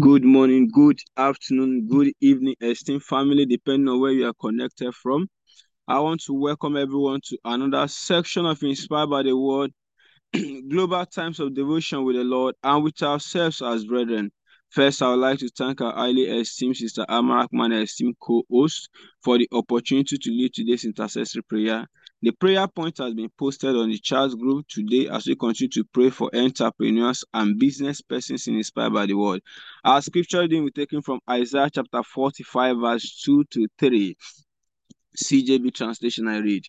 Good 0.00 0.24
morning, 0.24 0.70
good 0.72 0.98
afternoon, 1.16 1.86
good 1.86 2.12
evening, 2.20 2.56
esteemed 2.60 3.04
family, 3.04 3.46
depending 3.46 3.88
on 3.88 4.00
where 4.00 4.10
you 4.10 4.26
are 4.26 4.32
connected 4.32 4.92
from. 4.92 5.28
I 5.86 6.00
want 6.00 6.22
to 6.22 6.32
welcome 6.32 6.76
everyone 6.76 7.20
to 7.26 7.38
another 7.44 7.86
section 7.86 8.46
of 8.46 8.62
Inspired 8.64 9.10
by 9.10 9.22
the 9.22 9.36
Word, 9.36 9.72
Global 10.68 11.06
Times 11.06 11.38
of 11.38 11.54
Devotion 11.54 12.04
with 12.04 12.16
the 12.16 12.24
Lord, 12.24 12.56
and 12.64 12.82
with 12.82 13.00
ourselves 13.02 13.62
as 13.62 13.84
brethren. 13.84 14.32
First, 14.70 15.02
I 15.02 15.10
would 15.10 15.20
like 15.20 15.38
to 15.40 15.48
thank 15.50 15.80
our 15.80 15.92
highly 15.94 16.22
esteemed 16.22 16.78
Sister 16.78 17.04
Amarak, 17.08 17.48
my 17.52 17.68
esteemed 17.68 18.16
co-host, 18.20 18.88
for 19.22 19.38
the 19.38 19.48
opportunity 19.52 20.18
to 20.18 20.30
lead 20.30 20.54
today's 20.54 20.84
intercessory 20.84 21.42
prayer. 21.44 21.86
The 22.24 22.30
prayer 22.30 22.68
point 22.68 22.98
has 22.98 23.14
been 23.14 23.30
posted 23.36 23.74
on 23.74 23.90
the 23.90 23.98
chat 23.98 24.30
group 24.38 24.68
today 24.68 25.08
as 25.08 25.26
we 25.26 25.34
continue 25.34 25.70
to 25.70 25.82
pray 25.82 26.08
for 26.08 26.30
entrepreneurs 26.32 27.24
and 27.34 27.58
business 27.58 28.00
persons 28.00 28.46
inspired 28.46 28.92
by 28.92 29.06
the 29.06 29.14
word. 29.14 29.40
Our 29.82 30.00
scripture 30.00 30.42
reading 30.42 30.64
be 30.64 30.70
taken 30.70 31.02
from 31.02 31.18
Isaiah 31.28 31.68
chapter 31.74 32.00
45, 32.04 32.76
verse 32.76 33.22
2 33.24 33.42
to 33.50 33.66
3. 33.76 34.16
CJB 35.16 35.74
translation 35.74 36.28
I 36.28 36.38
read. 36.38 36.62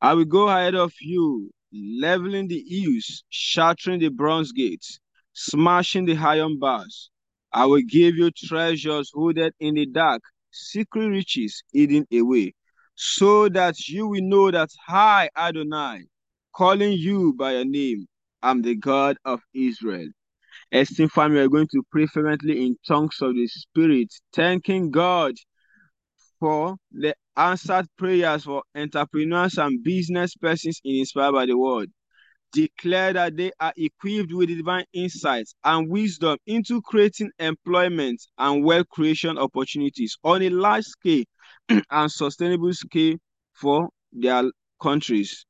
I 0.00 0.14
will 0.14 0.24
go 0.24 0.48
ahead 0.48 0.74
of 0.74 0.92
you, 1.00 1.52
leveling 1.72 2.48
the 2.48 2.64
hills, 2.68 3.22
shattering 3.28 4.00
the 4.00 4.08
bronze 4.08 4.50
gates, 4.50 4.98
smashing 5.34 6.06
the 6.06 6.16
iron 6.16 6.58
bars. 6.58 7.10
I 7.52 7.66
will 7.66 7.82
give 7.88 8.16
you 8.16 8.32
treasures 8.32 9.12
hoarded 9.14 9.54
in 9.60 9.76
the 9.76 9.86
dark, 9.86 10.22
secret 10.50 11.06
riches 11.06 11.62
hidden 11.72 12.06
away, 12.12 12.54
so 12.96 13.48
that 13.50 13.88
you 13.88 14.08
will 14.08 14.22
know 14.22 14.50
that 14.50 14.70
I, 14.88 15.28
Adonai, 15.36 16.04
calling 16.54 16.92
you 16.92 17.34
by 17.34 17.52
your 17.52 17.64
name, 17.64 18.06
am 18.42 18.62
the 18.62 18.74
God 18.74 19.16
of 19.24 19.40
Israel. 19.54 20.08
Esteemed 20.72 21.12
family, 21.12 21.38
we 21.38 21.44
are 21.44 21.48
going 21.48 21.68
to 21.72 21.82
pray 21.92 22.06
fervently 22.06 22.66
in 22.66 22.76
tongues 22.88 23.18
of 23.20 23.34
the 23.34 23.46
Spirit, 23.46 24.08
thanking 24.32 24.90
God 24.90 25.34
for 26.40 26.76
the 26.90 27.14
answered 27.36 27.86
prayers 27.98 28.44
for 28.44 28.62
entrepreneurs 28.74 29.58
and 29.58 29.84
business 29.84 30.34
persons 30.34 30.80
inspired 30.84 31.32
by 31.32 31.46
the 31.46 31.56
word 31.56 31.90
declare 32.52 33.12
that 33.12 33.36
they 33.36 33.52
are 33.60 33.72
equipped 33.76 34.32
with 34.32 34.48
divine 34.48 34.84
insights 34.94 35.54
and 35.64 35.90
wisdom 35.90 36.38
into 36.46 36.80
creating 36.82 37.30
employment 37.38 38.18
and 38.38 38.64
wealth 38.64 38.88
creation 38.88 39.36
opportunities 39.36 40.16
on 40.24 40.42
a 40.42 40.48
large 40.48 40.84
scale 40.84 41.24
and 41.90 42.10
sustainable 42.10 42.72
scale 42.72 43.16
for 43.52 43.88
their 44.12 44.44
countries. 44.80 45.44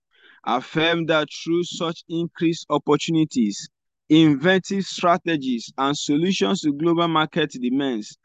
Affirm 0.44 1.06
that 1.06 1.28
through 1.44 1.64
such 1.64 2.04
increased 2.08 2.66
opportunities, 2.70 3.68
inventive 4.08 4.84
strategies, 4.84 5.72
and 5.76 5.96
solutions 5.96 6.60
to 6.60 6.72
global 6.72 7.08
market 7.08 7.50
demands, 7.50 8.16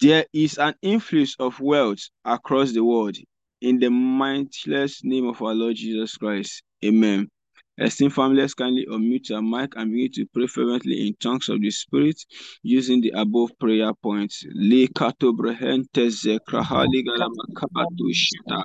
there 0.00 0.26
is 0.32 0.58
an 0.58 0.74
influx 0.82 1.34
of 1.38 1.58
wealth 1.58 2.10
across 2.24 2.72
the 2.72 2.84
world. 2.84 3.16
In 3.60 3.78
the 3.78 3.88
mindless 3.88 5.02
name 5.02 5.26
of 5.26 5.40
our 5.42 5.54
Lord 5.54 5.76
Jesus 5.76 6.16
Christ. 6.16 6.62
Amen. 6.84 7.28
Esteemed 7.78 8.14
family, 8.14 8.40
let's 8.40 8.54
kindly 8.54 8.86
unmute 8.90 9.28
your 9.28 9.42
mic 9.42 9.74
and 9.76 9.92
begin 9.92 10.10
to 10.12 10.26
pray 10.32 10.46
fervently 10.46 11.06
in 11.06 11.14
tongues 11.20 11.50
of 11.50 11.60
the 11.60 11.70
Spirit 11.70 12.16
using 12.62 13.02
the 13.02 13.10
above 13.10 13.50
prayer 13.58 13.92
points. 14.02 14.44
Le 14.54 14.88
kato 14.88 15.32
brehente 15.32 16.08
zekrahali 16.08 17.04
galamakatu 17.04 18.08
shita. 18.12 18.64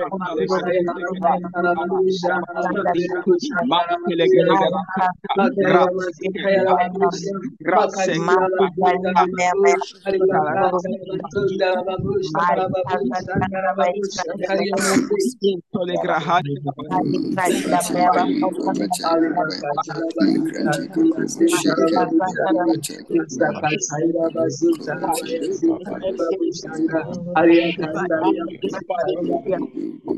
Gracias. 7.59 8.17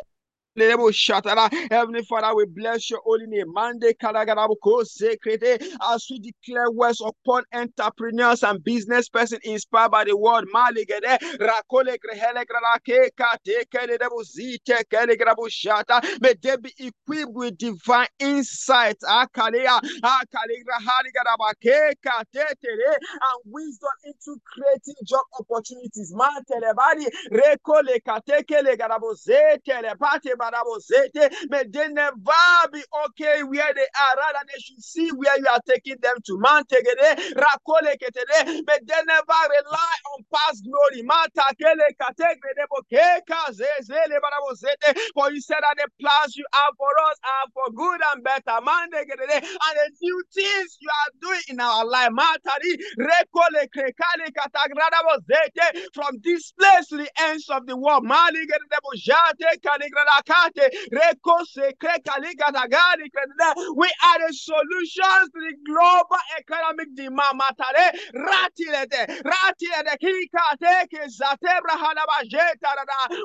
Heavenly 0.57 2.03
Father, 2.03 2.35
we 2.35 2.45
bless 2.45 2.89
your 2.89 2.99
holy 3.05 3.25
name. 3.25 3.53
Mande 3.53 3.85
as 5.93 6.07
we 6.11 6.19
declare 6.19 6.69
words 6.71 7.01
upon 7.01 7.43
entrepreneurs 7.53 8.43
and 8.43 8.61
business 8.63 9.07
persons 9.07 9.39
inspired 9.45 9.91
by 9.91 10.03
the 10.03 10.17
word. 10.17 10.45
Maligede 10.53 11.19
rakole. 11.39 11.97
May 16.21 16.33
they 16.41 16.57
be 16.57 16.73
equipped 16.79 17.31
with 17.33 17.57
divine 17.57 18.07
insight. 18.19 18.97
And 19.03 19.29
wisdom 23.45 23.89
into 24.03 24.37
creating 24.45 24.95
job 25.05 25.25
opportunities. 25.39 26.13
May 31.49 31.63
they 31.69 31.87
never 31.89 32.15
be 32.73 32.83
okay 33.07 33.43
where 33.43 33.73
they 33.73 33.87
are. 33.99 34.15
Rather, 34.17 34.39
they 34.47 34.59
should 34.59 34.83
see 34.83 35.09
where 35.11 35.37
you 35.39 35.47
are 35.47 35.61
taking 35.67 35.97
them 36.01 36.15
to. 36.25 36.37
May 36.39 36.61
they 36.69 36.81
never 39.07 39.39
rely 39.49 39.95
on 40.13 40.25
past 40.33 40.63
glory. 40.65 41.03
For 45.13 45.31
you 45.31 45.41
said 45.41 45.59
that 45.61 45.75
the 45.77 45.87
plans 46.01 46.35
you 46.37 46.45
have 46.53 46.73
for 46.77 46.89
us 47.09 47.17
are 47.23 47.47
for 47.53 47.71
good 47.73 48.01
and 48.13 48.23
better. 48.23 48.57
And 48.57 48.91
the 48.93 49.91
new 50.01 50.23
things 50.33 50.77
you 50.81 50.89
are 50.89 51.11
doing 51.21 51.41
in 51.49 51.59
our 51.59 51.85
life. 51.85 52.09
From 55.93 56.17
this 56.23 56.51
place 56.53 56.87
to 56.89 56.97
the 56.97 57.09
ends 57.19 57.49
of 57.49 57.65
the 57.67 57.77
world. 57.77 58.03
We 63.75 63.87
are 64.05 64.19
the 64.19 64.33
solutions 64.33 65.29
to 65.33 65.39
the 65.39 65.53
global 65.67 66.21
economic 66.39 66.95
demand. 66.95 67.39
Matare 67.41 67.91
ratilete 68.15 69.21
ratilete 69.23 69.97
kikate 70.01 70.87
kezatebra 70.91 71.75
halabajeta. 71.75 72.71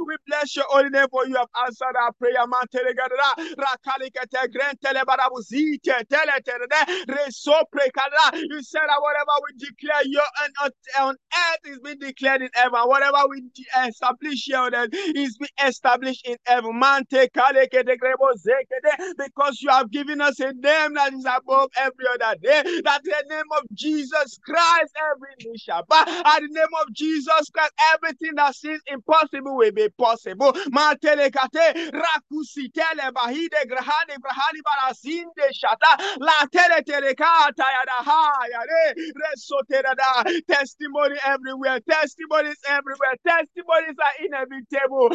We 0.06 0.16
bless 0.26 0.56
your 0.56 0.66
holy 0.68 0.90
name 0.90 1.08
for 1.10 1.26
you 1.26 1.36
have 1.36 1.48
answered 1.66 1.96
our 2.00 2.12
prayer. 2.14 2.46
Matele 2.46 2.94
gadara 2.94 3.56
rakalikete 3.56 4.48
grentele 4.52 5.04
barabuzite 5.04 6.04
teletere 6.08 6.66
resopre 7.08 7.90
kadara. 7.96 8.32
You 8.34 8.62
said 8.62 8.82
that 8.88 9.00
whatever 9.00 9.32
we 9.44 9.58
declare 9.58 10.04
you 10.06 10.20
on, 10.62 10.70
on 11.00 11.14
earth 11.14 11.72
is 11.72 11.78
being 11.80 11.98
declared 11.98 12.42
in 12.42 12.50
heaven. 12.54 12.80
Whatever 12.84 13.28
we 13.28 13.42
establish 13.88 14.44
here 14.44 14.58
on 14.58 14.74
earth 14.74 14.90
is 14.92 15.36
being 15.38 15.68
established 15.68 16.26
in 16.26 16.36
heaven. 16.46 16.78
Because 19.18 19.62
you 19.62 19.70
have 19.70 19.90
given 19.90 20.20
us 20.20 20.40
a 20.40 20.52
name 20.52 20.94
that 20.94 21.12
is 21.14 21.24
above 21.26 21.70
every 21.78 22.06
other 22.14 22.36
name. 22.42 22.82
That 22.84 23.02
the 23.04 23.24
name 23.28 23.44
of 23.58 23.64
Jesus 23.74 24.38
Christ, 24.44 24.92
every 25.12 25.34
knee 25.44 25.58
shall 25.58 25.84
bow. 25.88 26.04
At 26.06 26.40
the 26.40 26.48
name 26.50 26.74
of 26.82 26.92
Jesus 26.94 27.50
Christ, 27.52 27.72
everything 27.94 28.32
that 28.36 28.54
seems 28.56 28.80
impossible 28.88 29.56
will 29.56 29.72
be 29.72 29.88
possible. 29.98 30.52
Testimony 40.48 41.16
everywhere, 41.26 41.80
testimonies 41.88 42.58
everywhere, 42.68 43.16
testimonies 43.26 43.96
are 44.00 44.24
inevitable. 44.24 45.10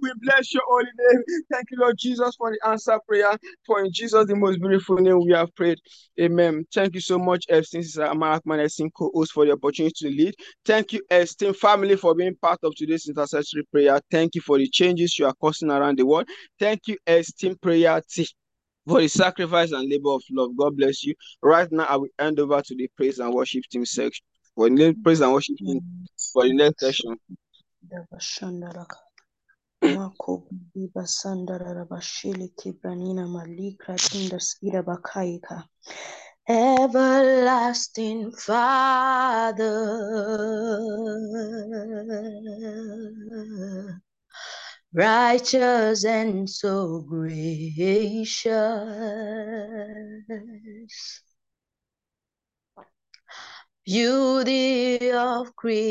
We 0.00 0.12
bless 0.20 0.52
your 0.52 0.62
holy 0.66 0.84
name. 0.84 1.22
Thank 1.52 1.70
you, 1.70 1.78
Lord 1.78 1.96
Jesus, 1.98 2.34
for 2.36 2.50
the 2.50 2.68
answer 2.68 2.98
prayer. 3.06 3.36
For 3.66 3.84
in 3.84 3.92
Jesus, 3.92 4.26
the 4.26 4.36
most 4.36 4.60
beautiful 4.60 4.96
name, 4.96 5.24
we 5.24 5.32
have 5.32 5.54
prayed. 5.54 5.78
Amen. 6.20 6.64
Thank 6.72 6.94
you 6.94 7.00
so 7.00 7.18
much, 7.18 7.44
Esteem 7.48 7.82
Sister 7.82 8.02
Amarakman 8.02 8.62
Esteem 8.64 8.90
co-host, 8.90 9.32
for 9.32 9.44
the 9.46 9.52
opportunity 9.52 9.94
to 9.98 10.08
lead. 10.08 10.34
Thank 10.64 10.92
you, 10.92 11.02
Esteem 11.10 11.54
family, 11.54 11.96
for 11.96 12.14
being 12.14 12.36
part 12.36 12.58
of 12.62 12.74
today's 12.76 13.08
intercessory 13.08 13.64
prayer. 13.70 14.00
Thank 14.10 14.34
you 14.34 14.40
for 14.40 14.58
the 14.58 14.68
changes 14.68 15.18
you 15.18 15.26
are 15.26 15.34
causing 15.40 15.70
around 15.70 15.98
the 15.98 16.06
world. 16.06 16.28
Thank 16.58 16.86
you, 16.86 16.96
Esteem 17.06 17.56
prayer 17.60 18.00
team 18.10 18.26
for 18.86 19.00
the 19.00 19.08
sacrifice 19.08 19.72
and 19.72 19.88
labor 19.88 20.10
of 20.10 20.22
love. 20.30 20.56
God 20.56 20.76
bless 20.76 21.04
you. 21.04 21.14
Right 21.42 21.70
now, 21.70 21.84
I 21.84 21.96
will 21.96 22.08
hand 22.18 22.40
over 22.40 22.62
to 22.62 22.74
the 22.74 22.88
praise 22.96 23.18
and 23.18 23.32
worship 23.32 23.64
team 23.70 23.84
section 23.84 24.24
for 24.54 24.68
the 24.68 24.94
praise 25.04 25.20
and 25.20 25.32
worship 25.32 25.56
team 25.58 25.80
for 26.32 26.44
the 26.44 26.54
next 26.54 26.80
session. 26.80 27.16
Bashili 31.90 32.48
kibranina 32.58 33.26
malikra. 33.26 33.96
Everlasting 36.48 38.32
Father, 38.32 39.62
righteous 44.94 46.04
and 46.06 46.48
so 46.48 47.02
gracious, 47.02 48.48
beauty 53.88 55.10
of 55.12 55.56
creation. 55.56 55.88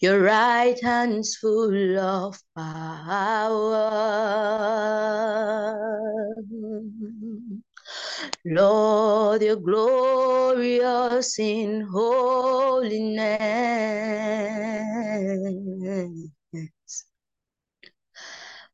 Your 0.00 0.20
right 0.20 0.82
hand's 0.82 1.36
full 1.36 1.98
of 1.98 2.38
power. 2.56 3.90
Lord, 8.46 9.42
you're 9.42 9.56
glorious 9.56 11.38
in 11.38 11.82
holiness. 11.82 13.28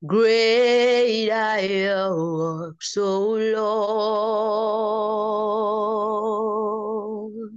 Great 0.06 1.30
are 1.30 1.60
your 1.60 2.36
works, 2.36 2.96
O 2.96 3.34
Lord. 7.30 7.52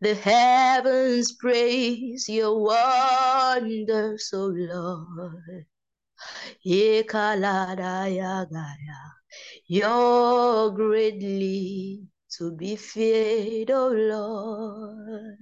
The 0.00 0.14
heavens 0.14 1.32
praise 1.32 2.28
your 2.28 2.62
wonders, 2.62 4.30
O 4.32 4.46
Lord. 4.46 5.66
You're 9.66 10.70
greatly 10.70 12.06
to 12.38 12.52
be 12.52 12.76
feared, 12.76 13.70
O 13.70 13.88
Lord. 13.88 15.36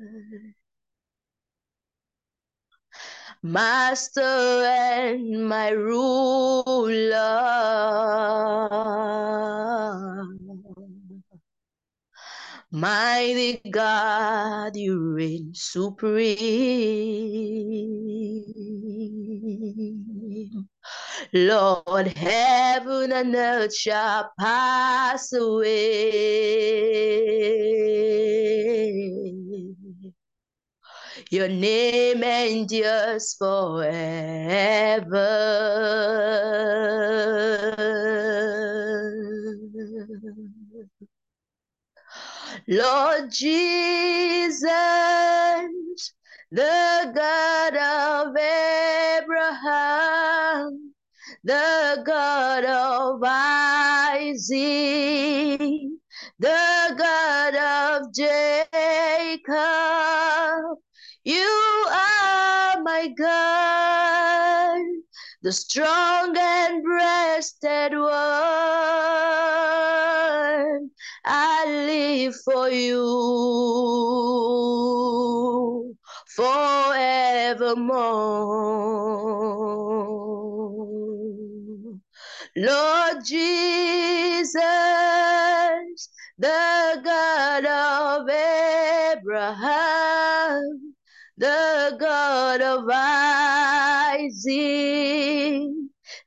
Master 3.43 4.21
and 4.21 5.49
my 5.49 5.71
ruler. 5.71 7.19
Mighty 12.71 13.61
God, 13.71 14.77
you 14.77 15.01
reign 15.15 15.53
supreme. 15.55 16.39
Lord, 21.33 22.17
heaven 22.17 23.13
and 23.13 23.35
earth 23.35 23.75
shall 23.77 24.31
pass 24.39 25.33
away. 25.33 26.79
Your 31.31 31.49
name 31.49 32.23
endures 32.23 33.35
forever. 33.35 33.99
Lord 42.67 43.31
Jesus, 43.31 44.63
the 46.51 47.13
God 47.15 47.77
of 47.77 48.35
Abraham, 49.23 50.95
the 51.45 52.03
God 52.07 52.65
of 52.65 53.21
Isaac, 53.23 54.41
the 56.39 56.95
God 56.97 57.55
of 57.55 58.15
Jacob. 58.15 59.59
You 61.25 61.87
are 61.91 62.83
my 62.83 63.09
God, 63.19 64.81
the 65.43 65.53
strong 65.53 66.35
and 66.39 66.83
breasted 66.83 67.93
one. 67.93 68.09
I 71.27 71.67
live 71.67 72.35
for 72.43 72.71
you 72.71 73.99
forevermore. 76.39 77.19
Lord 82.57 83.25
Jesus, 83.25 84.61
the 86.39 87.01
God 87.05 87.65
of 87.67 88.29
Abraham, 89.19 90.95
the 91.37 91.97
God 91.99 92.61
of 92.61 92.89
Isaac, 92.93 94.53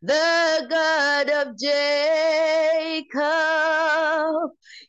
the 0.01 0.67
God 0.69 1.29
of 1.29 1.57
Jacob, 1.57 3.21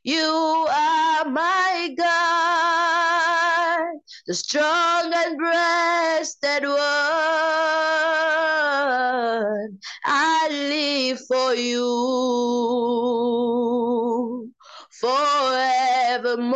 you 0.02 0.66
are 0.68 1.24
my 1.30 1.94
God, 1.96 2.81
the 4.26 4.34
strong 4.34 5.12
and 5.12 5.36
breasted 5.36 6.62
one. 6.64 6.78
I 10.04 10.48
live 10.50 11.20
for 11.26 11.54
you 11.54 11.82
forevermore. 15.00 16.52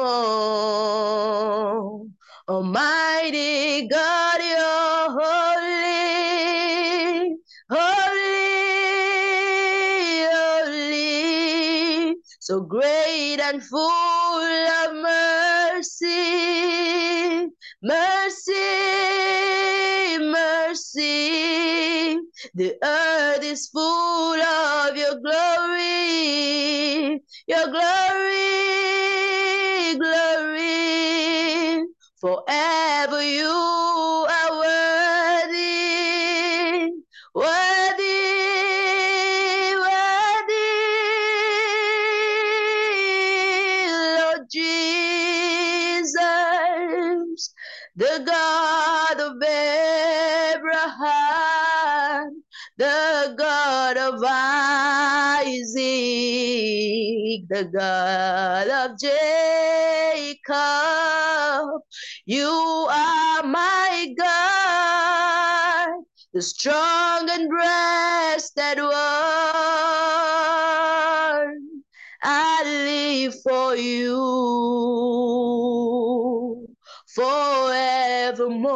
Almighty 2.48 3.88
God, 3.88 4.40
you're 4.40 5.10
holy, 5.20 6.06
holy, 7.68 8.46
holy, 10.30 12.16
so 12.38 12.60
great 12.60 13.40
and 13.40 13.60
full 13.64 14.15
mercy, 17.82 18.52
mercy. 20.18 22.18
The 22.54 22.76
earth 22.82 23.44
is 23.44 23.68
full 23.68 24.40
of 24.40 24.96
your 24.96 25.20
glory, 25.20 27.22
your 27.46 27.66
glory, 27.68 28.38
glory. 29.98 31.84
Forever 32.20 33.22
you 33.22 33.55
the 57.48 57.64
God 57.64 58.68
of 58.68 58.98
Jacob. 58.98 60.46
You 62.24 62.48
are 62.48 63.42
my 63.44 64.14
God, 64.18 65.88
the 66.32 66.42
strong 66.42 67.30
and 67.30 67.48
breasted 67.48 68.78
one. 68.78 68.92
I 72.22 72.62
live 72.64 73.34
for 73.42 73.76
you 73.76 74.86
forevermore. 77.14 78.66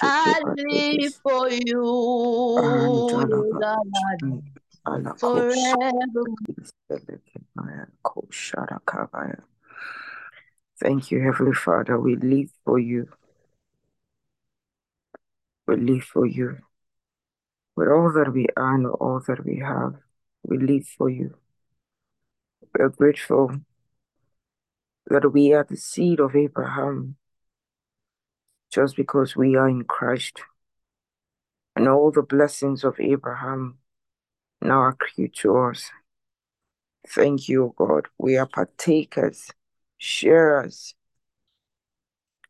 I 0.00 0.40
live 0.56 1.14
for 1.22 1.50
you, 1.50 3.04
God, 3.60 3.78
forever. 5.18 6.24
Thank 10.80 11.10
you, 11.10 11.20
Heavenly 11.22 11.54
Father. 11.54 11.98
We 11.98 12.16
live 12.16 12.50
for 12.64 12.78
you. 12.78 13.08
We 15.66 15.76
live 15.76 16.04
for 16.04 16.26
you. 16.26 16.58
With 17.76 17.88
all 17.88 18.12
that 18.12 18.32
we 18.32 18.46
are 18.56 18.74
and 18.74 18.86
all 18.86 19.20
that 19.26 19.44
we 19.44 19.58
have, 19.58 19.94
we 20.42 20.58
live 20.58 20.86
for 20.86 21.10
you. 21.10 21.34
We 22.74 22.84
are 22.84 22.88
grateful 22.88 23.60
that 25.06 25.32
we 25.32 25.52
are 25.52 25.64
the 25.64 25.76
seed 25.76 26.20
of 26.20 26.36
Abraham 26.36 27.16
just 28.70 28.96
because 28.96 29.36
we 29.36 29.56
are 29.56 29.68
in 29.68 29.84
Christ. 29.84 30.42
And 31.74 31.88
all 31.88 32.10
the 32.10 32.22
blessings 32.22 32.84
of 32.84 33.00
Abraham 33.00 33.78
accrue 34.62 35.28
to 35.28 35.56
us. 35.56 35.90
Thank 37.08 37.48
you, 37.48 37.74
God. 37.76 38.06
We 38.18 38.36
are 38.36 38.46
partakers, 38.46 39.50
sharers, 39.96 40.94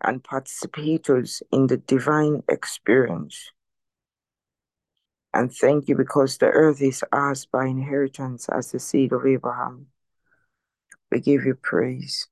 and 0.02 0.22
participators 0.22 1.42
in 1.52 1.66
the 1.66 1.76
divine 1.76 2.42
experience. 2.48 3.50
And 5.34 5.52
thank 5.52 5.88
you 5.88 5.96
because 5.96 6.38
the 6.38 6.46
earth 6.46 6.80
is 6.80 7.04
ours 7.12 7.46
by 7.46 7.66
inheritance 7.66 8.48
as 8.48 8.72
the 8.72 8.78
seed 8.78 9.12
of 9.12 9.26
Abraham. 9.26 9.86
We 11.10 11.20
give 11.20 11.44
you 11.44 11.54
praise. 11.54 12.28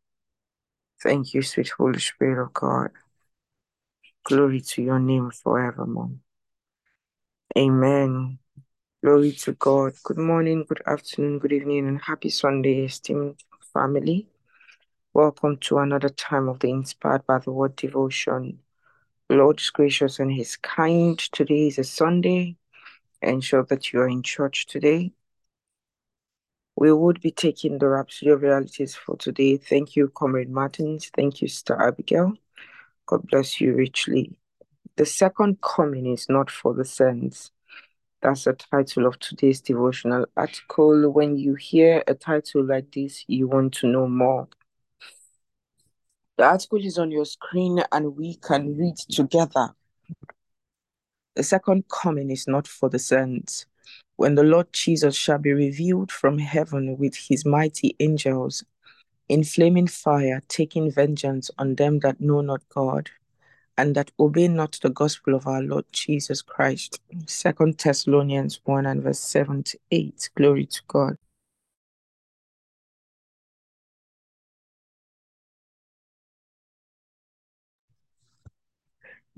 Thank 1.02 1.34
you, 1.34 1.42
sweet 1.42 1.68
Holy 1.68 2.00
Spirit 2.00 2.42
of 2.42 2.52
God. 2.52 2.90
Glory 4.24 4.60
to 4.60 4.82
your 4.82 4.98
name 4.98 5.30
forevermore. 5.30 6.12
Amen. 7.56 8.38
Glory 9.06 9.30
to 9.30 9.52
God. 9.52 9.92
Good 10.02 10.18
morning, 10.18 10.64
good 10.68 10.82
afternoon, 10.84 11.38
good 11.38 11.52
evening, 11.52 11.86
and 11.86 12.02
happy 12.02 12.28
Sunday, 12.28 12.86
esteemed 12.86 13.36
family. 13.72 14.26
Welcome 15.14 15.58
to 15.58 15.78
another 15.78 16.08
time 16.08 16.48
of 16.48 16.58
the 16.58 16.70
Inspired 16.70 17.24
by 17.24 17.38
the 17.38 17.52
Word 17.52 17.76
devotion. 17.76 18.58
Lord 19.30 19.60
is 19.60 19.70
gracious 19.70 20.18
and 20.18 20.32
He's 20.32 20.56
kind. 20.56 21.16
Today 21.20 21.68
is 21.68 21.78
a 21.78 21.84
Sunday. 21.84 22.56
Ensure 23.22 23.62
that 23.66 23.92
you 23.92 24.00
are 24.00 24.08
in 24.08 24.24
church 24.24 24.66
today. 24.66 25.12
We 26.74 26.92
would 26.92 27.20
be 27.20 27.30
taking 27.30 27.78
the 27.78 27.86
Rhapsody 27.86 28.32
of 28.32 28.42
Realities 28.42 28.96
for 28.96 29.16
today. 29.16 29.56
Thank 29.56 29.94
you, 29.94 30.08
Comrade 30.08 30.50
Martins. 30.50 31.12
Thank 31.14 31.40
you, 31.40 31.46
Star 31.46 31.86
Abigail. 31.86 32.32
God 33.06 33.24
bless 33.28 33.60
you 33.60 33.72
richly. 33.72 34.36
The 34.96 35.06
second 35.06 35.60
coming 35.60 36.06
is 36.06 36.28
not 36.28 36.50
for 36.50 36.74
the 36.74 36.84
saints. 36.84 37.52
That's 38.26 38.42
the 38.42 38.54
title 38.54 39.06
of 39.06 39.20
today's 39.20 39.60
devotional 39.60 40.26
article. 40.36 41.08
When 41.12 41.36
you 41.36 41.54
hear 41.54 42.02
a 42.08 42.14
title 42.14 42.64
like 42.64 42.90
this, 42.90 43.24
you 43.28 43.46
want 43.46 43.74
to 43.74 43.86
know 43.86 44.08
more. 44.08 44.48
The 46.36 46.42
article 46.42 46.84
is 46.84 46.98
on 46.98 47.12
your 47.12 47.24
screen 47.24 47.84
and 47.92 48.16
we 48.16 48.34
can 48.34 48.76
read 48.76 48.96
together. 48.96 49.76
The 51.36 51.44
second 51.44 51.84
coming 51.88 52.32
is 52.32 52.48
not 52.48 52.66
for 52.66 52.88
the 52.88 52.98
saints. 52.98 53.66
When 54.16 54.34
the 54.34 54.42
Lord 54.42 54.72
Jesus 54.72 55.14
shall 55.14 55.38
be 55.38 55.52
revealed 55.52 56.10
from 56.10 56.38
heaven 56.38 56.98
with 56.98 57.14
his 57.14 57.44
mighty 57.44 57.94
angels 58.00 58.64
in 59.28 59.44
flaming 59.44 59.86
fire, 59.86 60.42
taking 60.48 60.90
vengeance 60.90 61.48
on 61.60 61.76
them 61.76 62.00
that 62.00 62.20
know 62.20 62.40
not 62.40 62.68
God 62.70 63.08
and 63.78 63.94
that 63.94 64.10
obey 64.18 64.48
not 64.48 64.78
the 64.82 64.90
gospel 64.90 65.34
of 65.34 65.46
our 65.46 65.62
Lord 65.62 65.84
Jesus 65.92 66.42
Christ. 66.42 67.00
Second 67.26 67.78
Thessalonians 67.78 68.60
1 68.64 68.86
and 68.86 69.02
verse 69.02 69.20
7 69.20 69.62
to 69.64 69.78
8. 69.90 70.30
Glory 70.34 70.66
to 70.66 70.80
God. 70.88 71.16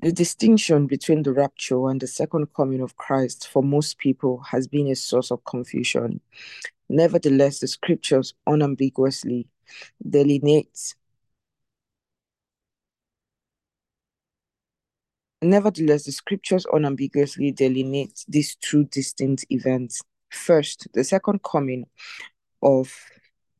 The 0.01 0.13
distinction 0.13 0.87
between 0.87 1.25
the 1.25 1.33
rapture 1.33 1.89
and 1.89 2.01
the 2.01 2.07
second 2.07 2.55
coming 2.55 2.81
of 2.81 2.97
Christ 2.97 3.49
for 3.49 3.65
most 3.65 3.99
people 3.99 4.39
has 4.39 4.69
been 4.69 4.87
a 4.87 4.95
source 4.95 5.33
of 5.33 5.45
confusion. 5.45 6.21
Nevertheless, 6.89 7.59
the 7.59 7.67
scriptures 7.67 8.33
unambiguously 8.47 9.49
delineate 10.09 10.95
Nevertheless, 15.43 16.05
the 16.05 16.13
scriptures 16.13 16.67
unambiguously 16.73 17.53
delineate 17.53 18.25
these 18.29 18.57
two 18.57 18.85
distinct 18.85 19.47
events. 19.51 20.03
First, 20.31 20.89
the 20.95 21.05
second 21.05 21.43
coming 21.45 21.87
of 22.63 22.93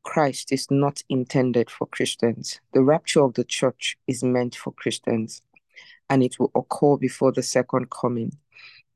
Christ 0.03 0.51
is 0.51 0.67
not 0.69 1.01
intended 1.09 1.69
for 1.69 1.87
Christians. 1.87 2.59
The 2.73 2.83
rapture 2.83 3.23
of 3.23 3.35
the 3.35 3.45
church 3.45 3.97
is 4.07 4.23
meant 4.23 4.55
for 4.55 4.73
Christians. 4.73 5.41
and 6.09 6.23
it 6.23 6.39
will 6.39 6.51
occur 6.55 6.97
before 6.97 7.31
the 7.31 7.43
second 7.43 7.89
coming. 7.91 8.35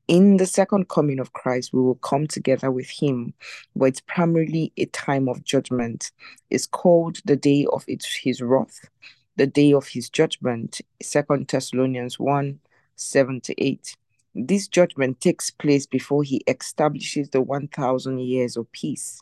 In 0.08 0.38
the 0.38 0.46
second 0.46 0.90
coming 0.90 1.20
of 1.20 1.34
Christ, 1.34 1.72
we 1.74 1.82
will 1.82 1.96
come 1.96 2.28
together 2.28 2.72
with 2.72 2.90
Him, 2.90 3.34
but 3.76 3.86
it's 3.86 4.02
primarily 4.02 4.74
a 4.78 4.86
time 4.88 5.30
of 5.30 5.44
judgment. 5.44 6.12
It's 6.50 6.68
called 6.68 7.20
the 7.26 7.36
day 7.36 7.66
of 7.72 7.86
His 7.88 8.42
wrath, 8.42 8.90
the 9.38 9.48
day 9.48 9.74
of 9.74 9.88
His 9.88 10.10
judgment. 10.10 10.82
Second 11.02 11.48
Thessalonians 11.48 12.20
1 12.20 12.60
7 12.96 13.42
to 13.42 13.64
8. 13.64 13.96
This 14.36 14.68
judgment 14.68 15.22
takes 15.22 15.52
place 15.52 15.86
before 15.86 16.24
He 16.24 16.44
establishes 16.48 17.30
the 17.30 17.42
1,000 17.42 18.20
years 18.20 18.58
of 18.58 18.72
peace. 18.72 19.22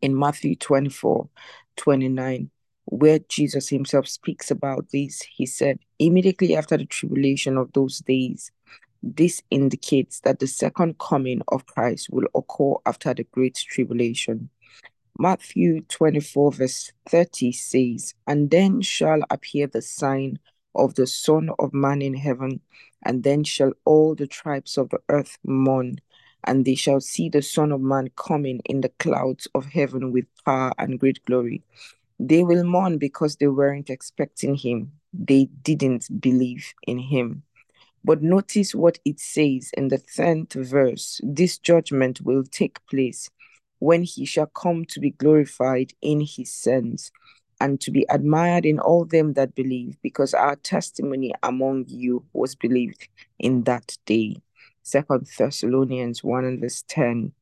In 0.00 0.18
Matthew 0.18 0.56
24 0.56 1.28
29, 1.76 2.50
where 2.86 3.18
Jesus 3.28 3.68
himself 3.68 4.08
speaks 4.08 4.50
about 4.50 4.86
this, 4.92 5.22
he 5.22 5.46
said, 5.46 5.78
Immediately 5.98 6.56
after 6.56 6.76
the 6.76 6.86
tribulation 6.86 7.56
of 7.56 7.72
those 7.72 7.98
days, 7.98 8.50
this 9.02 9.42
indicates 9.50 10.20
that 10.20 10.38
the 10.38 10.46
second 10.46 10.98
coming 10.98 11.42
of 11.48 11.66
Christ 11.66 12.08
will 12.10 12.26
occur 12.34 12.74
after 12.86 13.14
the 13.14 13.24
great 13.24 13.54
tribulation. 13.54 14.50
Matthew 15.18 15.82
24, 15.82 16.52
verse 16.52 16.92
30 17.08 17.52
says, 17.52 18.14
And 18.26 18.50
then 18.50 18.80
shall 18.80 19.20
appear 19.30 19.66
the 19.66 19.82
sign 19.82 20.38
of 20.74 20.94
the 20.94 21.06
Son 21.06 21.50
of 21.58 21.72
Man 21.72 22.02
in 22.02 22.14
heaven, 22.14 22.60
and 23.04 23.22
then 23.22 23.44
shall 23.44 23.72
all 23.84 24.14
the 24.14 24.26
tribes 24.26 24.78
of 24.78 24.90
the 24.90 25.00
earth 25.08 25.38
mourn, 25.44 26.00
and 26.44 26.64
they 26.64 26.74
shall 26.74 27.00
see 27.00 27.28
the 27.28 27.42
Son 27.42 27.72
of 27.72 27.80
Man 27.80 28.10
coming 28.16 28.60
in 28.64 28.80
the 28.80 28.90
clouds 29.00 29.48
of 29.54 29.66
heaven 29.66 30.12
with 30.12 30.26
power 30.44 30.72
and 30.78 30.98
great 30.98 31.24
glory. 31.24 31.62
They 32.18 32.42
will 32.42 32.64
mourn 32.64 32.98
because 32.98 33.36
they 33.36 33.46
weren't 33.46 33.90
expecting 33.90 34.56
him. 34.56 34.92
They 35.12 35.46
didn't 35.62 36.20
believe 36.20 36.72
in 36.86 36.98
him. 36.98 37.44
But 38.04 38.22
notice 38.22 38.74
what 38.74 38.98
it 39.04 39.20
says 39.20 39.70
in 39.76 39.88
the 39.88 39.98
10th 39.98 40.54
verse 40.54 41.20
this 41.22 41.58
judgment 41.58 42.20
will 42.20 42.44
take 42.44 42.84
place 42.86 43.28
when 43.80 44.02
he 44.02 44.24
shall 44.24 44.46
come 44.46 44.84
to 44.86 45.00
be 45.00 45.10
glorified 45.10 45.92
in 46.00 46.20
his 46.20 46.52
sins 46.52 47.12
and 47.60 47.80
to 47.80 47.90
be 47.90 48.06
admired 48.08 48.64
in 48.64 48.78
all 48.78 49.04
them 49.04 49.34
that 49.34 49.54
believe, 49.54 49.96
because 50.02 50.34
our 50.34 50.56
testimony 50.56 51.32
among 51.42 51.84
you 51.88 52.24
was 52.32 52.54
believed 52.54 53.08
in 53.38 53.64
that 53.64 53.96
day. 54.06 54.36
Second 54.82 55.28
Thessalonians 55.38 56.24
1 56.24 56.44
and 56.44 56.60
verse 56.60 56.84
10. 56.88 57.32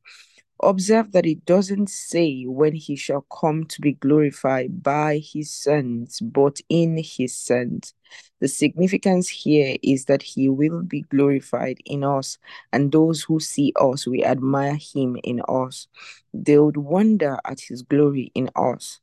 Observe 0.63 1.11
that 1.11 1.27
it 1.27 1.45
doesn't 1.45 1.87
say 1.87 2.43
when 2.45 2.73
he 2.73 2.95
shall 2.95 3.21
come 3.21 3.63
to 3.65 3.79
be 3.79 3.93
glorified 3.93 4.81
by 4.81 5.21
his 5.23 5.53
sons, 5.53 6.19
but 6.19 6.59
in 6.67 6.97
his 6.97 7.35
sons. 7.35 7.93
The 8.39 8.47
significance 8.47 9.27
here 9.29 9.77
is 9.83 10.05
that 10.05 10.23
he 10.23 10.49
will 10.49 10.81
be 10.81 11.01
glorified 11.01 11.77
in 11.85 12.03
us, 12.03 12.39
and 12.73 12.91
those 12.91 13.21
who 13.21 13.39
see 13.39 13.71
us 13.79 14.07
will 14.07 14.23
admire 14.25 14.77
him 14.77 15.17
in 15.23 15.41
us. 15.47 15.87
They 16.33 16.57
would 16.57 16.77
wonder 16.77 17.37
at 17.45 17.59
his 17.59 17.83
glory 17.83 18.31
in 18.33 18.49
us. 18.55 18.99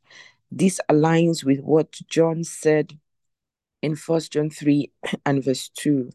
This 0.56 0.80
aligns 0.88 1.42
with 1.42 1.58
what 1.62 1.90
John 2.08 2.44
said 2.44 2.96
in 3.82 3.96
First 3.96 4.34
John 4.34 4.50
3 4.50 4.88
and 5.26 5.42
verse 5.42 5.68
2 5.70 6.10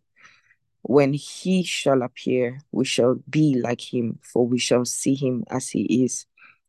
when 0.84 1.12
he 1.12 1.62
shall 1.64 2.02
appear, 2.04 2.62
we 2.72 2.86
shall 2.86 3.16
be 3.30 3.60
like 3.62 3.94
him, 3.94 4.18
for 4.24 4.48
we 4.48 4.58
shall 4.58 4.86
see 4.86 5.14
him 5.14 5.44
as 5.50 5.68
he 5.68 6.06
is. 6.06 6.26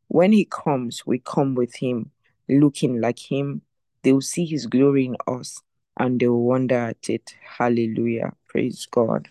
When 0.08 0.32
he 0.32 0.46
comes, 0.46 1.06
we 1.06 1.20
come 1.20 1.54
with 1.54 1.76
him, 1.76 2.10
looking 2.48 3.00
like 3.00 3.20
him. 3.20 3.62
They 4.02 4.12
will 4.12 4.20
see 4.20 4.46
his 4.46 4.66
glory 4.66 5.06
in 5.06 5.16
us 5.28 5.62
and 5.96 6.18
they 6.18 6.26
will 6.26 6.42
wonder 6.42 6.74
at 6.74 7.08
it. 7.08 7.36
Hallelujah. 7.56 8.32
Praise 8.48 8.84
God. 8.90 9.28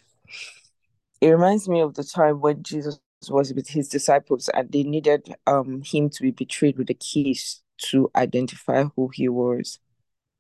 It 1.20 1.28
reminds 1.28 1.68
me 1.68 1.82
of 1.82 1.96
the 1.96 2.06
time 2.06 2.40
when 2.40 2.64
Jesus 2.64 3.02
was 3.30 3.54
with 3.54 3.68
his 3.68 3.90
disciples 3.90 4.50
and 4.54 4.72
they 4.72 4.84
needed 4.84 5.36
um, 5.46 5.82
him 5.82 6.10
to 6.12 6.22
be 6.22 6.32
betrayed 6.32 6.78
with 6.78 6.90
a 6.90 6.94
kiss 6.94 7.62
to 7.90 8.12
identify 8.16 8.86
who 8.96 9.10
he 9.14 9.30
was. 9.30 9.80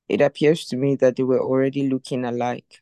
It 0.07 0.21
appears 0.21 0.65
to 0.67 0.77
me 0.77 0.95
that 0.97 1.15
they 1.15 1.23
were 1.23 1.41
already 1.41 1.87
looking 1.89 2.25
alike 2.25 2.81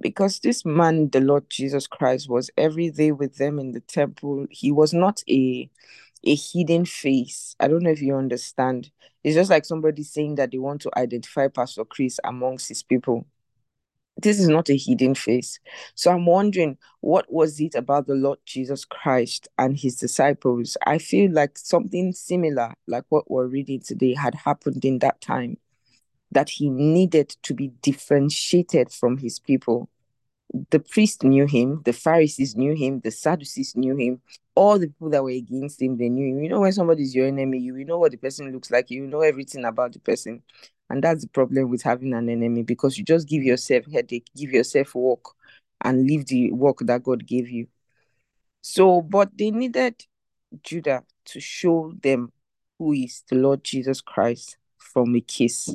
because 0.00 0.40
this 0.40 0.64
man, 0.64 1.08
the 1.10 1.20
Lord 1.20 1.48
Jesus 1.48 1.86
Christ, 1.86 2.28
was 2.28 2.50
every 2.56 2.90
day 2.90 3.12
with 3.12 3.36
them 3.36 3.58
in 3.58 3.72
the 3.72 3.80
temple. 3.80 4.46
He 4.50 4.70
was 4.72 4.92
not 4.92 5.22
a 5.28 5.70
a 6.26 6.34
hidden 6.34 6.86
face. 6.86 7.54
I 7.60 7.68
don't 7.68 7.82
know 7.82 7.90
if 7.90 8.00
you 8.00 8.16
understand. 8.16 8.90
It's 9.22 9.34
just 9.34 9.50
like 9.50 9.64
somebody 9.64 10.02
saying 10.02 10.36
that 10.36 10.50
they 10.52 10.58
want 10.58 10.80
to 10.82 10.90
identify 10.96 11.48
Pastor 11.48 11.84
Chris 11.84 12.18
amongst 12.24 12.68
his 12.68 12.82
people. 12.82 13.26
This 14.16 14.38
is 14.38 14.48
not 14.48 14.70
a 14.70 14.76
hidden 14.76 15.14
face. 15.14 15.58
So 15.94 16.10
I'm 16.12 16.26
wondering 16.26 16.78
what 17.00 17.30
was 17.32 17.60
it 17.60 17.74
about 17.74 18.06
the 18.06 18.14
Lord 18.14 18.38
Jesus 18.46 18.84
Christ 18.84 19.48
and 19.58 19.76
his 19.76 19.96
disciples? 19.96 20.76
I 20.86 20.98
feel 20.98 21.32
like 21.32 21.58
something 21.58 22.12
similar, 22.12 22.74
like 22.86 23.04
what 23.08 23.30
we're 23.30 23.46
reading 23.46 23.80
today, 23.80 24.14
had 24.14 24.34
happened 24.34 24.84
in 24.84 25.00
that 25.00 25.20
time 25.20 25.58
that 26.30 26.48
he 26.48 26.68
needed 26.68 27.30
to 27.42 27.54
be 27.54 27.68
differentiated 27.82 28.90
from 28.90 29.18
his 29.18 29.38
people. 29.38 29.88
The 30.70 30.78
priest 30.78 31.24
knew 31.24 31.46
him, 31.46 31.82
the 31.84 31.92
Pharisees 31.92 32.54
knew 32.54 32.74
him, 32.74 33.00
the 33.00 33.10
Sadducees 33.10 33.74
knew 33.74 33.96
him, 33.96 34.20
all 34.54 34.78
the 34.78 34.86
people 34.86 35.10
that 35.10 35.24
were 35.24 35.30
against 35.30 35.82
him, 35.82 35.96
they 35.96 36.08
knew 36.08 36.36
him. 36.36 36.44
You 36.44 36.50
know, 36.50 36.60
when 36.60 36.72
somebody's 36.72 37.14
your 37.14 37.26
enemy, 37.26 37.58
you, 37.58 37.76
you 37.76 37.84
know 37.84 37.98
what 37.98 38.12
the 38.12 38.18
person 38.18 38.52
looks 38.52 38.70
like, 38.70 38.90
you 38.90 39.06
know 39.06 39.20
everything 39.20 39.64
about 39.64 39.92
the 39.92 39.98
person. 39.98 40.42
And 40.90 41.02
that's 41.02 41.22
the 41.22 41.28
problem 41.28 41.70
with 41.70 41.82
having 41.82 42.12
an 42.12 42.28
enemy 42.28 42.62
because 42.62 42.98
you 42.98 43.04
just 43.04 43.28
give 43.28 43.42
yourself 43.42 43.84
headache, 43.92 44.26
give 44.36 44.52
yourself 44.52 44.94
work, 44.94 45.24
and 45.80 46.06
leave 46.06 46.26
the 46.26 46.52
work 46.52 46.78
that 46.80 47.02
God 47.02 47.26
gave 47.26 47.48
you. 47.48 47.66
So, 48.60 49.02
but 49.02 49.30
they 49.36 49.50
needed 49.50 50.04
Judas 50.62 51.02
to 51.26 51.40
show 51.40 51.92
them 52.02 52.32
who 52.78 52.92
is 52.92 53.22
the 53.28 53.36
Lord 53.36 53.64
Jesus 53.64 54.00
Christ 54.00 54.56
from 54.78 55.14
a 55.16 55.20
kiss 55.20 55.74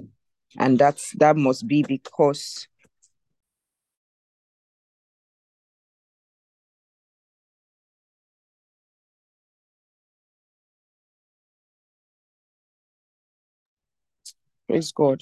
and 0.57 0.79
that's 0.79 1.11
that 1.13 1.37
must 1.37 1.67
be 1.67 1.83
because 1.83 2.67
praise 14.69 14.91
god 14.91 15.21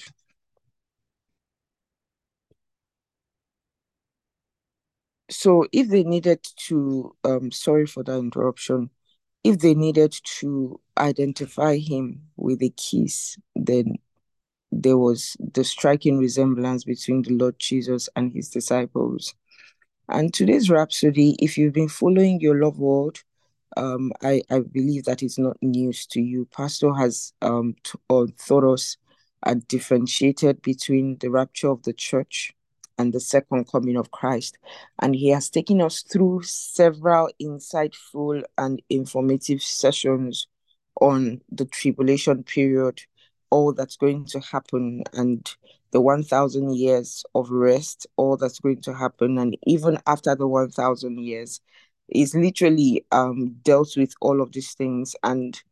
so 5.30 5.66
if 5.72 5.88
they 5.88 6.04
needed 6.04 6.42
to 6.56 7.14
um 7.24 7.50
sorry 7.50 7.86
for 7.86 8.02
that 8.02 8.18
interruption 8.18 8.90
if 9.44 9.58
they 9.58 9.74
needed 9.74 10.14
to 10.24 10.78
identify 10.98 11.76
him 11.76 12.20
with 12.36 12.62
a 12.62 12.70
kiss 12.70 13.36
then 13.56 13.96
there 14.70 14.98
was 14.98 15.36
the 15.54 15.64
striking 15.64 16.18
resemblance 16.18 16.84
between 16.84 17.22
the 17.22 17.32
Lord 17.32 17.58
Jesus 17.58 18.08
and 18.16 18.32
his 18.32 18.48
disciples. 18.48 19.34
And 20.08 20.32
today's 20.32 20.70
Rhapsody, 20.70 21.36
if 21.38 21.58
you've 21.58 21.72
been 21.72 21.88
following 21.88 22.40
your 22.40 22.60
love 22.60 22.78
world, 22.78 23.22
um, 23.76 24.12
I, 24.22 24.42
I 24.50 24.60
believe 24.60 25.04
that 25.04 25.22
it's 25.22 25.38
not 25.38 25.56
news 25.62 26.06
to 26.08 26.20
you. 26.20 26.46
Pastor 26.46 26.94
has 26.94 27.32
um, 27.42 27.76
t- 27.84 27.98
uh, 28.10 28.24
us 28.72 28.96
and 29.44 29.66
differentiated 29.68 30.62
between 30.62 31.18
the 31.18 31.30
rapture 31.30 31.68
of 31.68 31.82
the 31.82 31.92
church 31.92 32.54
and 32.98 33.12
the 33.12 33.20
second 33.20 33.70
coming 33.70 33.96
of 33.96 34.10
Christ. 34.10 34.58
And 34.98 35.14
he 35.14 35.28
has 35.28 35.48
taken 35.48 35.80
us 35.80 36.02
through 36.02 36.42
several 36.42 37.30
insightful 37.40 38.42
and 38.56 38.82
informative 38.90 39.62
sessions 39.62 40.46
on 41.00 41.40
the 41.50 41.64
tribulation 41.64 42.42
period 42.42 43.02
all 43.50 43.72
that's 43.72 43.96
going 43.96 44.24
to 44.26 44.40
happen 44.40 45.02
and 45.14 45.54
the 45.90 46.00
1000 46.00 46.74
years 46.74 47.24
of 47.34 47.50
rest 47.50 48.06
all 48.16 48.36
that's 48.36 48.58
going 48.60 48.80
to 48.82 48.92
happen 48.94 49.38
and 49.38 49.56
even 49.66 49.98
after 50.06 50.34
the 50.34 50.46
1000 50.46 51.18
years 51.18 51.60
is 52.08 52.34
literally 52.34 53.04
um 53.12 53.50
dealt 53.62 53.96
with 53.96 54.12
all 54.20 54.40
of 54.40 54.52
these 54.52 54.74
things 54.74 55.14
and 55.22 55.62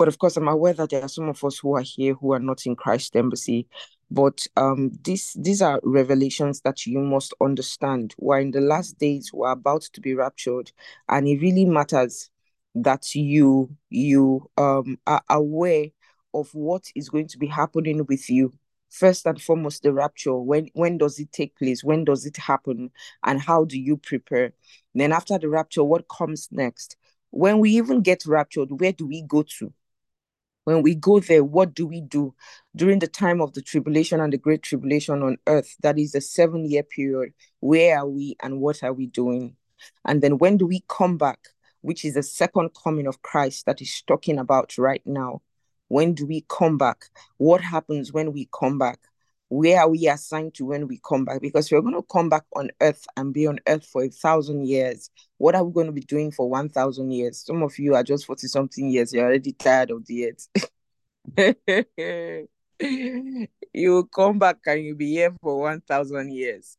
but 0.00 0.08
of 0.08 0.16
course 0.18 0.38
i'm 0.38 0.48
aware 0.48 0.72
that 0.72 0.88
there 0.88 1.02
are 1.02 1.08
some 1.08 1.28
of 1.28 1.44
us 1.44 1.58
who 1.58 1.76
are 1.76 1.82
here 1.82 2.14
who 2.14 2.32
are 2.32 2.38
not 2.40 2.64
in 2.64 2.74
christ 2.74 3.14
embassy. 3.14 3.68
But 4.10 4.46
um 4.56 4.92
these 5.04 5.36
these 5.38 5.60
are 5.60 5.78
revelations 5.84 6.62
that 6.62 6.86
you 6.86 7.00
must 7.00 7.34
understand. 7.38 8.14
We're 8.16 8.40
in 8.40 8.50
the 8.52 8.62
last 8.62 8.98
days 8.98 9.30
we're 9.30 9.50
about 9.52 9.82
to 9.92 10.00
be 10.00 10.14
raptured 10.14 10.72
and 11.10 11.28
it 11.28 11.42
really 11.42 11.66
matters 11.66 12.30
that 12.76 13.14
you 13.14 13.76
you 13.90 14.48
um 14.56 14.98
are 15.06 15.22
aware 15.28 15.88
of 16.32 16.48
what 16.54 16.84
is 16.96 17.10
going 17.10 17.28
to 17.28 17.38
be 17.38 17.46
happening 17.46 18.06
with 18.08 18.30
you. 18.30 18.54
First 18.88 19.26
and 19.26 19.40
foremost 19.40 19.82
the 19.82 19.92
rapture. 19.92 20.34
When 20.34 20.70
when 20.72 20.96
does 20.96 21.18
it 21.18 21.30
take 21.30 21.58
place? 21.58 21.84
When 21.84 22.04
does 22.06 22.24
it 22.24 22.38
happen? 22.38 22.90
And 23.22 23.38
how 23.38 23.66
do 23.66 23.78
you 23.78 23.98
prepare? 23.98 24.54
Then 24.94 25.12
after 25.12 25.38
the 25.38 25.50
rapture 25.50 25.84
what 25.84 26.08
comes 26.08 26.48
next? 26.50 26.96
When 27.28 27.58
we 27.58 27.72
even 27.72 28.00
get 28.00 28.24
raptured 28.24 28.80
where 28.80 28.92
do 28.92 29.06
we 29.06 29.20
go 29.20 29.44
to 29.58 29.74
When 30.70 30.82
we 30.82 30.94
go 30.94 31.18
there, 31.18 31.42
what 31.42 31.74
do 31.74 31.84
we 31.84 32.00
do? 32.00 32.32
During 32.76 33.00
the 33.00 33.08
time 33.08 33.40
of 33.40 33.54
the 33.54 33.60
tribulation 33.60 34.20
and 34.20 34.32
the 34.32 34.38
great 34.38 34.62
tribulation 34.62 35.20
on 35.20 35.36
earth, 35.48 35.74
that 35.82 35.98
is 35.98 36.14
a 36.14 36.20
seven 36.20 36.64
year 36.64 36.84
period, 36.84 37.32
where 37.58 37.98
are 37.98 38.06
we 38.06 38.36
and 38.40 38.60
what 38.60 38.84
are 38.84 38.92
we 38.92 39.08
doing? 39.08 39.56
And 40.04 40.22
then 40.22 40.38
when 40.38 40.58
do 40.58 40.68
we 40.68 40.84
come 40.88 41.18
back, 41.18 41.40
which 41.80 42.04
is 42.04 42.14
the 42.14 42.22
second 42.22 42.70
coming 42.80 43.08
of 43.08 43.20
Christ 43.22 43.66
that 43.66 43.82
is 43.82 44.00
talking 44.06 44.38
about 44.38 44.78
right 44.78 45.02
now? 45.04 45.42
When 45.88 46.14
do 46.14 46.24
we 46.24 46.44
come 46.48 46.78
back? 46.78 47.06
What 47.38 47.62
happens 47.62 48.12
when 48.12 48.32
we 48.32 48.48
come 48.56 48.78
back? 48.78 49.00
Where 49.50 49.80
are 49.80 49.88
we 49.88 50.06
assigned 50.06 50.54
to 50.54 50.66
when 50.66 50.86
we 50.86 51.00
come 51.06 51.24
back? 51.24 51.40
Because 51.40 51.72
we're 51.72 51.80
going 51.80 51.94
to 51.94 52.02
come 52.02 52.28
back 52.28 52.44
on 52.54 52.70
earth 52.80 53.04
and 53.16 53.34
be 53.34 53.48
on 53.48 53.58
earth 53.66 53.84
for 53.84 54.04
a 54.04 54.08
thousand 54.08 54.68
years. 54.68 55.10
What 55.38 55.56
are 55.56 55.64
we 55.64 55.72
going 55.72 55.86
to 55.86 55.92
be 55.92 56.02
doing 56.02 56.30
for 56.30 56.48
1,000 56.48 57.10
years? 57.10 57.44
Some 57.44 57.64
of 57.64 57.76
you 57.76 57.96
are 57.96 58.04
just 58.04 58.26
40 58.26 58.46
something 58.46 58.88
years. 58.88 59.12
You're 59.12 59.26
already 59.26 59.52
tired 59.52 59.90
of 59.90 60.06
the 60.06 60.28
earth. 60.28 60.48
you 63.74 63.92
will 63.92 64.06
come 64.06 64.38
back 64.38 64.58
and 64.66 64.84
you'll 64.84 64.96
be 64.96 65.14
here 65.14 65.34
for 65.42 65.58
1,000 65.58 66.32
years. 66.32 66.76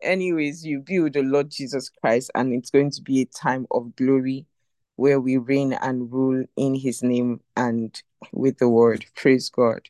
Anyways, 0.00 0.64
you 0.64 0.78
be 0.78 1.00
with 1.00 1.14
the 1.14 1.22
Lord 1.22 1.50
Jesus 1.50 1.88
Christ, 1.88 2.30
and 2.36 2.52
it's 2.52 2.70
going 2.70 2.92
to 2.92 3.02
be 3.02 3.22
a 3.22 3.26
time 3.26 3.66
of 3.72 3.96
glory 3.96 4.46
where 4.94 5.20
we 5.20 5.38
reign 5.38 5.72
and 5.72 6.12
rule 6.12 6.44
in 6.56 6.76
his 6.76 7.02
name 7.02 7.40
and 7.56 8.00
with 8.32 8.58
the 8.58 8.68
word. 8.68 9.06
Praise 9.16 9.48
God. 9.48 9.88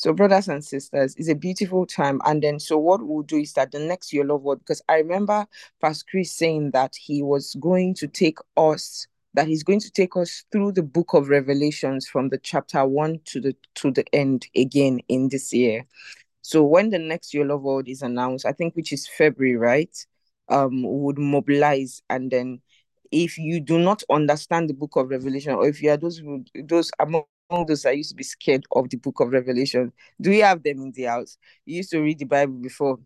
So, 0.00 0.14
brothers 0.14 0.48
and 0.48 0.64
sisters, 0.64 1.14
it's 1.18 1.28
a 1.28 1.34
beautiful 1.34 1.84
time. 1.84 2.22
And 2.24 2.42
then, 2.42 2.58
so 2.58 2.78
what 2.78 3.06
we'll 3.06 3.20
do 3.20 3.36
is 3.36 3.52
that 3.52 3.70
the 3.70 3.80
next 3.80 4.14
year, 4.14 4.24
Love 4.24 4.40
World, 4.40 4.60
because 4.60 4.80
I 4.88 4.94
remember 4.94 5.46
Pastor 5.82 6.06
Chris 6.10 6.32
saying 6.34 6.70
that 6.70 6.94
he 6.96 7.22
was 7.22 7.54
going 7.60 7.92
to 7.96 8.08
take 8.08 8.38
us, 8.56 9.06
that 9.34 9.46
he's 9.46 9.62
going 9.62 9.80
to 9.80 9.90
take 9.90 10.16
us 10.16 10.46
through 10.50 10.72
the 10.72 10.82
book 10.82 11.12
of 11.12 11.28
Revelations 11.28 12.08
from 12.08 12.30
the 12.30 12.38
chapter 12.38 12.86
one 12.86 13.20
to 13.26 13.42
the 13.42 13.54
to 13.74 13.90
the 13.90 14.06
end 14.14 14.46
again 14.56 15.00
in 15.08 15.28
this 15.28 15.52
year. 15.52 15.84
So 16.40 16.64
when 16.64 16.88
the 16.88 16.98
next 16.98 17.34
year, 17.34 17.44
Love 17.44 17.60
World 17.60 17.86
is 17.86 18.00
announced, 18.00 18.46
I 18.46 18.52
think 18.52 18.76
which 18.76 18.94
is 18.94 19.06
February, 19.06 19.58
right? 19.58 19.94
Um, 20.48 20.82
would 20.82 21.18
mobilize 21.18 22.00
and 22.08 22.30
then 22.30 22.62
if 23.12 23.36
you 23.36 23.60
do 23.60 23.78
not 23.78 24.02
understand 24.08 24.70
the 24.70 24.74
book 24.74 24.96
of 24.96 25.10
Revelation, 25.10 25.52
or 25.52 25.68
if 25.68 25.82
you 25.82 25.90
are 25.90 25.98
those 25.98 26.22
those 26.54 26.90
among 26.98 27.24
those 27.50 27.82
that 27.82 27.96
used 27.96 28.10
to 28.10 28.16
be 28.16 28.22
scared 28.24 28.64
of 28.72 28.88
the 28.88 28.96
book 28.96 29.20
of 29.20 29.32
Revelation, 29.32 29.92
do 30.20 30.30
you 30.30 30.42
have 30.44 30.62
them 30.62 30.80
in 30.82 30.92
the 30.92 31.04
house? 31.04 31.36
You 31.64 31.78
used 31.78 31.90
to 31.90 32.00
read 32.00 32.18
the 32.18 32.24
Bible 32.24 32.54
before. 32.54 32.98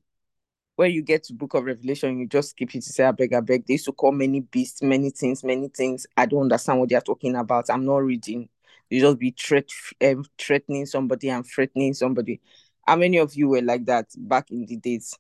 When 0.77 0.91
you 0.91 1.03
get 1.03 1.23
to 1.25 1.35
book 1.35 1.55
of 1.55 1.65
Revelation, 1.65 2.19
you 2.19 2.27
just 2.27 2.51
skip 2.51 2.75
it 2.75 2.83
to 2.83 2.93
say, 2.93 3.05
I 3.05 3.13
beg, 3.13 3.33
I 3.33 3.41
beg. 3.41 3.65
They 3.65 3.75
used 3.75 3.85
to 3.85 3.93
call 3.93 4.11
many 4.11 4.41
beasts, 4.41 4.83
many 4.83 5.11
things, 5.11 5.45
many 5.45 5.69
things. 5.69 6.05
I 6.17 6.27
don't 6.27 6.43
understand 6.43 6.81
what 6.81 6.89
they 6.89 6.97
are 6.97 7.01
talking 7.01 7.37
about. 7.37 7.71
I'm 7.71 7.85
not 7.85 7.99
reading. 7.99 8.49
You 8.91 9.01
just 9.01 9.19
be 9.19 9.31
threat, 9.39 9.69
um, 10.05 10.25
threatening 10.37 10.87
somebody 10.87 11.31
and 11.31 11.47
threatening 11.47 11.95
somebody. 11.95 12.41
How 12.87 12.97
many 12.97 13.19
of 13.19 13.35
you 13.35 13.49
were 13.49 13.63
like 13.63 13.87
that 13.87 14.07
back 14.17 14.51
in 14.51 14.67
the 14.67 14.77
days? 14.77 15.17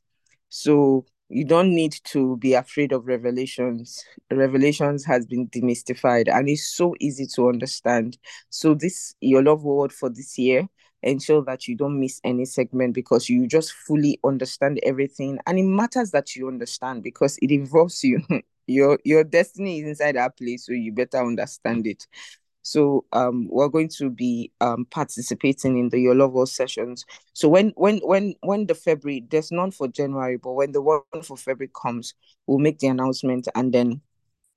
So 0.48 1.06
you 1.34 1.44
don't 1.44 1.74
need 1.74 1.96
to 2.04 2.36
be 2.36 2.54
afraid 2.54 2.92
of 2.92 3.08
revelations. 3.08 4.04
Revelations 4.30 5.04
has 5.04 5.26
been 5.26 5.48
demystified 5.48 6.28
and 6.32 6.48
it's 6.48 6.68
so 6.76 6.94
easy 7.00 7.26
to 7.34 7.48
understand. 7.48 8.16
So 8.50 8.74
this 8.74 9.16
your 9.20 9.42
Love 9.42 9.64
World 9.64 9.92
for 9.92 10.08
this 10.08 10.38
year 10.38 10.68
ensure 11.02 11.42
that 11.44 11.66
you 11.66 11.76
don't 11.76 11.98
miss 11.98 12.20
any 12.22 12.44
segment 12.44 12.94
because 12.94 13.28
you 13.28 13.48
just 13.48 13.72
fully 13.72 14.20
understand 14.24 14.78
everything 14.84 15.38
and 15.46 15.58
it 15.58 15.64
matters 15.64 16.12
that 16.12 16.36
you 16.36 16.46
understand 16.46 17.02
because 17.02 17.36
it 17.42 17.50
involves 17.50 18.04
you. 18.04 18.22
Your 18.66 18.98
your 19.04 19.24
destiny 19.24 19.80
is 19.80 19.86
inside 19.86 20.16
that 20.16 20.38
place 20.38 20.64
so 20.64 20.72
you 20.72 20.90
better 20.90 21.18
understand 21.18 21.86
it 21.86 22.06
so 22.64 23.04
um, 23.12 23.46
we're 23.50 23.68
going 23.68 23.90
to 23.90 24.08
be 24.08 24.50
um, 24.62 24.86
participating 24.86 25.78
in 25.78 25.90
the 25.90 26.00
Your 26.00 26.14
Love 26.14 26.32
World 26.32 26.48
sessions. 26.48 27.04
So 27.34 27.46
when 27.46 27.74
when 27.76 27.98
when 27.98 28.34
when 28.40 28.66
the 28.66 28.74
February, 28.74 29.22
there's 29.30 29.52
none 29.52 29.70
for 29.70 29.86
January, 29.86 30.38
but 30.38 30.54
when 30.54 30.72
the 30.72 30.80
one 30.80 31.02
for 31.22 31.36
February 31.36 31.70
comes, 31.80 32.14
we'll 32.46 32.58
make 32.58 32.78
the 32.78 32.86
announcement 32.86 33.48
and 33.54 33.72
then 33.74 34.00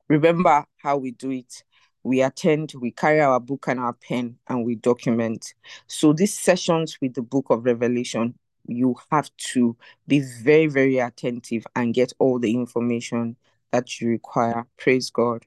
remember 0.08 0.66
how 0.78 0.96
we 0.96 1.12
do 1.12 1.32
it. 1.32 1.64
We 2.04 2.22
attend, 2.22 2.72
we 2.80 2.92
carry 2.92 3.20
our 3.20 3.42
book 3.42 3.66
and 3.68 3.78
our 3.78 3.92
pen, 3.92 4.38
and 4.48 4.66
we 4.66 4.76
document. 4.76 5.54
So 5.88 6.14
these 6.14 6.34
sessions 6.34 6.98
with 7.02 7.14
the 7.14 7.22
book 7.22 7.48
of 7.50 7.66
Revelation, 7.66 8.36
you 8.68 8.96
have 9.12 9.30
to 9.54 9.76
be 10.08 10.22
very, 10.22 10.68
very 10.68 11.00
attentive 11.00 11.68
and 11.76 11.94
get 11.94 12.14
all 12.20 12.40
the 12.40 12.54
information 12.54 13.36
that 13.72 14.00
you 14.00 14.08
require. 14.08 14.66
Praise 14.78 15.10
God. 15.10 15.46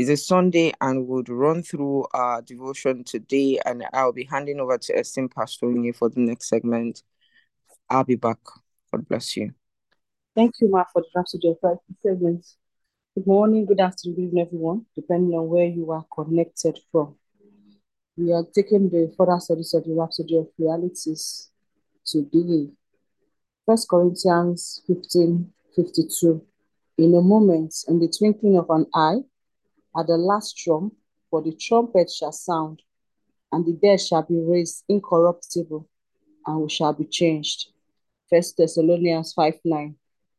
It's 0.00 0.08
a 0.08 0.16
Sunday 0.16 0.72
and 0.80 1.06
we'll 1.06 1.24
run 1.28 1.62
through 1.62 2.06
our 2.14 2.40
devotion 2.40 3.04
today 3.04 3.60
and 3.66 3.84
I'll 3.92 4.14
be 4.14 4.24
handing 4.24 4.58
over 4.58 4.78
to 4.78 4.98
esteemed 4.98 5.32
Pastor 5.34 5.66
Unye 5.66 5.94
for 5.94 6.08
the 6.08 6.20
next 6.20 6.48
segment. 6.48 7.02
I'll 7.90 8.04
be 8.04 8.14
back. 8.14 8.38
God 8.90 9.06
bless 9.06 9.36
you. 9.36 9.52
Thank 10.34 10.54
you, 10.62 10.70
Mark, 10.70 10.88
for 10.90 11.02
the 11.02 11.08
Rhapsody 11.14 11.50
of 11.50 11.58
Life 11.62 11.80
segment. 12.00 12.46
Good 13.14 13.26
morning, 13.26 13.66
good 13.66 13.78
afternoon, 13.78 14.14
good 14.14 14.22
evening, 14.22 14.46
everyone, 14.46 14.86
depending 14.94 15.38
on 15.38 15.50
where 15.50 15.66
you 15.66 15.90
are 15.90 16.06
connected 16.14 16.78
from. 16.90 17.16
We 18.16 18.32
are 18.32 18.46
taking 18.54 18.88
the 18.88 19.12
further 19.18 19.38
studies 19.38 19.74
of 19.74 19.84
the 19.84 19.92
Rhapsody 19.92 20.38
of 20.38 20.48
Realities 20.58 21.50
today. 22.06 22.70
First 23.66 23.86
Corinthians 23.90 24.80
15 24.86 25.52
52. 25.76 26.42
In 26.96 27.14
a 27.14 27.20
moment, 27.20 27.74
in 27.86 27.98
the 27.98 28.08
twinkling 28.08 28.56
of 28.56 28.70
an 28.70 28.86
eye, 28.94 29.24
at 29.96 30.06
the 30.06 30.16
last 30.16 30.56
trump, 30.56 30.94
for 31.30 31.42
the 31.42 31.52
trumpet 31.54 32.10
shall 32.10 32.32
sound, 32.32 32.82
and 33.52 33.64
the 33.64 33.72
dead 33.72 34.00
shall 34.00 34.22
be 34.22 34.38
raised 34.38 34.84
incorruptible, 34.88 35.88
and 36.46 36.60
we 36.60 36.68
shall 36.68 36.92
be 36.92 37.04
changed. 37.04 37.68
First 38.28 38.56
Thessalonians 38.56 39.32
5 39.32 39.60
9. 39.64 39.96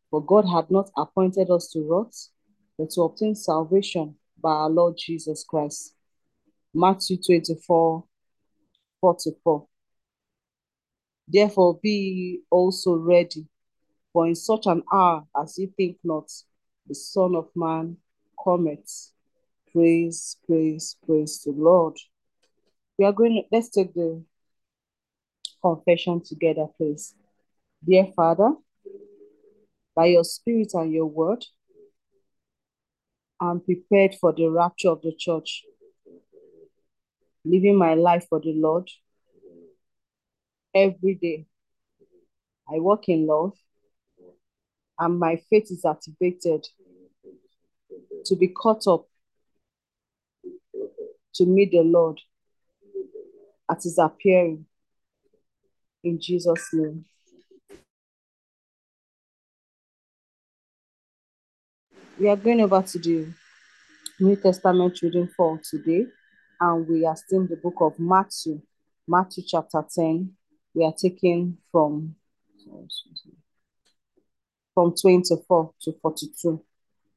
For 0.09 0.23
God 0.23 0.45
had 0.45 0.69
not 0.69 0.89
appointed 0.97 1.49
us 1.49 1.69
to 1.71 1.81
wrath, 1.81 2.29
but 2.77 2.89
to 2.91 3.01
obtain 3.03 3.35
salvation 3.35 4.15
by 4.41 4.51
our 4.51 4.69
Lord 4.69 4.95
Jesus 4.97 5.43
Christ. 5.47 5.95
Matthew 6.73 7.17
24 7.17 8.03
44. 9.01 9.67
Therefore 11.27 11.79
be 11.81 12.41
also 12.49 12.95
ready, 12.95 13.47
for 14.11 14.27
in 14.27 14.35
such 14.35 14.65
an 14.67 14.83
hour 14.91 15.25
as 15.39 15.57
ye 15.57 15.67
think 15.67 15.97
not, 16.03 16.29
the 16.87 16.95
Son 16.95 17.35
of 17.35 17.49
Man 17.55 17.97
cometh. 18.43 19.11
Praise, 19.73 20.35
praise, 20.45 20.97
praise 21.05 21.41
the 21.45 21.51
Lord. 21.51 21.95
We 22.97 23.05
are 23.05 23.13
going, 23.13 23.45
let's 23.51 23.69
take 23.69 23.93
the 23.93 24.21
confession 25.61 26.21
together, 26.21 26.65
please. 26.77 27.15
Dear 27.87 28.07
Father, 28.13 28.51
by 29.95 30.07
your 30.07 30.25
Spirit 30.25 30.73
and 30.73 30.91
your 30.91 31.05
word, 31.05 31.45
I'm 33.39 33.61
prepared 33.61 34.15
for 34.19 34.33
the 34.33 34.49
rapture 34.49 34.89
of 34.89 35.01
the 35.03 35.13
church, 35.17 35.63
living 37.45 37.77
my 37.77 37.93
life 37.93 38.25
for 38.29 38.41
the 38.41 38.53
Lord 38.53 38.89
every 40.75 41.15
day. 41.15 41.45
I 42.67 42.79
walk 42.79 43.07
in 43.07 43.25
love, 43.25 43.53
and 44.99 45.17
my 45.17 45.37
faith 45.49 45.71
is 45.71 45.85
activated 45.85 46.67
to 48.25 48.35
be 48.35 48.49
caught 48.49 48.85
up 48.87 49.05
to 51.35 51.45
meet 51.45 51.71
the 51.71 51.81
Lord 51.81 52.19
at 53.69 53.83
his 53.83 53.97
appearing. 53.97 54.65
In 56.03 56.19
Jesus' 56.19 56.69
name. 56.73 57.05
We 62.19 62.29
are 62.29 62.35
going 62.35 62.61
over 62.61 62.81
to 62.81 62.99
the 62.99 63.33
New 64.19 64.35
Testament 64.35 65.01
reading 65.01 65.29
for 65.35 65.59
today, 65.67 66.05
and 66.59 66.87
we 66.87 67.05
are 67.05 67.15
still 67.15 67.41
in 67.41 67.47
the 67.47 67.55
book 67.55 67.75
of 67.81 67.97
Matthew, 67.97 68.61
Matthew 69.07 69.43
chapter 69.47 69.83
10. 69.95 70.31
We 70.75 70.85
are 70.85 70.93
taking 70.93 71.57
from, 71.71 72.15
from 74.73 74.93
24 74.95 75.73
to 75.81 75.93
42. 76.01 76.63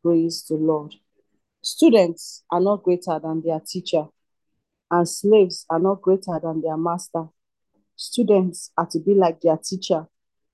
Praise 0.03 0.45
the 0.49 0.55
Lord. 0.55 0.95
Students 1.67 2.45
are 2.51 2.61
not 2.61 2.83
greater 2.83 3.19
than 3.19 3.41
their 3.43 3.59
teacher, 3.59 4.05
and 4.91 5.09
slaves 5.09 5.65
are 5.71 5.79
not 5.79 6.03
greater 6.03 6.39
than 6.39 6.61
their 6.61 6.77
master. 6.77 7.29
Students 7.97 8.71
are 8.77 8.85
to 8.85 8.99
be 8.99 9.15
like 9.15 9.41
their 9.41 9.57
teacher, 9.57 10.07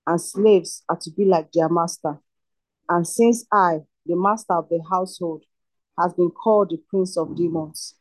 and 0.06 0.20
slaves 0.20 0.84
are 0.88 0.98
to 0.98 1.10
be 1.10 1.24
like 1.24 1.50
their 1.50 1.68
master. 1.68 2.20
And 2.88 3.04
since 3.04 3.44
I, 3.52 3.80
the 4.06 4.14
master 4.14 4.54
of 4.54 4.68
the 4.68 4.80
household, 4.88 5.42
has 5.98 6.14
been 6.14 6.30
called 6.30 6.70
the 6.70 6.76
prince 6.88 7.16
of 7.16 7.36
demons, 7.36 7.96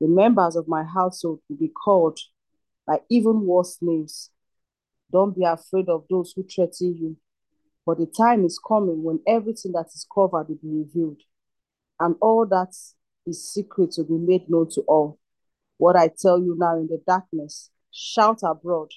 the 0.00 0.08
members 0.08 0.56
of 0.56 0.66
my 0.66 0.84
household 0.84 1.40
will 1.50 1.58
be 1.58 1.68
called 1.68 2.18
by 2.86 3.00
even 3.10 3.44
worse 3.44 3.76
names. 3.82 4.30
Don't 5.12 5.36
be 5.36 5.44
afraid 5.44 5.90
of 5.90 6.06
those 6.08 6.32
who 6.34 6.44
threaten 6.44 6.96
you, 6.96 7.16
for 7.84 7.94
the 7.94 8.06
time 8.06 8.46
is 8.46 8.58
coming 8.58 9.02
when 9.02 9.20
everything 9.26 9.72
that 9.72 9.88
is 9.88 10.06
covered 10.10 10.48
will 10.48 10.56
be 10.62 10.78
revealed, 10.78 11.20
and 12.00 12.16
all 12.20 12.46
that 12.46 12.74
is 13.26 13.52
secret 13.52 13.94
will 13.96 14.04
be 14.04 14.26
made 14.26 14.48
known 14.48 14.68
to 14.70 14.80
all. 14.82 15.18
What 15.76 15.96
I 15.96 16.08
tell 16.08 16.38
you 16.38 16.56
now 16.58 16.76
in 16.76 16.88
the 16.88 17.00
darkness, 17.06 17.70
shout 17.92 18.40
abroad 18.42 18.90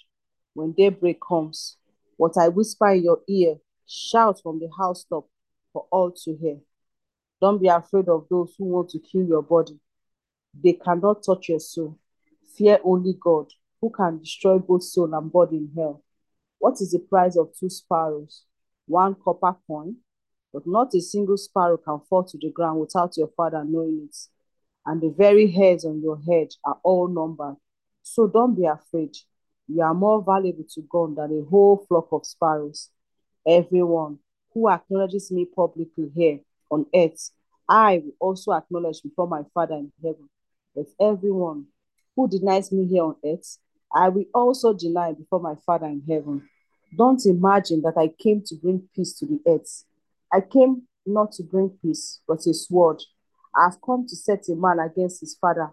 when 0.53 0.73
daybreak 0.73 1.19
comes. 1.21 1.77
What 2.17 2.37
I 2.37 2.47
whisper 2.47 2.89
in 2.89 3.03
your 3.03 3.21
ear, 3.27 3.55
shout 3.87 4.41
from 4.41 4.59
the 4.59 4.69
housetop 4.77 5.27
for 5.73 5.85
all 5.91 6.11
to 6.11 6.35
hear. 6.35 6.57
Don't 7.39 7.61
be 7.61 7.67
afraid 7.67 8.07
of 8.07 8.27
those 8.29 8.53
who 8.57 8.65
want 8.65 8.89
to 8.89 8.99
kill 8.99 9.23
your 9.23 9.41
body. 9.41 9.79
They 10.53 10.73
cannot 10.73 11.23
touch 11.23 11.49
your 11.49 11.59
soul. 11.59 11.97
Fear 12.55 12.79
only 12.83 13.15
God, 13.19 13.47
who 13.79 13.89
can 13.89 14.19
destroy 14.19 14.59
both 14.59 14.83
soul 14.83 15.13
and 15.13 15.31
body 15.31 15.57
in 15.57 15.71
hell. 15.75 16.03
What 16.59 16.73
is 16.81 16.91
the 16.91 16.99
price 16.99 17.35
of 17.37 17.49
two 17.57 17.69
sparrows? 17.69 18.43
One 18.85 19.15
copper 19.15 19.55
coin, 19.65 19.95
but 20.53 20.63
not 20.65 20.93
a 20.93 21.01
single 21.01 21.37
sparrow 21.37 21.77
can 21.77 21.99
fall 22.09 22.23
to 22.23 22.37
the 22.37 22.49
ground 22.51 22.79
without 22.79 23.15
your 23.17 23.29
father 23.35 23.63
knowing 23.63 24.07
it. 24.09 24.17
And 24.85 25.01
the 25.01 25.09
very 25.09 25.49
hairs 25.51 25.85
on 25.85 26.01
your 26.01 26.19
head 26.19 26.49
are 26.65 26.79
all 26.83 27.07
numbered. 27.07 27.57
So 28.03 28.27
don't 28.27 28.55
be 28.55 28.65
afraid. 28.65 29.15
You 29.67 29.83
are 29.83 29.93
more 29.93 30.21
valuable 30.21 30.65
to 30.73 30.81
God 30.89 31.15
than 31.15 31.39
a 31.39 31.49
whole 31.49 31.85
flock 31.87 32.07
of 32.11 32.25
sparrows. 32.25 32.89
Everyone 33.47 34.19
who 34.53 34.69
acknowledges 34.69 35.31
me 35.31 35.45
publicly 35.45 36.11
here 36.13 36.39
on 36.69 36.85
earth, 36.93 37.31
I 37.69 38.01
will 38.03 38.13
also 38.19 38.51
acknowledge 38.51 39.01
before 39.01 39.27
my 39.27 39.43
Father 39.53 39.75
in 39.75 39.91
heaven. 40.03 40.29
But 40.75 40.87
everyone 40.99 41.67
who 42.15 42.27
denies 42.27 42.71
me 42.71 42.85
here 42.87 43.03
on 43.03 43.15
earth, 43.25 43.57
I 43.93 44.09
will 44.09 44.25
also 44.33 44.73
deny 44.73 45.13
before 45.13 45.39
my 45.39 45.55
Father 45.65 45.85
in 45.85 46.03
heaven. 46.07 46.49
Don't 46.97 47.25
imagine 47.25 47.81
that 47.83 47.97
I 47.97 48.09
came 48.09 48.41
to 48.47 48.55
bring 48.55 48.89
peace 48.93 49.17
to 49.19 49.25
the 49.25 49.39
earth. 49.47 49.85
I 50.33 50.41
came 50.41 50.83
not 51.05 51.33
to 51.33 51.43
bring 51.43 51.71
peace, 51.81 52.21
but 52.27 52.45
a 52.45 52.53
sword. 52.53 53.01
I 53.55 53.65
have 53.65 53.81
come 53.85 54.05
to 54.07 54.15
set 54.15 54.47
a 54.49 54.55
man 54.55 54.79
against 54.79 55.19
his 55.19 55.35
father, 55.35 55.71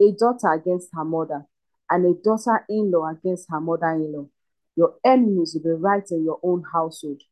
a 0.00 0.12
daughter 0.12 0.52
against 0.52 0.88
her 0.94 1.04
mother, 1.04 1.46
and 1.88 2.04
a 2.06 2.14
daughter 2.22 2.64
in 2.68 2.90
law 2.90 3.08
against 3.08 3.48
her 3.50 3.60
mother 3.60 3.90
in 3.90 4.12
law. 4.12 4.26
Your 4.76 4.94
enemies 5.04 5.54
will 5.54 5.76
be 5.76 5.80
right 5.80 6.04
in 6.10 6.24
your 6.24 6.40
own 6.42 6.64
household. 6.72 7.22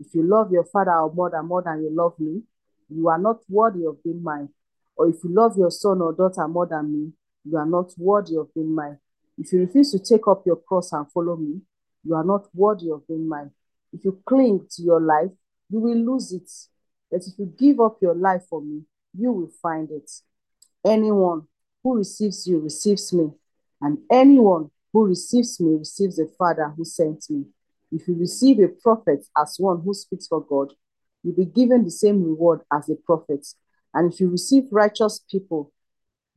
If 0.00 0.14
you 0.14 0.22
love 0.22 0.50
your 0.50 0.64
father 0.64 0.92
or 0.92 1.12
mother 1.12 1.42
more 1.42 1.62
than 1.62 1.82
you 1.82 1.90
love 1.90 2.18
me, 2.18 2.42
you 2.88 3.08
are 3.08 3.18
not 3.18 3.40
worthy 3.48 3.84
of 3.84 4.02
being 4.02 4.22
mine. 4.22 4.48
Or 4.96 5.08
if 5.08 5.22
you 5.22 5.30
love 5.30 5.56
your 5.56 5.70
son 5.70 6.00
or 6.00 6.12
daughter 6.12 6.48
more 6.48 6.66
than 6.66 6.92
me, 6.92 7.12
you 7.44 7.56
are 7.56 7.66
not 7.66 7.92
worthy 7.96 8.36
of 8.36 8.52
being 8.54 8.74
mine. 8.74 8.98
If 9.38 9.52
you 9.52 9.60
refuse 9.60 9.92
to 9.92 10.00
take 10.00 10.26
up 10.26 10.42
your 10.44 10.56
cross 10.56 10.92
and 10.92 11.10
follow 11.12 11.36
me, 11.36 11.60
you 12.04 12.14
are 12.14 12.24
not 12.24 12.48
worthy 12.54 12.90
of 12.90 13.06
being 13.06 13.28
mine. 13.28 13.52
If 13.92 14.04
you 14.04 14.20
cling 14.26 14.66
to 14.72 14.82
your 14.82 15.00
life, 15.00 15.30
you 15.70 15.80
will 15.80 15.96
lose 15.96 16.32
it. 16.32 16.50
But 17.10 17.22
if 17.26 17.38
you 17.38 17.52
give 17.58 17.80
up 17.80 17.98
your 18.00 18.14
life 18.14 18.42
for 18.48 18.60
me, 18.60 18.82
you 19.18 19.32
will 19.32 19.50
find 19.62 19.90
it. 19.90 20.10
Anyone 20.84 21.46
who 21.82 21.96
receives 21.96 22.46
you 22.46 22.60
receives 22.60 23.12
me, 23.12 23.30
and 23.80 23.98
anyone 24.10 24.70
who 24.92 25.06
receives 25.06 25.60
me 25.60 25.76
receives 25.76 26.16
the 26.16 26.30
Father 26.38 26.72
who 26.76 26.84
sent 26.84 27.28
me. 27.30 27.44
If 27.92 28.06
you 28.08 28.14
receive 28.14 28.58
a 28.60 28.68
prophet 28.68 29.26
as 29.36 29.56
one 29.58 29.80
who 29.82 29.94
speaks 29.94 30.26
for 30.26 30.40
God, 30.40 30.72
you'll 31.22 31.36
be 31.36 31.46
given 31.46 31.84
the 31.84 31.90
same 31.90 32.22
reward 32.22 32.60
as 32.72 32.88
a 32.88 32.96
prophet. 32.96 33.46
And 33.94 34.12
if 34.12 34.20
you 34.20 34.28
receive 34.28 34.64
righteous 34.70 35.20
people 35.30 35.72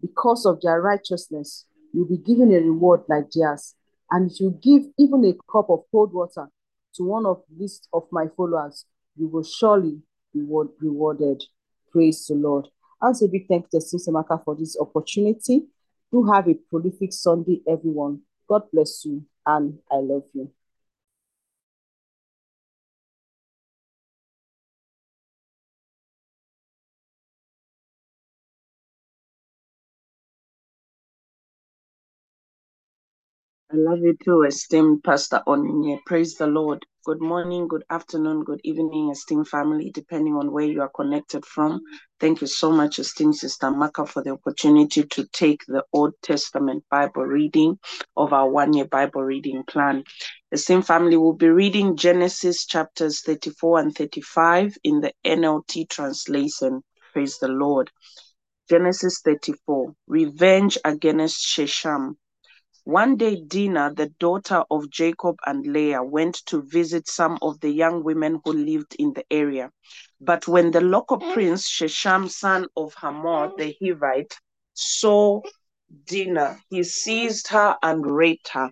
because 0.02 0.46
of 0.46 0.62
their 0.62 0.82
righteousness, 0.82 1.66
you'll 1.94 2.06
be 2.06 2.18
given 2.18 2.52
a 2.54 2.60
reward 2.60 3.02
like 3.10 3.32
theirs. 3.32 3.76
And 4.10 4.32
if 4.32 4.40
you 4.40 4.58
give 4.62 4.84
even 4.98 5.26
a 5.26 5.34
cup 5.52 5.70
of 5.70 5.84
cold 5.92 6.14
water 6.14 6.48
to 6.96 7.04
one 7.04 7.26
of 7.26 7.42
least 7.58 7.88
of 7.94 8.08
my 8.12 8.28
followers, 8.36 8.86
you 9.16 9.28
will 9.28 9.44
surely 9.44 10.02
be 10.34 10.42
rewarded. 10.42 11.44
Praise 11.92 12.26
the 12.28 12.36
Lord. 12.36 12.68
I 13.02 13.06
want 13.08 13.18
to 13.18 13.28
big 13.28 13.48
thank 13.48 13.68
you 13.72 13.80
to 13.80 13.86
Simsemaka 13.86 14.44
for 14.44 14.56
this 14.56 14.78
opportunity. 14.80 15.64
Do 16.12 16.24
have 16.32 16.48
a 16.48 16.54
prolific 16.54 17.14
Sunday, 17.14 17.62
everyone. 17.68 18.22
God 18.48 18.64
bless 18.72 19.06
you, 19.06 19.24
and 19.46 19.80
I 19.92 19.96
love 19.96 20.24
you. 20.34 20.52
I 33.72 33.78
love 33.78 34.00
you 34.00 34.18
too, 34.26 34.44
esteemed 34.44 35.04
Pastor 35.04 35.44
Onyinye. 35.48 36.00
Praise 36.06 36.36
the 36.36 36.48
Lord. 36.48 36.86
Good 37.06 37.22
morning, 37.22 37.70
good 37.70 37.86
afternoon, 37.90 38.44
good 38.44 38.60
evening, 38.66 39.12
esteemed 39.12 39.48
family, 39.48 39.92
depending 39.94 40.36
on 40.36 40.52
where 40.52 40.66
you 40.66 40.82
are 40.82 40.90
connected 40.90 41.46
from. 41.46 41.82
Thank 42.20 42.42
you 42.42 42.48
so 42.48 42.74
much, 42.74 43.00
esteemed 43.00 43.38
Sister 43.38 43.72
Maka, 43.72 44.06
for 44.06 44.24
the 44.24 44.32
opportunity 44.32 45.04
to 45.06 45.26
take 45.28 45.62
the 45.68 45.86
Old 45.94 46.14
Testament 46.22 46.84
Bible 46.92 47.24
reading 47.24 47.80
of 48.18 48.34
our 48.34 48.50
one 48.50 48.74
year 48.74 48.88
Bible 48.88 49.24
reading 49.24 49.64
plan. 49.64 50.04
Esteemed 50.52 50.86
family 50.86 51.16
will 51.16 51.36
be 51.36 51.50
reading 51.50 51.96
Genesis 51.96 52.66
chapters 52.66 53.22
34 53.22 53.80
and 53.80 53.96
35 53.96 54.78
in 54.84 55.00
the 55.00 55.14
NLT 55.26 55.90
translation. 55.90 56.84
Praise 57.14 57.38
the 57.38 57.48
Lord. 57.48 57.90
Genesis 58.70 59.22
34 59.24 59.94
Revenge 60.08 60.78
against 60.84 61.42
Shechem. 61.42 62.18
One 62.84 63.16
day, 63.16 63.36
Dinah, 63.36 63.94
the 63.96 64.08
daughter 64.20 64.64
of 64.72 64.90
Jacob 64.90 65.38
and 65.46 65.66
Leah, 65.68 66.02
went 66.02 66.44
to 66.48 66.64
visit 66.64 67.08
some 67.08 67.38
of 67.44 67.60
the 67.60 67.70
young 67.70 68.04
women 68.04 68.42
who 68.44 68.54
lived 68.54 68.96
in 68.98 69.14
the 69.14 69.24
area. 69.32 69.72
But 70.20 70.48
when 70.48 70.72
the 70.72 70.82
local 70.82 71.20
mm. 71.20 71.34
prince, 71.34 71.68
Shechem, 71.68 72.28
son 72.28 72.68
of 72.76 72.96
Hamor, 72.96 73.52
the 73.56 73.76
mm. 73.80 74.00
Hivite, 74.00 74.34
saw 74.74 75.42
Dinah, 76.06 76.58
he 76.70 76.84
seized 76.84 77.50
her 77.50 77.78
and 77.84 78.04
raped 78.04 78.50
her. 78.50 78.72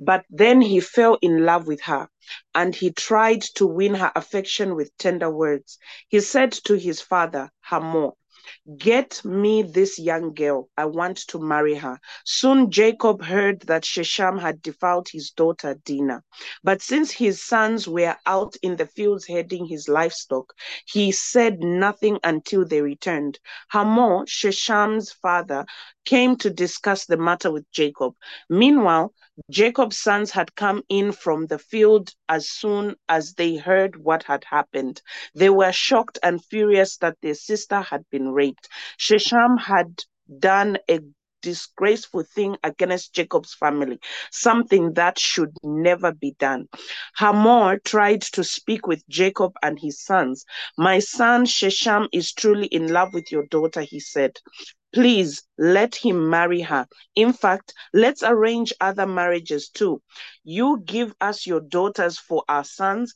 But 0.00 0.24
then 0.30 0.62
he 0.62 0.80
fell 0.80 1.18
in 1.20 1.44
love 1.44 1.66
with 1.66 1.82
her, 1.82 2.08
and 2.54 2.74
he 2.74 2.90
tried 2.90 3.42
to 3.56 3.66
win 3.66 3.94
her 3.94 4.12
affection 4.16 4.74
with 4.74 4.96
tender 4.96 5.30
words. 5.30 5.78
He 6.08 6.20
said 6.20 6.52
to 6.64 6.74
his 6.74 7.02
father, 7.02 7.50
Hamor, 7.60 8.12
Get 8.78 9.24
me 9.24 9.62
this 9.62 9.98
young 9.98 10.34
girl. 10.34 10.68
I 10.76 10.84
want 10.86 11.18
to 11.28 11.38
marry 11.40 11.74
her. 11.74 11.98
Soon 12.24 12.70
Jacob 12.70 13.22
heard 13.22 13.60
that 13.62 13.84
Shechem 13.84 14.38
had 14.38 14.62
defiled 14.62 15.08
his 15.08 15.30
daughter 15.30 15.74
Dinah. 15.84 16.22
But 16.62 16.82
since 16.82 17.10
his 17.10 17.42
sons 17.42 17.88
were 17.88 18.16
out 18.26 18.56
in 18.62 18.76
the 18.76 18.86
fields 18.86 19.26
herding 19.26 19.66
his 19.66 19.88
livestock, 19.88 20.52
he 20.86 21.12
said 21.12 21.60
nothing 21.60 22.18
until 22.24 22.64
they 22.64 22.80
returned. 22.80 23.38
Hamor, 23.68 24.26
Shechem's 24.26 25.12
father, 25.12 25.66
came 26.04 26.36
to 26.36 26.50
discuss 26.50 27.06
the 27.06 27.16
matter 27.16 27.50
with 27.50 27.70
Jacob. 27.72 28.14
Meanwhile, 28.48 29.12
Jacob's 29.50 29.98
sons 29.98 30.30
had 30.30 30.54
come 30.54 30.82
in 30.88 31.12
from 31.12 31.46
the 31.46 31.58
field 31.58 32.10
as 32.28 32.50
soon 32.50 32.96
as 33.08 33.34
they 33.34 33.56
heard 33.56 33.96
what 33.96 34.22
had 34.24 34.44
happened. 34.44 35.00
They 35.34 35.48
were 35.50 35.72
shocked 35.72 36.18
and 36.22 36.44
furious 36.44 36.98
that 36.98 37.16
their 37.22 37.34
sister 37.34 37.80
had 37.80 38.04
been 38.10 38.32
raped. 38.32 38.68
Shechem 38.98 39.56
had 39.56 40.04
done 40.38 40.78
a 40.90 41.00
disgraceful 41.40 42.24
thing 42.34 42.56
against 42.62 43.14
Jacob's 43.14 43.54
family, 43.54 43.98
something 44.30 44.94
that 44.94 45.18
should 45.18 45.56
never 45.62 46.12
be 46.12 46.32
done. 46.38 46.68
Hamor 47.16 47.78
tried 47.78 48.22
to 48.22 48.44
speak 48.44 48.86
with 48.86 49.06
Jacob 49.08 49.52
and 49.62 49.78
his 49.80 50.00
sons. 50.00 50.44
My 50.78 50.98
son 51.00 51.46
Shechem 51.46 52.08
is 52.12 52.32
truly 52.32 52.66
in 52.66 52.88
love 52.92 53.12
with 53.12 53.32
your 53.32 53.46
daughter, 53.46 53.80
he 53.80 53.98
said. 53.98 54.38
Please 54.92 55.42
let 55.58 55.94
him 55.94 56.30
marry 56.30 56.60
her. 56.62 56.86
In 57.14 57.32
fact, 57.32 57.74
let's 57.92 58.22
arrange 58.22 58.72
other 58.80 59.06
marriages 59.06 59.68
too. 59.68 60.02
You 60.44 60.82
give 60.84 61.14
us 61.20 61.46
your 61.46 61.60
daughters 61.60 62.18
for 62.18 62.44
our 62.48 62.64
sons, 62.64 63.14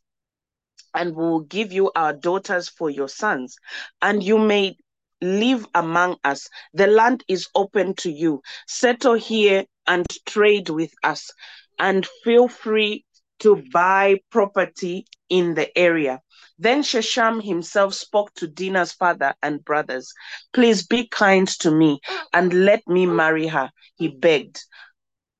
and 0.95 1.15
we 1.15 1.23
will 1.23 1.41
give 1.41 1.73
you 1.73 1.91
our 1.95 2.13
daughters 2.13 2.69
for 2.69 2.91
your 2.91 3.09
sons. 3.09 3.57
And 4.03 4.23
you 4.23 4.39
may 4.39 4.77
live 5.23 5.67
among 5.75 6.17
us. 6.25 6.49
The 6.75 6.87
land 6.87 7.25
is 7.29 7.49
open 7.55 7.95
to 7.97 8.11
you. 8.11 8.43
Settle 8.67 9.15
here 9.15 9.65
and 9.87 10.07
trade 10.27 10.69
with 10.69 10.93
us. 11.03 11.31
And 11.79 12.07
feel 12.25 12.49
free 12.49 13.06
to 13.41 13.63
buy 13.73 14.21
property 14.31 15.07
in 15.29 15.55
the 15.55 15.77
area. 15.77 16.21
Then 16.59 16.83
Shechem 16.83 17.41
himself 17.41 17.95
spoke 17.95 18.33
to 18.35 18.47
Dinah's 18.47 18.93
father 18.93 19.35
and 19.43 19.65
brothers. 19.65 20.13
Please 20.53 20.87
be 20.87 21.07
kind 21.09 21.47
to 21.61 21.71
me 21.71 22.01
and 22.33 22.65
let 22.65 22.87
me 22.87 23.07
marry 23.07 23.49
her, 23.49 23.71
he 23.97 24.09
begged. 24.09 24.61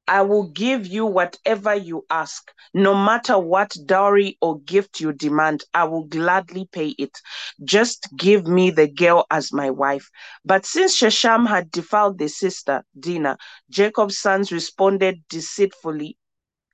I 0.09 0.23
will 0.23 0.49
give 0.51 0.87
you 0.87 1.05
whatever 1.05 1.75
you 1.75 2.05
ask. 2.11 2.53
No 2.73 2.95
matter 2.95 3.39
what 3.39 3.73
dowry 3.87 4.39
or 4.41 4.61
gift 4.61 5.01
you 5.01 5.13
demand, 5.13 5.65
I 5.75 5.85
will 5.85 6.05
gladly 6.05 6.69
pay 6.71 6.95
it. 6.97 7.19
Just 7.65 8.09
give 8.17 8.47
me 8.47 8.71
the 8.71 8.87
girl 8.87 9.27
as 9.31 9.53
my 9.53 9.71
wife. 9.71 10.09
But 10.45 10.65
since 10.65 10.95
Shechem 10.95 11.47
had 11.47 11.73
defiled 11.73 12.19
the 12.19 12.29
sister, 12.29 12.85
Dinah, 12.99 13.39
Jacob's 13.69 14.19
sons 14.19 14.53
responded 14.53 15.25
deceitfully 15.29 16.17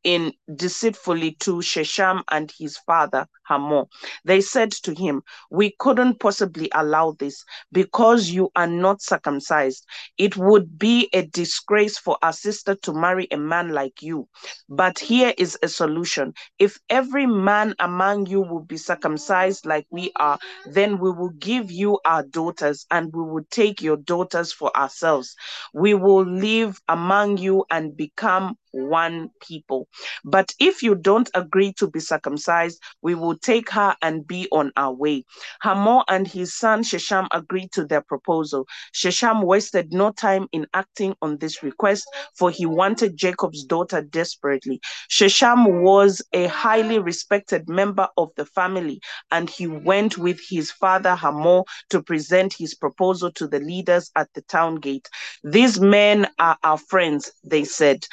in 0.05 0.33
deceitfully 0.55 1.37
to 1.41 1.63
Shechem 1.63 2.23
and 2.31 2.53
his 2.59 2.77
father 2.79 3.27
Hamor. 3.45 3.85
They 4.25 4.41
said 4.41 4.73
to 4.83 4.95
him, 4.95 5.23
We 5.51 5.75
couldn't 5.79 6.21
possibly 6.21 6.71
allow 6.75 7.13
this 7.19 7.45
because 7.73 8.31
you 8.31 8.51
are 8.57 8.67
not 8.67 9.03
circumcised. 9.03 9.85
It 10.17 10.37
would 10.37 10.79
be 10.79 11.09
a 11.13 11.27
disgrace 11.27 11.99
for 11.99 12.19
our 12.23 12.33
sister 12.33 12.75
to 12.83 12.93
marry 12.93 13.29
a 13.31 13.37
man 13.37 13.71
like 13.71 14.03
you. 14.03 14.29
But 14.69 14.99
here 14.99 15.35
is 15.37 15.59
a 15.63 15.69
solution. 15.69 16.35
If 16.59 16.79
every 16.89 17.27
man 17.27 17.75
among 17.79 18.27
you 18.27 18.41
will 18.41 18.65
be 18.65 18.77
circumcised 18.77 19.67
like 19.67 19.87
we 19.91 20.13
are, 20.17 20.39
then 20.67 20.99
we 20.99 21.11
will 21.11 21.31
give 21.39 21.71
you 21.71 21.99
our 22.05 22.23
daughters 22.23 22.87
and 22.91 23.13
we 23.13 23.23
will 23.23 23.45
take 23.51 23.83
your 23.83 23.97
daughters 23.97 24.53
for 24.53 24.75
ourselves. 24.77 25.35
We 25.75 25.95
will 25.95 26.25
live 26.25 26.81
among 26.89 27.39
you 27.39 27.65
and 27.71 27.97
become 27.97 28.57
one 28.73 29.31
people. 29.41 29.89
But 30.25 30.53
if 30.59 30.83
you 30.83 30.95
don't 30.95 31.31
agree 31.35 31.73
to 31.75 31.89
be 31.89 32.01
circumcised, 32.01 32.81
we 33.03 33.15
will 33.15 33.37
take 33.39 33.71
her 33.71 33.97
and 34.03 34.27
be 34.27 34.49
on 34.53 34.73
our 34.77 34.93
way. 34.93 35.25
Hamor 35.63 36.05
and 36.09 36.27
his 36.27 36.55
son 36.55 36.83
Shechem 36.83 37.29
agreed 37.33 37.73
to 37.73 37.85
their 37.85 38.03
proposal. 38.03 38.67
Shechem 38.93 39.43
wasted 39.43 39.93
no 39.93 40.13
time 40.13 40.49
in 40.53 40.67
acting 40.75 41.15
on 41.23 41.39
this 41.39 41.63
request, 41.63 42.07
for 42.37 42.51
he 42.51 42.67
wanted 42.67 43.17
Jacob's 43.17 43.65
daughter 43.65 44.03
desperately. 44.03 44.81
Shechem 45.09 45.83
was 45.83 46.23
a 46.33 46.47
highly 46.49 46.99
respected 46.99 47.69
member 47.69 48.09
of 48.17 48.31
the 48.37 48.47
family, 48.47 49.01
and 49.31 49.49
he 49.51 49.67
went 49.67 50.19
with 50.19 50.41
his 50.49 50.71
father 50.71 51.15
Hamor 51.15 51.65
to 51.91 52.03
present 52.03 52.55
his 52.55 52.75
proposal 52.75 53.31
to 53.33 53.47
the 53.47 53.61
leaders 53.61 54.11
at 54.17 54.29
the 54.35 54.43
town 54.43 54.77
gate. 54.77 55.09
These 55.45 55.81
men 55.81 56.29
are 56.39 56.59
our 56.63 56.79
friends, 56.79 57.33
they 57.45 57.65
said. 57.65 58.05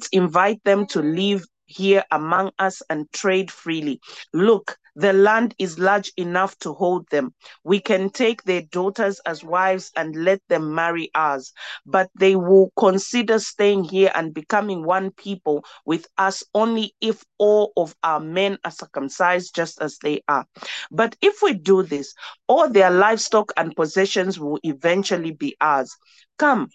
Let's 0.00 0.08
invite 0.12 0.64
them 0.64 0.86
to 0.86 1.02
live 1.02 1.44
here 1.66 2.02
among 2.10 2.52
us 2.58 2.80
and 2.88 3.06
trade 3.12 3.50
freely. 3.50 4.00
Look, 4.32 4.78
the 4.96 5.12
land 5.12 5.54
is 5.58 5.78
large 5.78 6.10
enough 6.16 6.58
to 6.60 6.72
hold 6.72 7.06
them. 7.10 7.34
We 7.64 7.80
can 7.80 8.08
take 8.08 8.42
their 8.44 8.62
daughters 8.62 9.20
as 9.26 9.44
wives 9.44 9.90
and 9.94 10.16
let 10.16 10.40
them 10.48 10.74
marry 10.74 11.10
us, 11.14 11.52
but 11.84 12.08
they 12.18 12.34
will 12.34 12.70
consider 12.78 13.38
staying 13.38 13.84
here 13.84 14.10
and 14.14 14.32
becoming 14.32 14.84
one 14.86 15.10
people 15.10 15.66
with 15.84 16.06
us 16.16 16.42
only 16.54 16.94
if 17.02 17.22
all 17.36 17.74
of 17.76 17.94
our 18.02 18.20
men 18.20 18.56
are 18.64 18.70
circumcised 18.70 19.54
just 19.54 19.82
as 19.82 19.98
they 19.98 20.22
are. 20.28 20.46
But 20.90 21.14
if 21.20 21.42
we 21.42 21.52
do 21.52 21.82
this, 21.82 22.14
all 22.48 22.70
their 22.70 22.90
livestock 22.90 23.52
and 23.58 23.76
possessions 23.76 24.40
will 24.40 24.58
eventually 24.62 25.32
be 25.32 25.56
ours. 25.60 25.94
Come, 26.38 26.70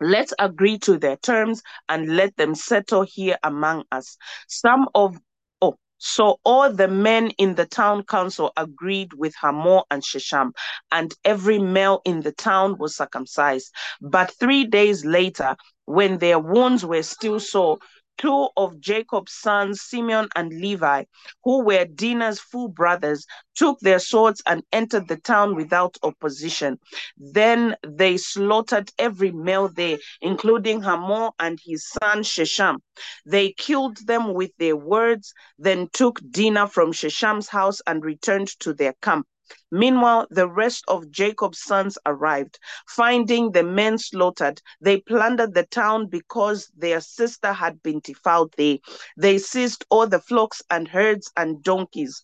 Let's 0.00 0.34
agree 0.38 0.78
to 0.80 0.98
their 0.98 1.16
terms 1.16 1.62
and 1.88 2.16
let 2.16 2.36
them 2.36 2.54
settle 2.54 3.02
here 3.02 3.38
among 3.42 3.84
us. 3.92 4.16
Some 4.48 4.88
of 4.94 5.16
oh, 5.62 5.76
so 5.98 6.40
all 6.44 6.72
the 6.72 6.88
men 6.88 7.30
in 7.38 7.54
the 7.54 7.66
town 7.66 8.04
council 8.04 8.52
agreed 8.56 9.12
with 9.14 9.34
Hamor 9.40 9.84
and 9.90 10.04
Shechem, 10.04 10.52
and 10.90 11.14
every 11.24 11.58
male 11.58 12.02
in 12.04 12.20
the 12.20 12.32
town 12.32 12.76
was 12.78 12.96
circumcised. 12.96 13.72
But 14.00 14.32
three 14.38 14.66
days 14.66 15.04
later, 15.04 15.56
when 15.86 16.18
their 16.18 16.38
wounds 16.38 16.84
were 16.84 17.02
still 17.02 17.40
sore, 17.40 17.78
two 18.18 18.48
of 18.56 18.80
Jacob's 18.80 19.32
sons, 19.32 19.82
Simeon 19.82 20.28
and 20.34 20.50
Levi, 20.52 21.04
who 21.42 21.62
were 21.64 21.84
Dinah's 21.84 22.40
full 22.40 22.68
brothers, 22.68 23.26
took 23.54 23.78
their 23.80 23.98
swords 23.98 24.42
and 24.46 24.62
entered 24.72 25.08
the 25.08 25.16
town 25.16 25.54
without 25.54 25.96
opposition. 26.02 26.78
Then 27.16 27.76
they 27.86 28.16
slaughtered 28.16 28.90
every 28.98 29.32
male 29.32 29.68
there, 29.68 29.98
including 30.20 30.82
Hamor 30.82 31.30
and 31.38 31.58
his 31.64 31.88
son 31.88 32.22
Shechem. 32.22 32.78
They 33.26 33.52
killed 33.52 33.98
them 34.06 34.34
with 34.34 34.50
their 34.58 34.76
words, 34.76 35.32
then 35.58 35.88
took 35.92 36.20
Dinah 36.30 36.68
from 36.68 36.92
Shechem's 36.92 37.48
house 37.48 37.80
and 37.86 38.04
returned 38.04 38.48
to 38.60 38.72
their 38.72 38.94
camp. 39.02 39.26
Meanwhile, 39.70 40.28
the 40.30 40.48
rest 40.48 40.84
of 40.88 41.10
Jacob's 41.10 41.60
sons 41.60 41.98
arrived. 42.06 42.58
Finding 42.86 43.52
the 43.52 43.62
men 43.62 43.98
slaughtered, 43.98 44.60
they 44.80 45.00
plundered 45.00 45.54
the 45.54 45.64
town 45.66 46.06
because 46.06 46.70
their 46.76 47.00
sister 47.00 47.52
had 47.52 47.82
been 47.82 48.00
defiled 48.00 48.54
there. 48.56 48.78
They 49.16 49.38
seized 49.38 49.84
all 49.90 50.06
the 50.06 50.20
flocks 50.20 50.62
and 50.70 50.88
herds 50.88 51.30
and 51.36 51.62
donkeys. 51.62 52.22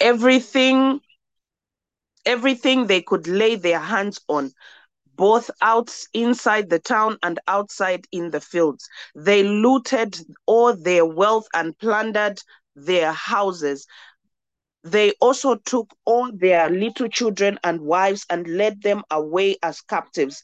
Everything, 0.00 1.00
everything 2.26 2.86
they 2.86 3.02
could 3.02 3.26
lay 3.26 3.56
their 3.56 3.80
hands 3.80 4.20
on 4.28 4.52
both 5.16 5.50
out 5.60 5.94
inside 6.12 6.70
the 6.70 6.78
town 6.78 7.18
and 7.22 7.38
outside 7.46 8.06
in 8.12 8.30
the 8.30 8.40
fields. 8.40 8.88
They 9.14 9.42
looted 9.44 10.18
all 10.46 10.74
their 10.74 11.04
wealth 11.04 11.46
and 11.54 11.78
plundered 11.78 12.40
their 12.74 13.12
houses. 13.12 13.86
They 14.84 15.12
also 15.20 15.56
took 15.56 15.90
all 16.04 16.30
their 16.32 16.68
little 16.68 17.08
children 17.08 17.58
and 17.64 17.80
wives 17.80 18.26
and 18.28 18.46
led 18.46 18.82
them 18.82 19.02
away 19.10 19.56
as 19.62 19.80
captives. 19.80 20.42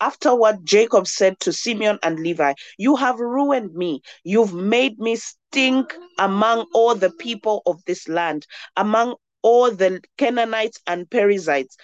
Afterward, 0.00 0.64
Jacob 0.64 1.06
said 1.06 1.38
to 1.40 1.52
Simeon 1.52 1.98
and 2.02 2.18
Levi, 2.18 2.54
You 2.78 2.96
have 2.96 3.20
ruined 3.20 3.74
me. 3.74 4.00
You've 4.24 4.54
made 4.54 4.98
me 4.98 5.16
stink 5.16 5.94
among 6.18 6.66
all 6.72 6.94
the 6.94 7.10
people 7.10 7.62
of 7.66 7.84
this 7.84 8.08
land, 8.08 8.46
among 8.76 9.16
all 9.42 9.70
the 9.70 10.00
Canaanites 10.16 10.80
and 10.86 11.10
Perizzites 11.10 11.76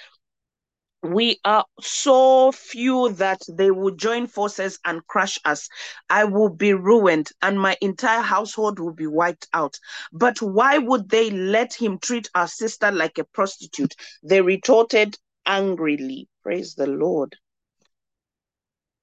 we 1.03 1.39
are 1.45 1.65
so 1.81 2.51
few 2.51 3.11
that 3.15 3.41
they 3.49 3.71
will 3.71 3.93
join 3.93 4.27
forces 4.27 4.79
and 4.85 5.07
crush 5.07 5.39
us. 5.45 5.69
I 6.11 6.25
will 6.25 6.49
be 6.49 6.75
ruined 6.75 7.31
and 7.41 7.61
my 7.61 7.77
entire 7.81 8.23
household 8.23 8.81
will 8.81 8.93
be 8.93 9.07
wiped 9.07 9.47
out. 9.53 9.79
But 10.13 10.43
why 10.43 10.79
would 10.79 11.09
they 11.09 11.31
let 11.31 11.73
him 11.73 11.99
treat 11.99 12.29
our 12.35 12.49
sister 12.49 12.91
like 12.91 13.19
a 13.19 13.25
prostitute? 13.25 13.95
They 14.23 14.41
retorted 14.41 15.17
angrily. 15.47 16.29
Praise 16.43 16.75
the 16.75 16.87
Lord. 16.87 17.37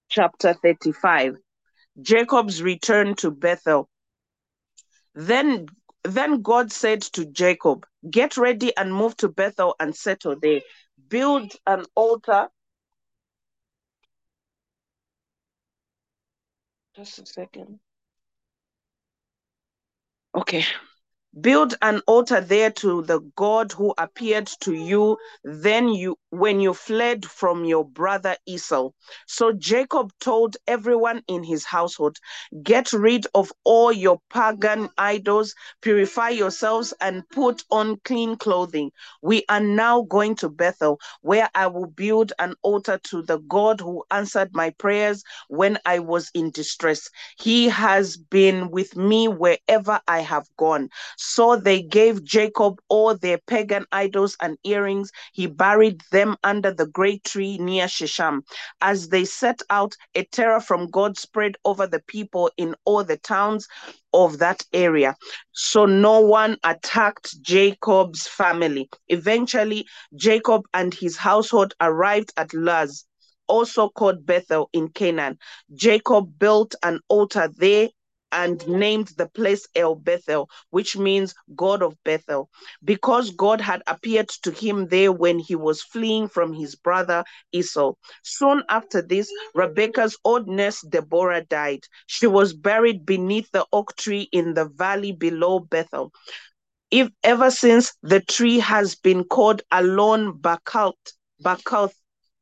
Chapter 0.09 0.53
35 0.53 1.37
Jacob's 2.01 2.61
return 2.61 3.15
to 3.15 3.31
Bethel. 3.31 3.89
Then 5.13 5.67
then 6.03 6.41
God 6.43 6.71
said 6.71 7.01
to 7.13 7.25
Jacob, 7.25 7.85
Get 8.07 8.37
ready 8.37 8.75
and 8.77 8.93
move 8.93 9.17
to 9.17 9.29
Bethel 9.29 9.75
and 9.79 9.95
settle 9.95 10.35
there 10.39 10.61
build 11.09 11.53
an 11.67 11.85
altar. 11.95 12.49
Just 16.95 17.19
a 17.19 17.25
second. 17.27 17.79
Okay. 20.33 20.63
Build 21.41 21.75
an 21.81 22.01
altar 22.07 22.41
there 22.41 22.71
to 22.71 23.03
the 23.03 23.19
God 23.35 23.71
who 23.73 23.93
appeared 23.97 24.47
to 24.61 24.73
you 24.73 25.17
then 25.43 25.89
you 25.89 26.17
when 26.31 26.59
you 26.61 26.73
fled 26.73 27.25
from 27.25 27.65
your 27.65 27.85
brother 27.85 28.37
Esau. 28.47 28.91
So 29.27 29.53
Jacob 29.53 30.11
told 30.21 30.57
everyone 30.67 31.23
in 31.27 31.43
his 31.43 31.65
household, 31.65 32.17
Get 32.63 32.93
rid 32.93 33.27
of 33.35 33.51
all 33.65 33.91
your 33.91 34.19
pagan 34.33 34.89
idols, 34.97 35.55
purify 35.81 36.29
yourselves, 36.29 36.93
and 37.01 37.27
put 37.29 37.63
on 37.71 37.97
clean 38.05 38.37
clothing. 38.37 38.91
We 39.21 39.45
are 39.49 39.61
now 39.61 40.03
going 40.03 40.35
to 40.37 40.49
Bethel, 40.49 40.99
where 41.21 41.49
I 41.55 41.67
will 41.67 41.87
build 41.87 42.33
an 42.39 42.55
altar 42.63 42.99
to 43.05 43.23
the 43.23 43.39
God 43.39 43.81
who 43.81 44.03
answered 44.11 44.51
my 44.53 44.71
prayers 44.71 45.23
when 45.49 45.79
I 45.85 45.99
was 45.99 46.31
in 46.33 46.51
distress. 46.51 47.09
He 47.39 47.69
has 47.69 48.17
been 48.17 48.71
with 48.71 48.95
me 48.95 49.27
wherever 49.27 50.01
I 50.07 50.19
have 50.21 50.47
gone. 50.57 50.89
So 51.27 51.55
they 51.55 51.81
gave 51.81 52.23
Jacob 52.23 52.79
all 52.87 53.17
their 53.17 53.39
pagan 53.47 53.85
idols 53.91 54.37
and 54.41 54.59
earrings. 54.63 55.11
He 55.33 55.47
buried 55.47 56.01
them 56.11 56.37
under 56.43 56.71
the 56.71 56.85
great 56.85 57.23
tree 57.23 57.57
near 57.57 57.87
Shechem. 57.87 58.43
As 58.79 59.09
they 59.09 59.25
set 59.25 59.59
out, 59.71 59.95
a 60.13 60.23
terror 60.25 60.61
from 60.61 60.85
God 60.87 61.17
spread 61.17 61.55
over 61.65 61.87
the 61.87 62.01
people 62.07 62.51
in 62.57 62.75
all 62.85 63.03
the 63.03 63.17
towns 63.17 63.67
of 64.13 64.37
that 64.37 64.63
area. 64.71 65.15
So 65.51 65.87
no 65.87 66.19
one 66.19 66.57
attacked 66.63 67.41
Jacob's 67.41 68.27
family. 68.27 68.87
Eventually, 69.07 69.87
Jacob 70.15 70.61
and 70.75 70.93
his 70.93 71.17
household 71.17 71.73
arrived 71.81 72.33
at 72.37 72.53
Luz 72.53 73.03
also 73.47 73.89
called 73.89 74.25
Bethel 74.25 74.69
in 74.73 74.89
Canaan. 74.89 75.37
Jacob 75.73 76.39
built 76.39 76.75
an 76.83 76.99
altar 77.09 77.49
there 77.57 77.89
and 78.31 78.67
named 78.67 79.09
the 79.17 79.27
place 79.27 79.67
El 79.75 79.95
Bethel, 79.95 80.49
which 80.69 80.97
means 80.97 81.35
God 81.55 81.81
of 81.81 81.95
Bethel, 82.03 82.49
because 82.83 83.31
God 83.31 83.61
had 83.61 83.81
appeared 83.87 84.29
to 84.43 84.51
him 84.51 84.87
there 84.87 85.11
when 85.11 85.39
he 85.39 85.55
was 85.55 85.81
fleeing 85.81 86.27
from 86.27 86.53
his 86.53 86.75
brother 86.75 87.23
Esau. 87.51 87.93
Soon 88.23 88.63
after 88.69 89.01
this, 89.01 89.31
Rebekah's 89.53 90.17
old 90.23 90.47
nurse 90.47 90.81
Deborah 90.81 91.43
died. 91.45 91.81
She 92.07 92.27
was 92.27 92.53
buried 92.53 93.05
beneath 93.05 93.49
the 93.51 93.65
oak 93.71 93.95
tree 93.95 94.27
in 94.31 94.53
the 94.53 94.65
valley 94.65 95.11
below 95.11 95.59
Bethel. 95.59 96.11
If 96.91 97.09
ever 97.23 97.51
since 97.51 97.93
the 98.03 98.21
tree 98.21 98.59
has 98.59 98.95
been 98.95 99.23
called 99.23 99.61
Allon 99.71 100.33
Bakalth, 100.33 101.13
Bakalth 101.43 101.93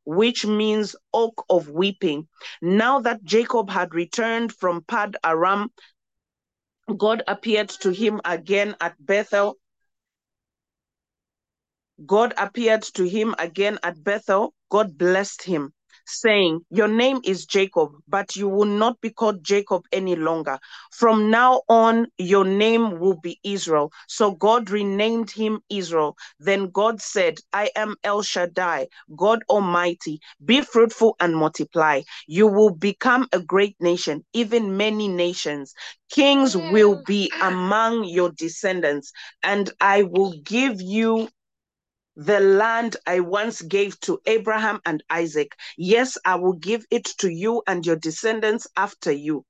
which 0.05 0.45
means 0.45 0.95
oak 1.13 1.45
of 1.49 1.69
weeping. 1.69 2.27
Now 2.61 2.99
that 3.01 3.23
Jacob 3.23 3.69
had 3.69 3.93
returned 3.93 4.53
from 4.53 4.83
Pad 4.83 5.17
Aram, 5.23 5.71
God 6.97 7.23
appeared 7.27 7.69
to 7.69 7.91
him 7.91 8.19
again 8.25 8.75
at 8.81 8.95
Bethel. 8.99 9.57
God 12.05 12.33
appeared 12.37 12.83
to 12.95 13.07
him 13.07 13.35
again 13.39 13.79
at 13.83 14.03
Bethel. 14.03 14.53
God 14.69 14.97
blessed 14.97 15.43
him 15.43 15.73
saying, 16.05 16.61
Your 16.71 16.89
name 16.89 17.21
is 17.25 17.45
Jacob, 17.45 17.91
but 18.07 18.35
you 18.35 18.49
will 18.49 18.65
not 18.65 19.01
be 19.01 19.11
called 19.11 19.43
Jacob 19.43 19.83
any 19.91 20.15
longer. 20.15 20.59
From 20.91 21.31
now 21.31 21.63
on, 21.69 22.07
your 22.17 22.45
name 22.45 22.99
will 22.99 23.17
be 23.19 23.39
Israel. 23.43 23.91
So 24.07 24.31
God 24.31 24.69
renamed 24.71 25.31
him 25.31 25.61
Israel. 25.69 26.17
Then 26.39 26.69
God 26.71 27.01
said, 27.01 27.39
I 27.53 27.71
am 27.75 27.95
El 28.03 28.23
Shaddai, 28.23 28.87
God 29.15 29.41
Almighty. 29.49 30.19
Be 30.45 30.61
fruitful 30.61 31.15
and 31.19 31.35
multiply. 31.35 32.01
You 32.27 32.47
will 32.47 32.71
become 32.71 33.27
a 33.33 33.39
great 33.41 33.75
nation, 33.81 34.25
even 34.33 34.77
many 34.77 35.07
nations. 35.09 35.73
Kings 36.11 36.55
will 36.57 37.03
be 37.07 37.31
among 37.41 38.05
your 38.05 38.31
descendants, 38.31 39.11
and 39.43 39.71
I 39.81 40.03
will 40.03 40.33
give 40.43 40.81
you 40.81 41.29
the 42.15 42.39
land 42.41 42.97
I 43.07 43.21
once 43.21 43.61
gave 43.61 43.99
to 44.01 44.19
Abraham 44.27 44.81
and 44.85 45.03
Isaac. 45.09 45.53
Yes, 45.77 46.17
I 46.25 46.35
will 46.35 46.53
give 46.53 46.85
it 46.91 47.05
to 47.19 47.29
you 47.29 47.63
and 47.67 47.85
your 47.85 47.97
descendants 47.97 48.67
after 48.77 49.11
you. 49.11 49.45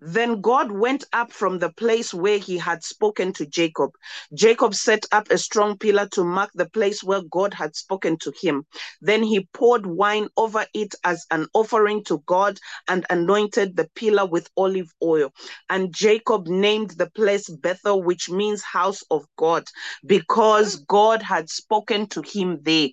Then 0.00 0.40
God 0.42 0.72
went 0.72 1.04
up 1.12 1.32
from 1.32 1.58
the 1.58 1.72
place 1.72 2.14
where 2.14 2.38
he 2.38 2.58
had 2.58 2.84
spoken 2.84 3.32
to 3.34 3.46
Jacob. 3.46 3.92
Jacob 4.34 4.74
set 4.74 5.06
up 5.12 5.30
a 5.30 5.38
strong 5.38 5.78
pillar 5.78 6.08
to 6.12 6.24
mark 6.24 6.50
the 6.54 6.70
place 6.70 7.02
where 7.04 7.22
God 7.22 7.54
had 7.54 7.76
spoken 7.76 8.18
to 8.20 8.32
him. 8.40 8.64
Then 9.02 9.22
he 9.22 9.48
poured 9.54 9.86
wine 9.86 10.28
over 10.36 10.66
it 10.74 10.94
as 11.04 11.26
an 11.30 11.48
offering 11.54 12.04
to 12.04 12.18
God 12.26 12.58
and 12.88 13.06
anointed 13.10 13.76
the 13.76 13.88
pillar 13.94 14.26
with 14.26 14.48
olive 14.56 14.92
oil. 15.02 15.32
And 15.70 15.94
Jacob 15.94 16.48
named 16.48 16.92
the 16.92 17.10
place 17.10 17.48
Bethel, 17.48 18.02
which 18.02 18.30
means 18.30 18.62
house 18.62 19.02
of 19.10 19.26
God, 19.36 19.64
because 20.06 20.76
God 20.76 21.22
had 21.22 21.50
spoken 21.50 22.08
to 22.08 22.22
him 22.22 22.60
there 22.62 22.88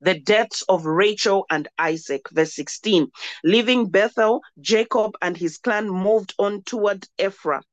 the 0.00 0.18
deaths 0.18 0.62
of 0.68 0.86
Rachel 0.86 1.46
and 1.50 1.68
Isaac. 1.78 2.22
Verse 2.30 2.54
16. 2.54 3.08
Leaving 3.44 3.88
Bethel, 3.88 4.40
Jacob 4.60 5.16
and 5.22 5.36
his 5.36 5.58
clan 5.58 5.88
moved 5.88 6.34
on 6.38 6.62
toward 6.62 7.06
Ephrath. 7.18 7.64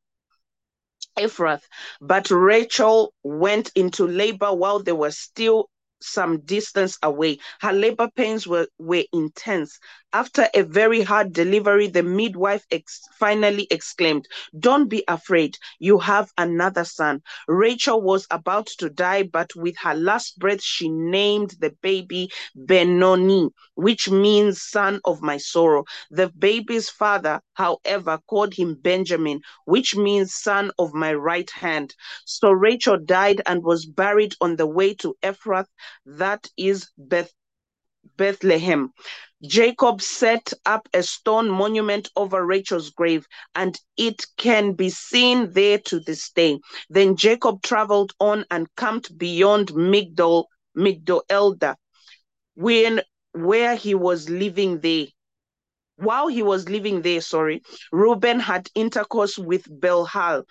Ephrath, 1.17 1.63
but 2.01 2.31
Rachel 2.31 3.13
went 3.23 3.71
into 3.75 4.07
labor 4.07 4.53
while 4.53 4.79
they 4.79 4.93
were 4.93 5.11
still 5.11 5.69
some 6.03 6.41
distance 6.41 6.97
away. 7.03 7.39
Her 7.61 7.73
labor 7.73 8.09
pains 8.15 8.47
were, 8.47 8.67
were 8.77 9.03
intense. 9.13 9.79
After 10.13 10.47
a 10.53 10.61
very 10.63 11.01
hard 11.01 11.33
delivery, 11.33 11.87
the 11.87 12.03
midwife 12.03 12.65
ex- 12.71 13.01
finally 13.19 13.67
exclaimed, 13.71 14.27
Don't 14.59 14.87
be 14.87 15.03
afraid, 15.07 15.57
you 15.79 15.99
have 15.99 16.31
another 16.37 16.85
son. 16.85 17.21
Rachel 17.47 18.01
was 18.01 18.27
about 18.29 18.67
to 18.79 18.89
die, 18.89 19.23
but 19.23 19.55
with 19.55 19.75
her 19.81 19.95
last 19.95 20.37
breath, 20.39 20.61
she 20.63 20.89
named 20.89 21.55
the 21.59 21.71
baby 21.81 22.29
Benoni, 22.55 23.49
which 23.75 24.09
means 24.09 24.61
son 24.61 24.99
of 25.05 25.21
my 25.21 25.37
sorrow. 25.37 25.83
The 26.11 26.29
baby's 26.29 26.89
father, 26.89 27.41
however, 27.53 28.19
called 28.27 28.53
him 28.53 28.75
Benjamin, 28.75 29.41
which 29.65 29.95
means 29.95 30.33
son 30.35 30.71
of 30.77 30.93
my 30.93 31.13
right 31.13 31.49
hand. 31.51 31.95
So 32.25 32.51
Rachel 32.51 32.97
died 32.97 33.41
and 33.45 33.63
was 33.63 33.85
buried 33.85 34.35
on 34.41 34.55
the 34.57 34.67
way 34.67 34.93
to 34.95 35.15
Ephrath, 35.23 35.67
that 36.05 36.47
is 36.57 36.89
Beth. 36.97 37.31
Bethlehem. 38.17 38.91
Jacob 39.41 40.01
set 40.01 40.53
up 40.65 40.87
a 40.93 41.03
stone 41.03 41.49
monument 41.49 42.09
over 42.15 42.45
Rachel's 42.45 42.89
grave, 42.89 43.25
and 43.55 43.79
it 43.97 44.25
can 44.37 44.73
be 44.73 44.89
seen 44.89 45.51
there 45.51 45.79
to 45.79 45.99
this 45.99 46.29
day. 46.31 46.59
Then 46.89 47.15
Jacob 47.15 47.61
traveled 47.61 48.13
on 48.19 48.45
and 48.51 48.67
camped 48.75 49.17
beyond 49.17 49.69
Migdol, 49.69 50.45
Migdol 50.77 51.21
Elder, 51.29 51.75
when 52.55 53.01
where 53.33 53.75
he 53.75 53.95
was 53.95 54.29
living 54.29 54.79
there. 54.81 55.07
While 55.95 56.27
he 56.27 56.43
was 56.43 56.69
living 56.69 57.01
there, 57.01 57.21
sorry, 57.21 57.61
Reuben 57.91 58.39
had 58.39 58.69
intercourse 58.75 59.37
with 59.37 59.63
Bilhah, 59.65 60.43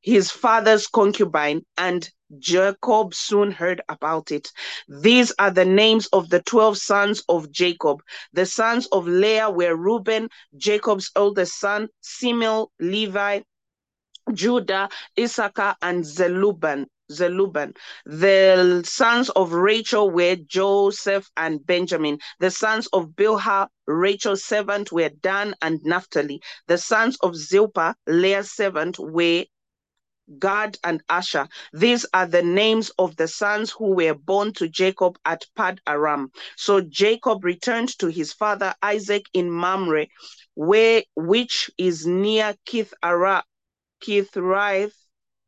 his 0.00 0.30
father's 0.30 0.86
concubine, 0.86 1.62
and 1.76 2.10
Jacob 2.38 3.14
soon 3.14 3.50
heard 3.50 3.80
about 3.88 4.30
it. 4.30 4.52
These 4.88 5.32
are 5.38 5.50
the 5.50 5.64
names 5.64 6.06
of 6.08 6.28
the 6.28 6.42
12 6.42 6.78
sons 6.78 7.22
of 7.28 7.50
Jacob. 7.50 8.02
The 8.32 8.46
sons 8.46 8.86
of 8.92 9.06
Leah 9.08 9.50
were 9.50 9.74
Reuben, 9.74 10.28
Jacob's 10.56 11.10
oldest 11.16 11.58
son, 11.58 11.88
Simeon, 12.00 12.66
Levi, 12.78 13.40
Judah, 14.32 14.88
Issachar, 15.18 15.76
and 15.80 16.04
Zeluban. 16.04 16.86
Zeluban. 17.10 17.74
The 18.04 18.82
sons 18.84 19.30
of 19.30 19.52
Rachel 19.54 20.10
were 20.10 20.36
Joseph 20.36 21.30
and 21.36 21.64
Benjamin. 21.64 22.18
The 22.38 22.50
sons 22.50 22.86
of 22.92 23.16
Bilhah, 23.16 23.68
Rachel's 23.86 24.44
servant, 24.44 24.92
were 24.92 25.08
Dan 25.08 25.54
and 25.62 25.80
Naphtali. 25.84 26.42
The 26.66 26.76
sons 26.76 27.16
of 27.22 27.34
Zilpah, 27.34 27.94
Leah's 28.06 28.52
servant, 28.52 28.98
were 28.98 29.44
Gad 30.38 30.78
and 30.84 31.02
Asher. 31.08 31.48
These 31.72 32.06
are 32.12 32.26
the 32.26 32.42
names 32.42 32.90
of 32.98 33.16
the 33.16 33.28
sons 33.28 33.70
who 33.70 33.94
were 33.94 34.14
born 34.14 34.52
to 34.54 34.68
Jacob 34.68 35.18
at 35.24 35.46
Pad 35.56 35.80
Aram. 35.86 36.30
So 36.56 36.80
Jacob 36.80 37.44
returned 37.44 37.98
to 37.98 38.08
his 38.08 38.32
father 38.32 38.74
Isaac 38.82 39.26
in 39.32 39.50
Mamre, 39.50 40.06
where 40.54 41.02
which 41.14 41.70
is 41.78 42.06
near 42.06 42.54
Kith 42.66 42.92
Ara, 43.02 43.44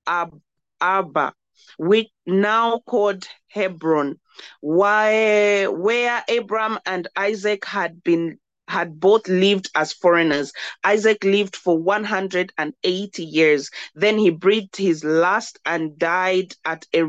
Ab, 0.07 0.41
Abba, 0.81 1.35
which 1.79 2.09
now 2.27 2.79
called 2.87 3.27
Hebron, 3.49 4.19
where, 4.61 5.71
where 5.71 6.25
Abram 6.29 6.79
and 6.87 7.09
Isaac 7.17 7.65
had 7.65 8.03
been 8.03 8.39
had 8.71 9.01
both 9.01 9.29
lived 9.29 9.71
as 9.75 9.93
foreigners. 9.93 10.53
Isaac 10.85 11.25
lived 11.25 11.57
for 11.57 11.79
180 11.79 13.25
years. 13.25 13.71
Then 13.95 14.19
he 14.19 14.31
breathed 14.31 14.77
his 14.77 15.05
last 15.05 15.59
and 15.67 15.99
died 15.99 16.55
at 16.65 16.87
a 16.95 17.05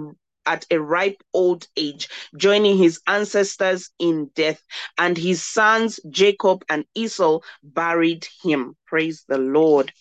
at 0.45 0.65
a 0.71 0.79
ripe 0.79 1.21
old 1.33 1.67
age, 1.77 2.09
joining 2.35 2.77
his 2.77 2.99
ancestors 3.07 3.91
in 3.99 4.29
death. 4.35 4.61
And 4.97 5.17
his 5.17 5.43
sons, 5.43 5.99
Jacob 6.09 6.63
and 6.69 6.85
Esau, 6.95 7.39
buried 7.63 8.27
him. 8.43 8.75
Praise 8.87 9.23
the 9.27 9.37
Lord. 9.37 9.93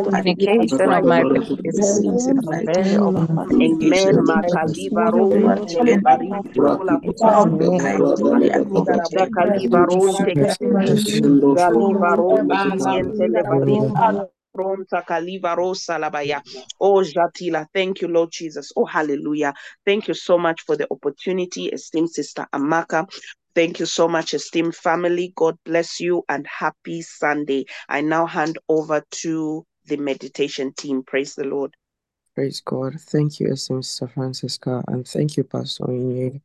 communication 0.02 0.92
of 0.92 1.04
my 1.04 1.22
faith, 1.32 1.46
the 1.64 1.72
very 1.74 2.98
Amen. 3.60 4.16
Makaliva 4.26 5.12
Roma 5.14 5.58
Telebari 5.66 6.40
Sola 7.44 9.04
Zakaliva 9.14 9.86
Ronte 9.86 10.56
Galiva 11.54 12.16
Ronte 12.16 13.12
Telebari 13.18 13.80
Pronta 14.54 15.02
Kaliva 15.04 15.56
Rosa 15.56 15.94
Labaya. 15.98 16.40
Oh 16.80 17.02
Jatila, 17.02 17.66
thank 17.74 18.00
you, 18.02 18.08
Lord 18.08 18.30
Jesus. 18.32 18.72
Oh 18.76 18.84
hallelujah. 18.84 19.52
Thank 19.84 20.08
you 20.08 20.14
so 20.14 20.38
much 20.38 20.62
for 20.62 20.76
the 20.76 20.86
opportunity, 20.90 21.66
esteemed 21.66 22.10
sister 22.10 22.46
Amaka. 22.54 23.06
Thank 23.54 23.80
you 23.80 23.86
so 23.86 24.08
much, 24.08 24.34
esteemed 24.34 24.74
family. 24.74 25.32
God 25.36 25.56
bless 25.64 26.00
you 26.00 26.24
and 26.28 26.46
happy 26.46 27.02
Sunday. 27.02 27.66
I 27.88 28.00
now 28.00 28.26
hand 28.26 28.58
over 28.68 29.02
to 29.22 29.64
the 29.86 29.96
meditation 29.96 30.72
team. 30.76 31.02
Praise 31.04 31.34
the 31.34 31.44
Lord. 31.44 31.74
Praise 32.34 32.60
God. 32.60 33.00
Thank 33.00 33.38
you, 33.40 33.52
esteemed 33.52 33.84
Sister 33.84 34.08
Francisca, 34.08 34.82
and 34.88 35.06
thank 35.06 35.36
you, 35.36 35.44
Pastor 35.44 35.84
Inye. 35.84 36.40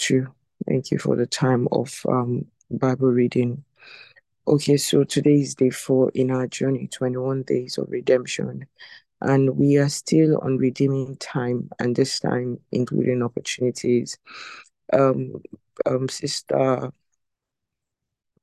True. 0.00 0.34
Thank 0.66 0.90
you 0.90 0.98
for 0.98 1.14
the 1.14 1.26
time 1.26 1.68
of 1.72 2.00
um, 2.08 2.46
Bible 2.70 3.10
reading. 3.10 3.64
Okay, 4.48 4.78
so 4.78 5.04
today 5.04 5.40
is 5.42 5.54
day 5.54 5.70
four 5.70 6.10
in 6.14 6.30
our 6.30 6.46
journey, 6.46 6.88
21 6.88 7.42
days 7.42 7.78
of 7.78 7.90
redemption. 7.90 8.66
And 9.20 9.58
we 9.58 9.76
are 9.76 9.90
still 9.90 10.38
on 10.38 10.56
redeeming 10.56 11.16
time, 11.18 11.70
and 11.78 11.94
this 11.94 12.18
time 12.18 12.60
including 12.72 13.22
opportunities. 13.22 14.18
Um, 14.92 15.42
um, 15.86 16.08
Sister 16.08 16.92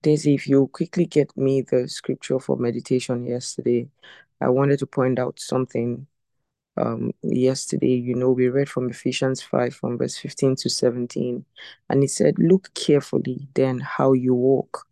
Daisy, 0.02 0.36
if 0.36 0.48
you 0.48 0.68
quickly 0.68 1.06
get 1.06 1.36
me 1.38 1.62
the 1.62 1.88
scripture 1.88 2.40
for 2.40 2.58
meditation 2.58 3.26
yesterday, 3.26 3.90
I 4.42 4.50
wanted 4.50 4.80
to 4.80 4.88
point 4.88 5.20
out 5.20 5.40
something. 5.40 6.08
Um, 6.78 7.12
yesterday, 7.24 7.96
you 7.96 8.14
know, 8.14 8.32
we 8.32 8.50
read 8.50 8.70
from 8.70 8.90
Ephesians 8.90 9.42
5 9.42 9.74
from 9.74 9.98
verse 9.98 10.18
15 10.18 10.56
to 10.58 10.70
17, 10.70 11.44
and 11.90 12.04
it 12.04 12.12
said, 12.12 12.38
Look 12.38 12.74
carefully 12.74 13.48
then 13.56 13.80
how 13.80 14.14
you 14.14 14.36
walk, 14.36 14.86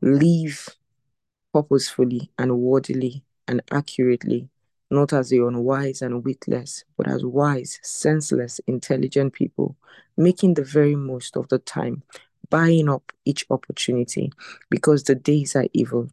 live 0.00 0.68
purposefully 1.52 2.30
and 2.38 2.58
worthily 2.58 3.22
and 3.48 3.62
accurately, 3.70 4.48
not 4.90 5.12
as 5.12 5.30
the 5.30 5.38
unwise 5.38 6.02
and 6.02 6.24
witless, 6.24 6.84
but 6.96 7.08
as 7.08 7.24
wise, 7.24 7.80
senseless, 7.82 8.60
intelligent 8.66 9.32
people, 9.32 9.76
making 10.16 10.54
the 10.54 10.64
very 10.64 10.94
most 10.94 11.36
of 11.36 11.48
the 11.48 11.58
time, 11.58 12.02
buying 12.50 12.88
up 12.88 13.12
each 13.24 13.46
opportunity, 13.50 14.32
because 14.70 15.02
the 15.02 15.14
days 15.14 15.54
are 15.56 15.66
evil. 15.72 16.08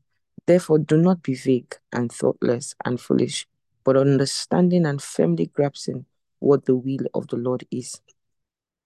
Therefore, 0.46 0.80
do 0.80 0.98
not 0.98 1.24
be 1.24 1.36
vague 1.36 1.76
and 1.94 2.12
thoughtless 2.12 2.76
and 2.84 3.00
foolish, 3.00 3.48
but 3.84 3.98
understanding 3.98 4.86
and 4.86 5.02
firmly 5.02 5.48
grasping 5.48 6.06
what 6.40 6.66
the 6.66 6.76
will 6.76 7.06
of 7.14 7.28
the 7.28 7.38
Lord 7.38 7.66
is. 7.72 8.02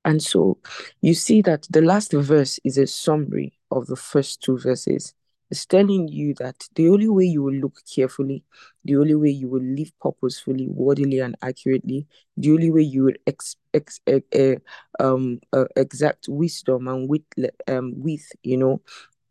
And 0.05 0.21
so 0.21 0.57
you 1.01 1.13
see 1.13 1.41
that 1.41 1.67
the 1.69 1.81
last 1.81 2.13
verse 2.13 2.59
is 2.63 2.77
a 2.77 2.87
summary 2.87 3.53
of 3.71 3.87
the 3.87 3.95
first 3.95 4.41
two 4.41 4.57
verses. 4.57 5.13
It's 5.49 5.65
telling 5.65 6.07
you 6.09 6.33
that 6.35 6.67
the 6.75 6.89
only 6.89 7.07
way 7.07 7.25
you 7.25 7.43
will 7.43 7.53
look 7.53 7.79
carefully, 7.93 8.43
the 8.83 8.97
only 8.97 9.15
way 9.15 9.29
you 9.29 9.47
will 9.47 9.63
live 9.63 9.91
purposefully, 10.01 10.67
worthily, 10.69 11.19
and 11.19 11.37
accurately, 11.41 12.05
the 12.35 12.51
only 12.51 12.69
way 12.69 12.81
you 12.81 13.05
will 13.05 13.13
ex, 13.25 13.55
ex, 13.73 13.99
uh, 14.07 14.55
um, 14.99 15.39
uh, 15.53 15.65
exact 15.77 16.27
wisdom 16.27 16.87
and 16.87 17.09
with, 17.09 17.21
um, 17.67 17.93
with 17.95 18.29
you 18.43 18.57
know, 18.57 18.81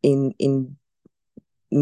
in 0.03 0.33
in 0.39 0.77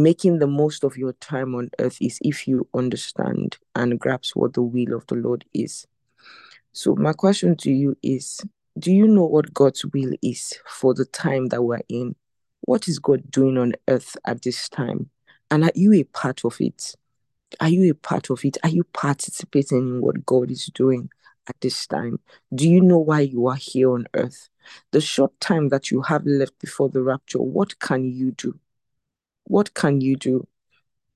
making 0.03 0.39
the 0.39 0.47
most 0.47 0.85
of 0.85 0.97
your 0.97 1.13
time 1.15 1.55
on 1.55 1.71
earth 1.79 1.99
is 2.01 2.19
if 2.23 2.47
you 2.49 2.69
understand 2.75 3.57
and 3.75 3.99
grasp 3.99 4.37
what 4.37 4.55
the 4.55 4.63
will 4.63 4.95
of 4.95 5.07
the 5.07 5.15
Lord 5.15 5.45
is. 5.55 5.87
So 6.73 6.95
my 6.97 7.13
question 7.13 7.57
to 7.59 7.71
you 7.71 7.97
is 8.03 8.41
do 8.79 8.93
you 8.93 9.07
know 9.07 9.25
what 9.25 9.55
God's 9.55 9.85
will 9.85 10.13
is 10.23 10.59
for 10.67 10.95
the 10.95 11.05
time 11.05 11.47
that 11.49 11.63
we're 11.63 11.81
in? 11.89 12.17
What 12.63 12.89
is 12.89 12.99
God 12.99 13.31
doing 13.31 13.57
on 13.57 13.75
earth 13.89 14.17
at 14.27 14.43
this 14.43 14.69
time? 14.69 15.11
And 15.51 15.65
are 15.65 15.73
you 15.75 15.93
a 15.93 16.05
part 16.05 16.45
of 16.45 16.57
it? 16.61 16.95
Are 17.61 17.69
you 17.69 17.91
a 17.91 17.95
part 17.95 18.31
of 18.31 18.45
it? 18.45 18.59
Are 18.65 18.71
you 18.71 18.83
participating 18.85 19.79
in 19.79 20.01
what 20.01 20.27
God 20.27 20.51
is 20.51 20.67
doing 20.75 21.11
at 21.49 21.61
this 21.61 21.87
time? 21.87 22.19
Do 22.53 22.69
you 22.69 22.81
know 22.81 22.99
why 22.99 23.21
you 23.21 23.47
are 23.47 23.57
here 23.57 23.93
on 23.93 24.09
earth? 24.15 24.49
The 24.91 25.01
short 25.01 25.39
time 25.41 25.69
that 25.69 25.91
you 25.91 26.03
have 26.03 26.27
left 26.27 26.59
before 26.59 26.89
the 26.89 27.03
rapture, 27.03 27.41
what 27.41 27.79
can 27.79 28.05
you 28.05 28.33
do? 28.33 28.59
What 29.45 29.75
can 29.75 30.01
you 30.01 30.17
do? 30.17 30.47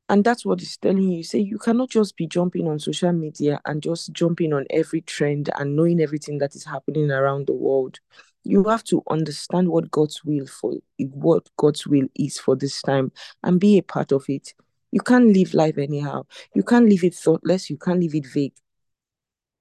And 0.09 0.25
that's 0.25 0.45
what 0.45 0.63
it's 0.63 0.77
telling 0.79 1.11
you. 1.11 1.23
Say 1.23 1.41
you 1.41 1.59
cannot 1.59 1.91
just 1.91 2.17
be 2.17 2.27
jumping 2.27 2.67
on 2.67 2.79
social 2.79 3.13
media 3.13 3.61
and 3.67 3.83
just 3.83 4.13
jumping 4.13 4.55
on 4.55 4.65
every 4.71 5.03
trend 5.03 5.51
and 5.59 5.77
knowing 5.77 6.01
everything 6.01 6.39
that 6.39 6.55
is 6.55 6.65
happening 6.65 7.11
around 7.11 7.47
the 7.47 7.53
world. 7.53 8.01
You 8.45 8.65
have 8.65 8.85
to 8.85 9.03
understand 9.11 9.69
what 9.69 9.91
God's 9.91 10.25
will 10.25 10.47
for 10.47 10.75
what 10.99 11.51
God's 11.59 11.87
will 11.87 12.09
is 12.15 12.39
for 12.39 12.57
this 12.57 12.81
time 12.81 13.13
and 13.43 13.61
be 13.61 13.77
a 13.77 13.83
part 13.83 14.13
of 14.13 14.25
it. 14.29 14.55
You 14.93 15.03
can't 15.03 15.35
live 15.35 15.53
life 15.53 15.77
anyhow. 15.77 16.25
You 16.55 16.63
can't 16.63 16.89
live 16.89 17.05
it 17.05 17.15
thoughtless. 17.15 17.69
You 17.69 17.77
can't 17.77 18.01
live 18.01 18.15
it 18.15 18.27
vague. 18.27 18.55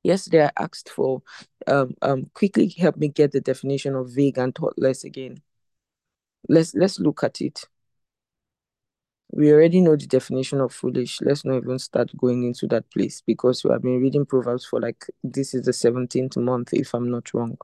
Yesterday 0.03 0.45
I 0.45 0.51
asked 0.63 0.89
for 0.89 1.21
um 1.67 1.93
um 2.01 2.27
quickly 2.33 2.69
help 2.77 2.95
me 2.95 3.09
get 3.09 3.33
the 3.33 3.41
definition 3.41 3.95
of 3.95 4.11
vague 4.11 4.37
and 4.37 4.55
thoughtless 4.55 5.03
again. 5.03 5.41
Let's 6.47 6.73
let's 6.73 6.99
look 7.01 7.25
at 7.25 7.41
it 7.41 7.65
we 9.31 9.51
already 9.51 9.81
know 9.81 9.95
the 9.95 10.07
definition 10.07 10.61
of 10.61 10.73
foolish. 10.73 11.19
Let's 11.21 11.45
not 11.45 11.57
even 11.57 11.79
start 11.79 12.15
going 12.17 12.43
into 12.43 12.67
that 12.67 12.89
place 12.91 13.21
because 13.25 13.63
we 13.63 13.71
have 13.71 13.81
been 13.81 14.01
reading 14.01 14.25
Proverbs 14.25 14.65
for 14.65 14.79
like 14.79 15.05
this 15.23 15.53
is 15.53 15.63
the 15.63 15.73
17th 15.73 16.37
month, 16.37 16.73
if 16.73 16.93
I'm 16.93 17.11
not 17.11 17.33
wrong. 17.33 17.57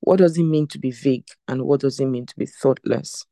What 0.00 0.18
does 0.18 0.36
it 0.36 0.42
mean 0.44 0.66
to 0.68 0.78
be 0.78 0.90
vague 0.90 1.28
and 1.48 1.62
what 1.62 1.80
does 1.80 1.98
it 1.98 2.06
mean 2.06 2.26
to 2.26 2.36
be 2.36 2.46
thoughtless? 2.46 3.24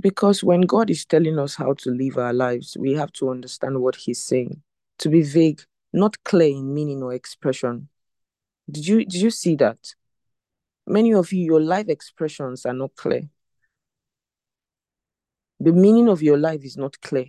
Because 0.00 0.42
when 0.42 0.62
God 0.62 0.88
is 0.88 1.04
telling 1.04 1.38
us 1.38 1.54
how 1.56 1.74
to 1.74 1.90
live 1.90 2.16
our 2.16 2.32
lives, 2.32 2.76
we 2.78 2.94
have 2.94 3.12
to 3.14 3.28
understand 3.30 3.82
what 3.82 3.96
He's 3.96 4.22
saying. 4.22 4.62
To 5.00 5.08
be 5.10 5.22
vague, 5.22 5.60
not 5.92 6.22
clear 6.24 6.48
in 6.48 6.74
meaning 6.74 7.02
or 7.02 7.12
expression. 7.14 7.88
Did 8.70 8.86
you 8.86 9.04
did 9.04 9.20
you 9.20 9.30
see 9.30 9.56
that? 9.56 9.94
Many 10.86 11.14
of 11.14 11.32
you, 11.32 11.44
your 11.44 11.60
life 11.60 11.88
expressions 11.88 12.66
are 12.66 12.72
not 12.72 12.94
clear. 12.96 13.22
The 15.60 15.72
meaning 15.72 16.08
of 16.08 16.22
your 16.22 16.38
life 16.38 16.64
is 16.64 16.76
not 16.76 17.00
clear. 17.00 17.26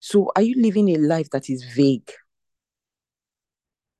So 0.00 0.30
are 0.36 0.42
you 0.42 0.60
living 0.60 0.90
a 0.90 0.98
life 0.98 1.30
that 1.30 1.48
is 1.48 1.64
vague? 1.64 2.10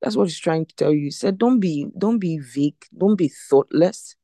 That's 0.02 0.16
what 0.16 0.24
he's 0.24 0.38
trying 0.38 0.66
to 0.66 0.74
tell 0.74 0.92
you. 0.92 1.04
He 1.04 1.10
said, 1.10 1.38
don't 1.38 1.60
be, 1.60 1.86
don't 1.96 2.18
be 2.18 2.38
vague, 2.38 2.84
don't 2.96 3.16
be 3.16 3.28
thoughtless, 3.28 4.16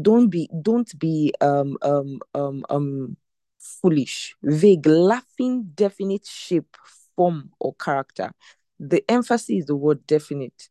don't 0.00 0.28
be, 0.30 0.48
don't 0.62 0.98
be 0.98 1.34
um 1.42 1.76
um 1.82 2.20
um 2.34 2.64
um 2.70 3.16
foolish, 3.58 4.34
vague, 4.42 4.86
laughing, 4.86 5.72
definite 5.74 6.24
shape, 6.26 6.74
form, 7.16 7.50
or 7.58 7.74
character. 7.74 8.32
The 8.78 9.04
emphasis 9.08 9.50
is 9.50 9.66
the 9.66 9.76
word 9.76 10.06
definite. 10.06 10.68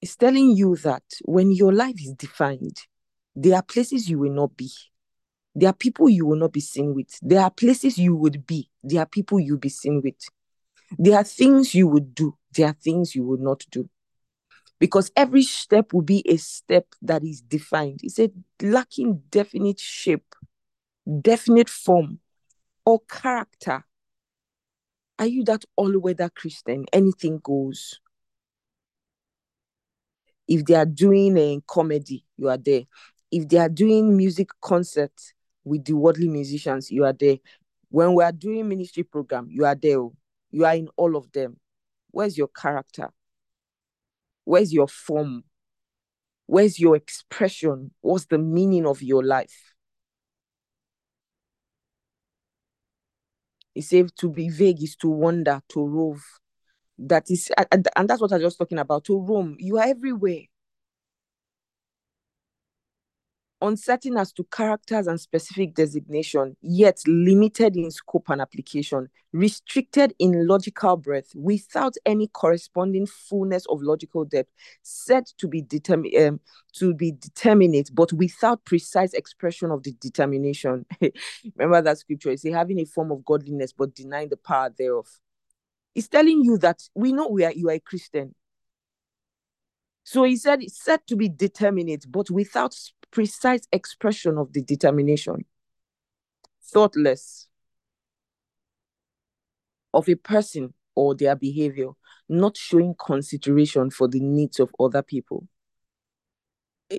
It's 0.00 0.16
telling 0.16 0.50
you 0.56 0.76
that 0.76 1.02
when 1.24 1.50
your 1.50 1.72
life 1.72 2.00
is 2.00 2.12
defined, 2.12 2.76
there 3.34 3.56
are 3.56 3.62
places 3.62 4.08
you 4.08 4.18
will 4.18 4.32
not 4.32 4.56
be. 4.56 4.70
There 5.54 5.68
are 5.68 5.74
people 5.74 6.08
you 6.08 6.24
will 6.26 6.36
not 6.36 6.52
be 6.52 6.60
seen 6.60 6.94
with. 6.94 7.18
There 7.20 7.40
are 7.40 7.50
places 7.50 7.98
you 7.98 8.14
would 8.14 8.46
be. 8.46 8.70
There 8.82 9.02
are 9.02 9.06
people 9.06 9.40
you'll 9.40 9.58
be 9.58 9.68
seen 9.68 10.00
with. 10.04 10.14
There 10.98 11.16
are 11.18 11.24
things 11.24 11.74
you 11.74 11.88
would 11.88 12.14
do. 12.14 12.36
There 12.54 12.68
are 12.68 12.76
things 12.80 13.14
you 13.14 13.24
will 13.24 13.38
not 13.38 13.64
do. 13.70 13.88
Because 14.78 15.10
every 15.16 15.42
step 15.42 15.92
will 15.92 16.02
be 16.02 16.22
a 16.28 16.36
step 16.36 16.86
that 17.02 17.24
is 17.24 17.40
defined. 17.40 18.00
It's 18.04 18.20
a 18.20 18.30
lacking 18.62 19.22
definite 19.30 19.80
shape, 19.80 20.34
definite 21.20 21.68
form, 21.68 22.20
or 22.86 23.00
character. 23.10 23.84
Are 25.18 25.26
you 25.26 25.44
that 25.44 25.64
all 25.76 25.98
weather 25.98 26.30
Christian? 26.30 26.84
Anything 26.92 27.40
goes. 27.42 28.00
If 30.46 30.64
they 30.64 30.74
are 30.74 30.86
doing 30.86 31.36
a 31.36 31.60
comedy, 31.66 32.24
you 32.36 32.48
are 32.48 32.56
there. 32.56 32.82
If 33.30 33.48
they 33.48 33.58
are 33.58 33.68
doing 33.68 34.16
music 34.16 34.48
concerts 34.62 35.34
with 35.64 35.84
the 35.84 35.94
worldly 35.94 36.28
musicians, 36.28 36.90
you 36.90 37.04
are 37.04 37.12
there. 37.12 37.36
When 37.90 38.14
we 38.14 38.24
are 38.24 38.32
doing 38.32 38.68
ministry 38.68 39.02
program, 39.02 39.48
you 39.50 39.64
are 39.64 39.74
there. 39.74 39.98
Oh. 39.98 40.14
You 40.50 40.64
are 40.64 40.74
in 40.74 40.88
all 40.96 41.16
of 41.16 41.30
them. 41.32 41.58
Where's 42.10 42.38
your 42.38 42.48
character? 42.48 43.10
Where's 44.44 44.72
your 44.72 44.88
form? 44.88 45.44
Where's 46.46 46.78
your 46.78 46.96
expression? 46.96 47.90
What's 48.00 48.24
the 48.26 48.38
meaning 48.38 48.86
of 48.86 49.02
your 49.02 49.22
life? 49.22 49.74
He 53.78 53.82
said 53.82 54.10
to 54.16 54.28
be 54.28 54.48
vague 54.48 54.82
is 54.82 54.96
to 54.96 55.08
wander, 55.08 55.62
to 55.68 55.86
rove. 55.86 56.20
That 56.98 57.30
is, 57.30 57.48
and 57.70 57.86
that's 58.08 58.20
what 58.20 58.32
I 58.32 58.34
was 58.34 58.42
just 58.42 58.58
talking 58.58 58.80
about. 58.80 59.04
To 59.04 59.20
roam, 59.20 59.54
you 59.60 59.78
are 59.78 59.86
everywhere. 59.86 60.40
Uncertain 63.60 64.16
as 64.16 64.32
to 64.32 64.44
characters 64.52 65.08
and 65.08 65.20
specific 65.20 65.74
designation, 65.74 66.56
yet 66.62 67.00
limited 67.08 67.76
in 67.76 67.90
scope 67.90 68.28
and 68.28 68.40
application, 68.40 69.08
restricted 69.32 70.14
in 70.20 70.46
logical 70.46 70.96
breadth, 70.96 71.32
without 71.34 71.94
any 72.06 72.28
corresponding 72.28 73.04
fullness 73.04 73.66
of 73.68 73.82
logical 73.82 74.24
depth, 74.24 74.50
said 74.82 75.26
to 75.38 75.48
be 75.48 75.60
determined 75.60 76.14
um, 76.16 76.40
to 76.74 76.94
be 76.94 77.10
determinate, 77.10 77.90
but 77.92 78.12
without 78.12 78.64
precise 78.64 79.12
expression 79.12 79.72
of 79.72 79.82
the 79.82 79.92
determination. 80.00 80.86
Remember 81.56 81.82
that 81.82 81.98
scripture, 81.98 82.30
it's 82.30 82.46
having 82.46 82.78
a 82.78 82.84
form 82.84 83.10
of 83.10 83.24
godliness, 83.24 83.72
but 83.72 83.94
denying 83.94 84.28
the 84.28 84.36
power 84.36 84.70
thereof. 84.76 85.08
It's 85.96 86.06
telling 86.06 86.44
you 86.44 86.58
that 86.58 86.80
we 86.94 87.12
know 87.12 87.26
we 87.26 87.44
are 87.44 87.52
you 87.52 87.70
are 87.70 87.72
a 87.72 87.80
Christian. 87.80 88.36
So 90.04 90.22
he 90.22 90.36
said 90.36 90.62
it's 90.62 90.82
said 90.82 91.00
to 91.08 91.16
be 91.16 91.28
determinate, 91.28 92.06
but 92.08 92.30
without 92.30 92.72
precise 93.10 93.62
expression 93.72 94.38
of 94.38 94.52
the 94.52 94.62
determination. 94.62 95.44
Thoughtless 96.62 97.48
of 99.94 100.08
a 100.08 100.14
person 100.14 100.74
or 100.94 101.14
their 101.14 101.36
behavior, 101.36 101.90
not 102.28 102.56
showing 102.56 102.94
consideration 102.98 103.90
for 103.90 104.08
the 104.08 104.20
needs 104.20 104.60
of 104.60 104.70
other 104.78 105.02
people. 105.02 105.46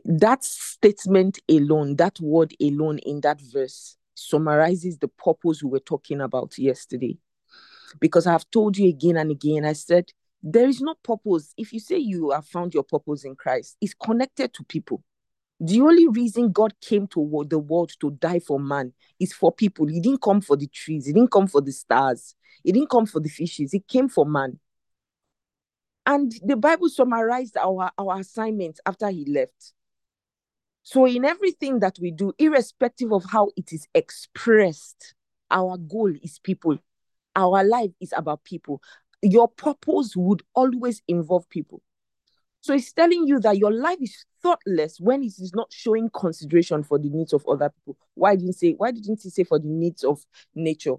That 0.05 0.43
statement 0.43 1.39
alone, 1.49 1.95
that 1.97 2.19
word 2.19 2.53
alone 2.61 2.99
in 2.99 3.21
that 3.21 3.41
verse, 3.41 3.97
summarizes 4.15 4.97
the 4.97 5.07
purpose 5.07 5.63
we 5.63 5.69
were 5.69 5.79
talking 5.79 6.21
about 6.21 6.57
yesterday. 6.57 7.17
Because 7.99 8.27
I've 8.27 8.49
told 8.51 8.77
you 8.77 8.87
again 8.87 9.17
and 9.17 9.31
again, 9.31 9.65
I 9.65 9.73
said, 9.73 10.11
there 10.41 10.67
is 10.67 10.79
no 10.81 10.95
purpose. 11.03 11.53
If 11.57 11.73
you 11.73 11.79
say 11.79 11.97
you 11.97 12.31
have 12.31 12.45
found 12.45 12.73
your 12.73 12.83
purpose 12.83 13.25
in 13.25 13.35
Christ, 13.35 13.77
it's 13.81 13.93
connected 13.93 14.53
to 14.53 14.63
people. 14.63 15.03
The 15.59 15.81
only 15.81 16.07
reason 16.07 16.51
God 16.51 16.73
came 16.79 17.07
to 17.07 17.45
the 17.49 17.59
world 17.59 17.91
to 17.99 18.11
die 18.11 18.39
for 18.39 18.59
man 18.59 18.93
is 19.19 19.33
for 19.33 19.51
people. 19.51 19.87
He 19.87 19.99
didn't 19.99 20.21
come 20.21 20.41
for 20.41 20.55
the 20.55 20.67
trees, 20.67 21.05
he 21.05 21.13
didn't 21.13 21.31
come 21.31 21.47
for 21.47 21.61
the 21.61 21.71
stars, 21.71 22.35
he 22.63 22.71
didn't 22.71 22.89
come 22.89 23.05
for 23.05 23.19
the 23.19 23.29
fishes, 23.29 23.71
he 23.71 23.81
came 23.81 24.07
for 24.07 24.25
man. 24.25 24.59
And 26.05 26.33
the 26.43 26.55
Bible 26.55 26.89
summarized 26.89 27.57
our, 27.57 27.91
our 27.97 28.19
assignment 28.19 28.79
after 28.85 29.09
he 29.09 29.25
left. 29.25 29.73
So, 30.81 31.05
in 31.05 31.25
everything 31.25 31.79
that 31.81 31.97
we 32.01 32.09
do, 32.11 32.33
irrespective 32.39 33.11
of 33.11 33.25
how 33.29 33.49
it 33.55 33.71
is 33.73 33.87
expressed, 33.93 35.13
our 35.51 35.77
goal 35.77 36.11
is 36.23 36.39
people. 36.39 36.79
Our 37.35 37.63
life 37.63 37.91
is 37.99 38.13
about 38.15 38.43
people. 38.43 38.81
Your 39.21 39.47
purpose 39.47 40.15
would 40.15 40.41
always 40.55 41.01
involve 41.07 41.49
people. 41.49 41.81
So 42.61 42.73
it's 42.73 42.91
telling 42.91 43.27
you 43.27 43.39
that 43.39 43.57
your 43.57 43.71
life 43.71 43.99
is 44.01 44.25
thoughtless 44.41 44.99
when 44.99 45.23
it 45.23 45.33
is 45.39 45.53
not 45.53 45.71
showing 45.71 46.09
consideration 46.09 46.83
for 46.83 46.97
the 46.97 47.09
needs 47.09 47.33
of 47.33 47.45
other 47.47 47.69
people. 47.69 47.97
Why 48.15 48.35
didn't 48.35 48.53
say 48.53 48.73
why 48.73 48.91
didn't 48.91 49.21
he 49.21 49.29
say 49.29 49.43
for 49.43 49.59
the 49.59 49.67
needs 49.67 50.03
of 50.03 50.25
nature? 50.55 50.95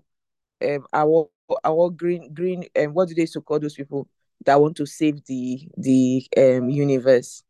Um 0.64 0.86
our 0.92 1.28
our 1.64 1.90
green 1.90 2.32
green 2.34 2.64
and 2.74 2.88
um, 2.88 2.94
what 2.94 3.08
do 3.08 3.14
they 3.14 3.26
so 3.26 3.40
call 3.40 3.58
those 3.58 3.74
people 3.74 4.08
that 4.44 4.60
want 4.60 4.76
to 4.76 4.86
save 4.86 5.24
the 5.26 5.68
the 5.76 6.26
um 6.36 6.68
universe? 6.70 7.42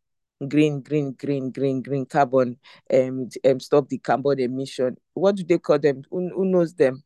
Green, 0.49 0.81
green, 0.81 1.13
green, 1.13 1.51
green, 1.51 1.83
green 1.83 2.07
carbon, 2.07 2.57
um, 2.95 3.29
um 3.45 3.61
stop 3.61 3.89
the 3.89 3.99
carbon 3.99 4.41
emission. 4.41 4.97
What 5.13 5.37
do 5.37 5.45
they 5.45 5.59
call 5.59 5.79
them? 5.79 6.03
Who, 6.11 6.31
who 6.35 6.47
knows 6.47 6.73
them? 6.75 7.03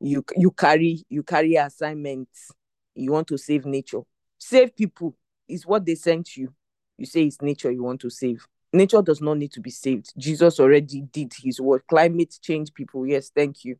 You 0.00 0.24
you 0.36 0.50
carry 0.50 1.04
you 1.08 1.22
carry 1.22 1.54
assignments. 1.54 2.50
You 2.94 3.12
want 3.12 3.28
to 3.28 3.38
save 3.38 3.64
nature 3.64 4.02
Save 4.38 4.74
people 4.76 5.14
is 5.52 5.66
what 5.66 5.84
they 5.84 5.94
sent 5.94 6.36
you. 6.36 6.52
You 6.98 7.06
say 7.06 7.24
it's 7.24 7.42
nature 7.42 7.70
you 7.70 7.82
want 7.82 8.00
to 8.02 8.10
save. 8.10 8.46
Nature 8.72 9.02
does 9.02 9.20
not 9.20 9.38
need 9.38 9.52
to 9.52 9.60
be 9.60 9.70
saved. 9.70 10.12
Jesus 10.16 10.58
already 10.58 11.02
did 11.02 11.32
his 11.34 11.60
work. 11.60 11.86
Climate 11.86 12.38
change 12.40 12.72
people. 12.72 13.06
Yes, 13.06 13.30
thank 13.34 13.64
you. 13.64 13.76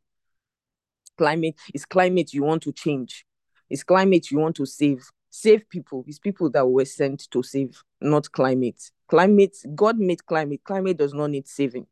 Climate 1.16 1.58
is 1.72 1.84
climate 1.84 2.34
you 2.34 2.42
want 2.42 2.62
to 2.62 2.72
change. 2.72 3.24
It's 3.70 3.84
climate 3.84 4.30
you 4.30 4.38
want 4.38 4.56
to 4.56 4.66
save. 4.66 5.08
Save 5.30 5.68
people. 5.70 6.04
It's 6.06 6.18
people 6.18 6.50
that 6.50 6.66
were 6.66 6.84
sent 6.84 7.30
to 7.30 7.42
save, 7.42 7.82
not 8.00 8.30
climate. 8.32 8.90
Climate, 9.08 9.56
God 9.74 9.98
made 9.98 10.24
climate. 10.26 10.60
Climate 10.64 10.98
does 10.98 11.14
not 11.14 11.30
need 11.30 11.48
saving 11.48 11.86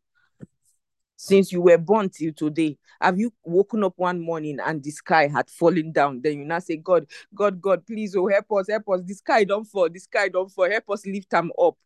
since 1.23 1.53
you 1.53 1.61
were 1.61 1.77
born 1.77 2.09
till 2.09 2.33
today 2.33 2.79
have 2.99 3.19
you 3.19 3.31
woken 3.45 3.85
up 3.85 3.93
one 3.97 4.19
morning 4.19 4.59
and 4.65 4.83
the 4.83 4.91
sky 4.91 5.29
had 5.29 5.51
fallen 5.51 5.93
down? 5.93 6.23
Then 6.23 6.39
you 6.39 6.45
now 6.47 6.61
say 6.61 6.77
god 6.79 7.07
god 7.35 7.61
god 7.61 7.87
please 7.87 8.17
oh 8.17 8.27
help 8.27 8.47
us 8.53 8.69
help 8.71 8.89
us. 8.89 9.03
The 9.05 9.15
sky 9.15 9.45
don't 9.45 9.67
fall 9.67 9.91
the 9.91 9.99
sky 9.99 10.29
don't 10.29 10.51
fall. 10.51 10.71
Help 10.71 10.89
us 10.89 11.05
lift 11.05 11.29
them 11.29 11.53
up. 11.61 11.77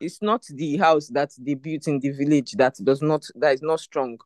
It's 0.00 0.20
not 0.20 0.44
the 0.50 0.78
house 0.78 1.08
that 1.08 1.30
they 1.38 1.54
built 1.54 1.86
in 1.86 2.00
the 2.00 2.10
village 2.10 2.52
that 2.52 2.74
does 2.82 3.02
not 3.02 3.24
that 3.36 3.54
is 3.54 3.62
not 3.62 3.78
strong. 3.78 4.18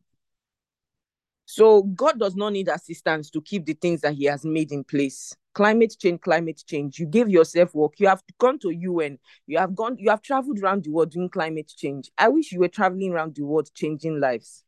So 1.45 1.83
god 1.83 2.19
does 2.19 2.35
not 2.35 2.55
need 2.55 2.69
assistance 2.69 3.29
to 3.31 3.43
keep 3.43 3.67
the 3.67 3.75
things 3.75 4.01
that 4.01 4.15
he 4.15 4.25
has 4.25 4.45
made 4.45 4.73
in 4.73 4.85
place 4.85 5.37
climate 5.55 5.95
change 5.99 6.21
climate 6.21 6.63
change. 6.67 6.99
You 6.99 7.07
gave 7.07 7.29
yourself 7.29 7.75
work. 7.75 7.95
You 7.99 8.09
have 8.09 8.23
gone 8.39 8.59
to 8.61 8.69
un 8.69 9.19
you 9.47 9.59
have 9.59 9.75
gone 9.75 9.97
you 9.99 10.11
have 10.11 10.23
traveled 10.23 10.61
around 10.61 10.85
the 10.85 10.91
world 10.91 11.11
doing 11.11 11.29
climate 11.29 11.73
change. 11.77 12.11
I 12.17 12.29
wish 12.29 12.53
you 12.53 12.61
were 12.61 12.69
traveling 12.69 13.13
around 13.13 13.35
the 13.35 13.43
world 13.43 13.71
changing 13.75 14.21
lives. 14.21 14.65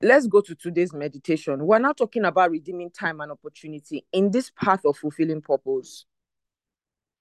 Let's 0.00 0.28
go 0.28 0.40
to 0.42 0.54
today's 0.54 0.92
meditation. 0.92 1.66
We're 1.66 1.80
now 1.80 1.92
talking 1.92 2.24
about 2.24 2.52
redeeming 2.52 2.90
time 2.90 3.20
and 3.20 3.32
opportunity 3.32 4.06
in 4.12 4.30
this 4.30 4.50
path 4.50 4.84
of 4.84 4.96
fulfilling 4.96 5.42
purpose. 5.42 6.04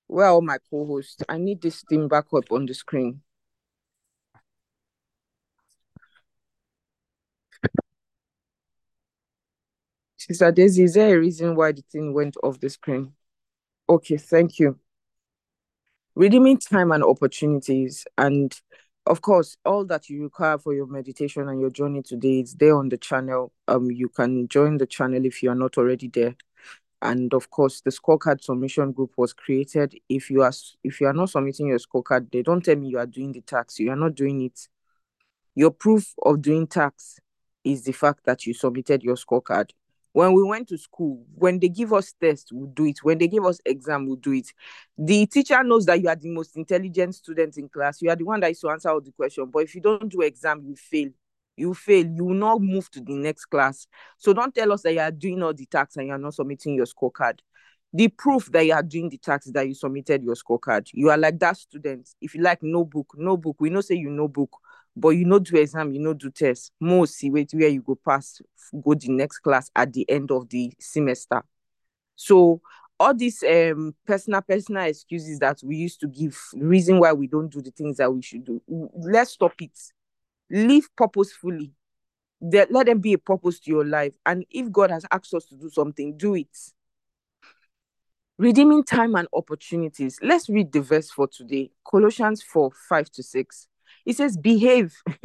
Well 0.08 0.42
my 0.42 0.58
co-host 0.70 1.24
i 1.28 1.38
need 1.38 1.62
this 1.62 1.84
thing 1.90 2.08
back 2.08 2.26
up 2.34 2.50
on 2.52 2.66
the 2.66 2.74
screen 2.74 3.22
Sister 10.28 10.52
Daisy, 10.52 10.84
is 10.84 10.94
there 10.96 11.16
a 11.16 11.20
reason 11.20 11.56
why 11.56 11.72
the 11.72 11.84
thing 11.90 12.14
went 12.14 12.36
off 12.44 12.60
the 12.60 12.70
screen? 12.70 13.14
Okay, 13.88 14.18
thank 14.18 14.60
you. 14.60 14.78
Redeeming 16.16 16.58
time 16.58 16.92
and 16.92 17.04
opportunities. 17.04 18.06
And 18.18 18.54
of 19.06 19.22
course, 19.22 19.56
all 19.64 19.86
that 19.86 20.10
you 20.10 20.24
require 20.24 20.58
for 20.58 20.74
your 20.74 20.86
meditation 20.88 21.48
and 21.48 21.62
your 21.62 21.70
journey 21.70 22.02
today 22.02 22.42
is 22.42 22.56
there 22.56 22.76
on 22.76 22.90
the 22.90 22.98
channel. 22.98 23.54
Um, 23.70 23.90
you 23.90 24.10
can 24.10 24.50
join 24.50 24.78
the 24.78 24.86
channel 24.86 25.26
if 25.26 25.42
you 25.42 25.50
are 25.50 25.56
not 25.56 25.78
already 25.78 26.10
there. 26.10 26.36
And 27.02 27.34
of 27.34 27.50
course, 27.50 27.80
the 27.80 27.92
scorecard 27.92 28.44
submission 28.44 28.92
group 28.92 29.14
was 29.16 29.32
created. 29.32 29.96
If 30.10 30.30
you 30.30 30.42
are 30.42 30.52
if 30.84 31.00
you 31.00 31.08
are 31.08 31.14
not 31.14 31.30
submitting 31.30 31.68
your 31.68 31.80
scorecard, 31.80 32.32
they 32.32 32.42
don't 32.42 32.66
tell 32.66 32.76
me 32.76 32.90
you 32.90 32.98
are 32.98 33.06
doing 33.06 33.32
the 33.32 33.42
tax. 33.42 33.80
You 33.80 33.92
are 33.92 33.96
not 33.96 34.16
doing 34.16 34.42
it. 34.42 34.68
Your 35.56 35.72
proof 35.72 36.14
of 36.22 36.42
doing 36.42 36.68
tax 36.68 37.20
is 37.64 37.84
the 37.84 37.94
fact 37.94 38.26
that 38.26 38.46
you 38.46 38.54
submitted 38.54 39.04
your 39.04 39.16
scorecard 39.16 39.70
when 40.18 40.34
we 40.34 40.42
went 40.42 40.68
to 40.68 40.80
school 40.80 41.24
when 41.36 41.60
they 41.60 41.70
give 41.70 41.94
us 41.94 42.12
tests 42.20 42.52
we'll 42.52 42.66
do 42.72 42.86
it. 42.86 42.98
When 43.04 43.20
they 43.20 43.28
give 43.28 43.46
us 43.46 43.62
exam 43.64 44.08
we'll 44.08 44.16
do 44.16 44.32
it. 44.32 44.48
The 44.98 45.28
teacher 45.28 45.64
knows 45.64 45.86
that 45.86 46.02
you 46.02 46.10
are 46.10 46.16
the 46.16 46.30
most 46.30 46.58
intelligent 46.58 47.14
student 47.14 47.56
in 47.56 47.70
class. 47.70 48.02
You 48.02 48.10
are 48.10 48.16
the 48.16 48.24
one 48.24 48.40
that 48.40 48.50
is 48.50 48.60
to 48.62 48.70
answer 48.70 48.90
all 48.90 49.00
the 49.00 49.12
questions 49.12 49.48
but 49.54 49.60
if 49.60 49.76
you 49.76 49.82
don't 49.82 50.10
do 50.10 50.22
exam 50.22 50.64
you 50.66 50.76
fail. 50.76 51.10
You 51.56 51.76
fail. 51.76 52.08
You 52.08 52.26
will 52.26 52.34
not 52.34 52.62
move 52.62 52.90
to 52.92 53.00
the 53.00 53.14
next 53.14 53.46
class. 53.46 53.86
So 54.18 54.34
don't 54.34 54.56
tell 54.56 54.72
us 54.72 54.82
that 54.82 54.94
you 54.94 55.02
are 55.02 55.12
doing 55.12 55.44
all 55.44 55.54
the 55.54 55.68
tasks 55.68 55.98
and 55.98 56.08
you're 56.08 56.18
not 56.18 56.34
submitting 56.34 56.74
your 56.74 56.88
scorecard. 56.88 57.38
The 57.94 58.08
proof 58.08 58.52
that 58.54 58.66
you 58.66 58.74
are 58.74 58.84
doing 58.84 59.10
the 59.10 59.20
tax 59.20 59.46
that 59.52 59.68
you 59.68 59.76
submitted 59.76 60.24
your 60.24 60.36
scorecard. 60.36 60.88
You 60.94 61.12
are 61.12 61.18
like 61.18 61.38
that 61.40 61.58
student. 61.58 62.10
If 62.22 62.34
you 62.34 62.42
like 62.42 62.64
no 62.64 62.84
book, 62.86 63.14
no 63.16 63.38
book. 63.38 63.58
We 63.60 63.70
know 63.70 63.82
say 63.82 63.96
you 63.96 64.10
no 64.10 64.28
book, 64.28 64.50
but 65.00 65.10
you 65.10 65.26
know 65.26 65.40
do 65.40 65.58
exam, 65.58 65.94
you 65.94 66.00
know 66.00 66.14
do 66.14 66.30
test. 66.32 66.72
Most 66.80 67.16
see 67.16 67.30
wait 67.30 67.52
where 67.54 67.70
you 67.70 67.82
go 67.82 67.96
pass, 67.96 68.42
go 68.84 68.94
the 68.94 69.10
next 69.10 69.40
class 69.40 69.70
at 69.76 69.94
the 69.94 70.10
end 70.10 70.32
of 70.32 70.50
the 70.50 70.74
semester. 70.80 71.44
So 72.16 72.62
all 73.00 73.14
these 73.14 73.44
um 73.44 73.94
personal 74.06 74.42
personal 74.42 74.84
excuses 74.84 75.40
that 75.40 75.60
we 75.64 75.76
used 75.76 76.00
to 76.02 76.08
give, 76.08 76.38
reason 76.56 77.00
why 77.00 77.14
we 77.14 77.28
don't 77.28 77.50
do 77.50 77.62
the 77.62 77.72
things 77.72 77.98
that 77.98 78.12
we 78.12 78.22
should 78.22 78.46
do. 78.46 78.62
Let's 78.68 79.32
stop 79.32 79.54
it. 79.62 79.78
Live 80.50 80.88
purposefully. 80.96 81.74
Let 82.42 82.86
them 82.86 83.00
be 83.00 83.14
a 83.14 83.18
purpose 83.18 83.60
to 83.62 83.72
your 83.72 83.86
life. 83.86 84.16
And 84.26 84.46
if 84.50 84.72
God 84.72 84.92
has 84.92 85.06
asked 85.12 85.34
us 85.34 85.46
to 85.46 85.56
do 85.56 85.70
something, 85.70 86.18
do 86.18 86.36
it 86.36 86.56
redeeming 88.38 88.84
time 88.84 89.16
and 89.16 89.28
opportunities. 89.34 90.20
Let's 90.22 90.50
read 90.50 90.72
the 90.72 90.82
verse 90.82 91.10
for 91.10 91.28
today 91.28 91.72
Colossians 91.90 92.44
4 92.44 92.72
5 92.90 93.10
to 93.12 93.24
6. 93.24 93.68
It 94.06 94.18
says, 94.18 94.38
Behave. 94.38 94.96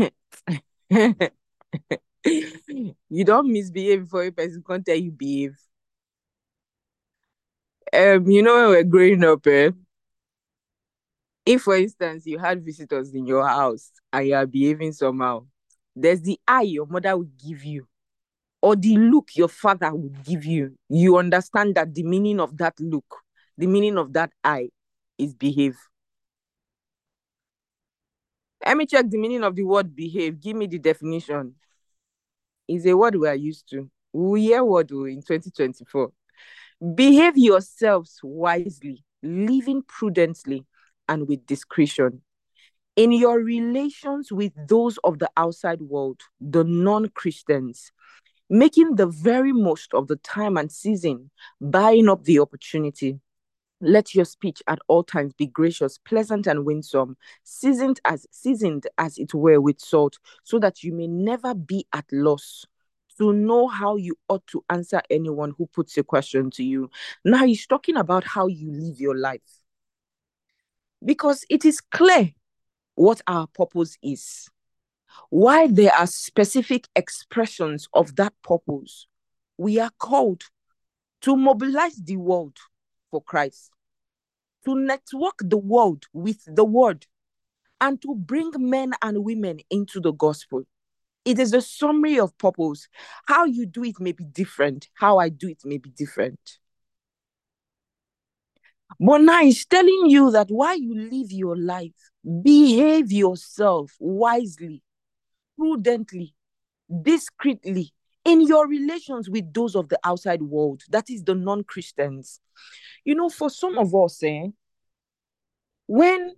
you 2.24 3.24
don't 3.24 3.52
misbehave 3.52 4.08
for 4.08 4.22
a 4.24 4.30
person 4.30 4.62
can't 4.66 4.84
tell 4.84 4.96
you 4.96 5.10
behave. 5.10 5.56
Um, 7.92 8.30
you 8.30 8.42
know, 8.42 8.54
when 8.54 8.68
we're 8.70 8.84
growing 8.84 9.24
up, 9.24 9.46
eh? 9.46 9.70
if 11.44 11.62
for 11.62 11.76
instance 11.76 12.26
you 12.26 12.38
had 12.38 12.64
visitors 12.64 13.12
in 13.14 13.26
your 13.26 13.46
house 13.46 13.90
and 14.12 14.28
you 14.28 14.34
are 14.34 14.46
behaving 14.46 14.92
somehow, 14.92 15.44
there's 15.94 16.22
the 16.22 16.38
eye 16.46 16.62
your 16.62 16.86
mother 16.86 17.16
will 17.16 17.28
give 17.44 17.64
you 17.64 17.86
or 18.62 18.76
the 18.76 18.96
look 18.96 19.30
your 19.34 19.48
father 19.48 19.92
would 19.92 20.24
give 20.24 20.44
you, 20.44 20.76
you 20.88 21.16
understand 21.18 21.74
that 21.74 21.92
the 21.94 22.04
meaning 22.04 22.38
of 22.38 22.56
that 22.58 22.74
look, 22.78 23.16
the 23.58 23.66
meaning 23.66 23.98
of 23.98 24.12
that 24.12 24.32
eye 24.44 24.68
is 25.18 25.34
behave. 25.34 25.76
Let 28.64 28.76
me 28.76 28.86
check 28.86 29.08
the 29.08 29.18
meaning 29.18 29.42
of 29.42 29.56
the 29.56 29.64
word 29.64 29.94
behave. 29.94 30.40
Give 30.40 30.56
me 30.56 30.66
the 30.66 30.78
definition. 30.78 31.54
Is 32.68 32.86
a 32.86 32.96
word 32.96 33.16
we 33.16 33.28
are 33.28 33.34
used 33.34 33.68
to. 33.70 33.90
We 34.12 34.46
hear 34.46 34.64
word 34.64 34.90
oh, 34.92 35.04
in 35.04 35.22
2024. 35.22 36.12
Behave 36.94 37.36
yourselves 37.36 38.20
wisely, 38.22 39.04
living 39.22 39.82
prudently 39.82 40.64
and 41.08 41.28
with 41.28 41.46
discretion. 41.46 42.22
In 42.94 43.10
your 43.12 43.38
relations 43.38 44.30
with 44.30 44.52
those 44.68 44.98
of 45.02 45.18
the 45.18 45.30
outside 45.36 45.80
world, 45.80 46.20
the 46.40 46.62
non 46.62 47.08
Christians, 47.08 47.90
making 48.50 48.96
the 48.96 49.06
very 49.06 49.52
most 49.52 49.94
of 49.94 50.08
the 50.08 50.16
time 50.16 50.56
and 50.56 50.70
season, 50.70 51.30
buying 51.60 52.08
up 52.08 52.24
the 52.24 52.38
opportunity. 52.38 53.18
Let 53.84 54.14
your 54.14 54.24
speech 54.24 54.62
at 54.68 54.78
all 54.86 55.02
times 55.02 55.34
be 55.34 55.48
gracious, 55.48 55.98
pleasant, 55.98 56.46
and 56.46 56.64
winsome, 56.64 57.16
seasoned 57.42 58.00
as 58.04 58.26
seasoned 58.30 58.86
as 58.96 59.18
it 59.18 59.34
were 59.34 59.60
with 59.60 59.80
salt, 59.80 60.18
so 60.44 60.58
that 60.60 60.84
you 60.84 60.92
may 60.94 61.08
never 61.08 61.52
be 61.52 61.84
at 61.92 62.04
loss 62.12 62.64
to 63.18 63.32
know 63.32 63.66
how 63.68 63.96
you 63.96 64.14
ought 64.28 64.46
to 64.46 64.64
answer 64.70 65.02
anyone 65.10 65.52
who 65.58 65.66
puts 65.66 65.98
a 65.98 66.04
question 66.04 66.50
to 66.52 66.62
you. 66.64 66.88
Now 67.24 67.44
he's 67.44 67.66
talking 67.66 67.96
about 67.96 68.24
how 68.24 68.46
you 68.46 68.70
live 68.70 69.00
your 69.00 69.16
life. 69.16 69.42
Because 71.04 71.44
it 71.50 71.64
is 71.64 71.80
clear 71.80 72.30
what 72.94 73.20
our 73.26 73.48
purpose 73.48 73.98
is. 74.00 74.48
why 75.30 75.66
there 75.66 75.92
are 75.94 76.06
specific 76.06 76.88
expressions 76.94 77.88
of 77.94 78.16
that 78.16 78.32
purpose, 78.42 79.06
we 79.58 79.78
are 79.78 79.90
called 79.98 80.44
to 81.22 81.36
mobilize 81.36 81.96
the 81.96 82.16
world 82.16 82.56
for 83.10 83.22
Christ, 83.22 83.71
to 84.64 84.74
network 84.74 85.38
the 85.40 85.56
world 85.56 86.04
with 86.12 86.42
the 86.46 86.64
word, 86.64 87.06
and 87.80 88.00
to 88.02 88.14
bring 88.14 88.52
men 88.58 88.92
and 89.02 89.24
women 89.24 89.60
into 89.70 90.00
the 90.00 90.12
gospel. 90.12 90.62
It 91.24 91.38
is 91.38 91.52
a 91.52 91.60
summary 91.60 92.18
of 92.18 92.36
purpose. 92.38 92.88
How 93.26 93.44
you 93.44 93.66
do 93.66 93.84
it 93.84 94.00
may 94.00 94.12
be 94.12 94.24
different, 94.24 94.88
how 94.94 95.18
I 95.18 95.28
do 95.28 95.48
it 95.48 95.62
may 95.64 95.78
be 95.78 95.90
different. 95.90 96.58
But 99.00 99.22
now 99.22 99.40
he's 99.42 99.64
telling 99.66 100.04
you 100.06 100.30
that 100.32 100.48
while 100.48 100.78
you 100.78 100.94
live 100.94 101.32
your 101.32 101.56
life, 101.56 101.92
behave 102.42 103.10
yourself 103.10 103.92
wisely 103.98 104.82
prudently, 105.56 106.34
discreetly 107.02 107.92
in 108.24 108.42
your 108.46 108.68
relations 108.68 109.28
with 109.28 109.52
those 109.52 109.74
of 109.74 109.88
the 109.88 109.98
outside 110.04 110.42
world, 110.42 110.82
that 110.90 111.10
is 111.10 111.24
the 111.24 111.34
non 111.34 111.64
Christians. 111.64 112.40
You 113.04 113.14
know, 113.14 113.28
for 113.28 113.50
some 113.50 113.78
of 113.78 113.94
us, 113.94 114.22
eh, 114.22 114.48
when 115.86 116.34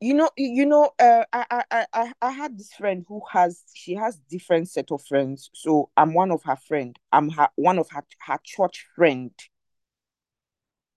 you 0.00 0.12
know, 0.14 0.30
you 0.36 0.66
know, 0.66 0.90
uh, 0.98 1.24
I, 1.32 1.64
I, 1.70 1.86
I, 1.92 2.12
I 2.20 2.30
had 2.30 2.58
this 2.58 2.72
friend 2.72 3.04
who 3.08 3.22
has, 3.32 3.62
she 3.74 3.94
has 3.94 4.18
different 4.28 4.68
set 4.68 4.90
of 4.90 5.02
friends. 5.02 5.48
So 5.54 5.90
I'm 5.96 6.12
one 6.12 6.30
of 6.30 6.42
her 6.44 6.56
friend. 6.56 6.98
I'm 7.12 7.30
her 7.30 7.48
one 7.56 7.78
of 7.78 7.88
her 7.90 8.04
her 8.26 8.38
church 8.44 8.86
friend. 8.94 9.32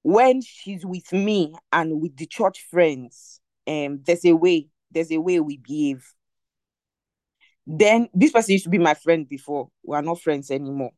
When 0.01 0.41
she's 0.41 0.85
with 0.85 1.11
me 1.13 1.55
and 1.71 2.01
with 2.01 2.17
the 2.17 2.25
church 2.25 2.65
friends, 2.69 3.39
um, 3.67 4.01
there's 4.03 4.25
a 4.25 4.33
way, 4.33 4.67
there's 4.91 5.11
a 5.11 5.17
way 5.19 5.39
we 5.39 5.57
behave 5.57 6.13
then 7.65 8.09
this 8.13 8.31
person 8.31 8.53
used 8.53 8.63
to 8.65 8.69
be 8.69 8.77
my 8.77 8.93
friend 8.93 9.27
before. 9.27 9.69
We 9.83 9.95
are 9.95 10.01
not 10.01 10.21
friends 10.21 10.51
anymore. 10.51 10.91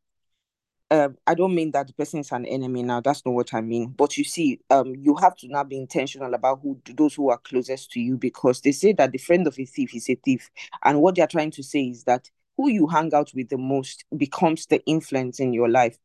Um, 0.90 1.18
I 1.26 1.36
don't 1.36 1.56
mean 1.56 1.72
that 1.72 1.88
the 1.88 1.94
person 1.94 2.20
is 2.20 2.34
an 2.34 2.46
enemy 2.46 2.84
now. 2.84 3.00
That's 3.00 3.26
not 3.26 3.34
what 3.34 3.54
I 3.54 3.62
mean. 3.62 3.94
But 3.96 4.18
you 4.18 4.26
see, 4.26 4.60
um, 4.70 4.94
you 4.98 5.16
have 5.16 5.38
to 5.38 5.48
now 5.48 5.64
be 5.64 5.78
intentional 5.78 6.34
about 6.34 6.60
who 6.62 6.82
those 6.94 7.16
who 7.16 7.30
are 7.30 7.38
closest 7.38 7.92
to 7.92 8.02
you 8.02 8.18
because 8.18 8.60
they 8.60 8.74
say 8.74 8.92
that 8.94 9.14
the 9.14 9.18
friend 9.18 9.48
of 9.48 9.58
a 9.58 9.66
thief 9.66 9.96
is 9.96 10.10
a 10.10 10.16
thief, 10.16 10.50
and 10.84 11.02
what 11.02 11.16
they 11.16 11.22
are 11.22 11.28
trying 11.28 11.52
to 11.52 11.64
say 11.64 11.84
is 11.84 12.04
that 12.04 12.30
who 12.58 12.70
you 12.70 12.88
hang 12.88 13.14
out 13.14 13.32
with 13.34 13.48
the 13.48 13.58
most 13.58 14.04
becomes 14.18 14.66
the 14.66 14.84
influence 14.86 15.40
in 15.40 15.54
your 15.54 15.70
life. 15.70 15.98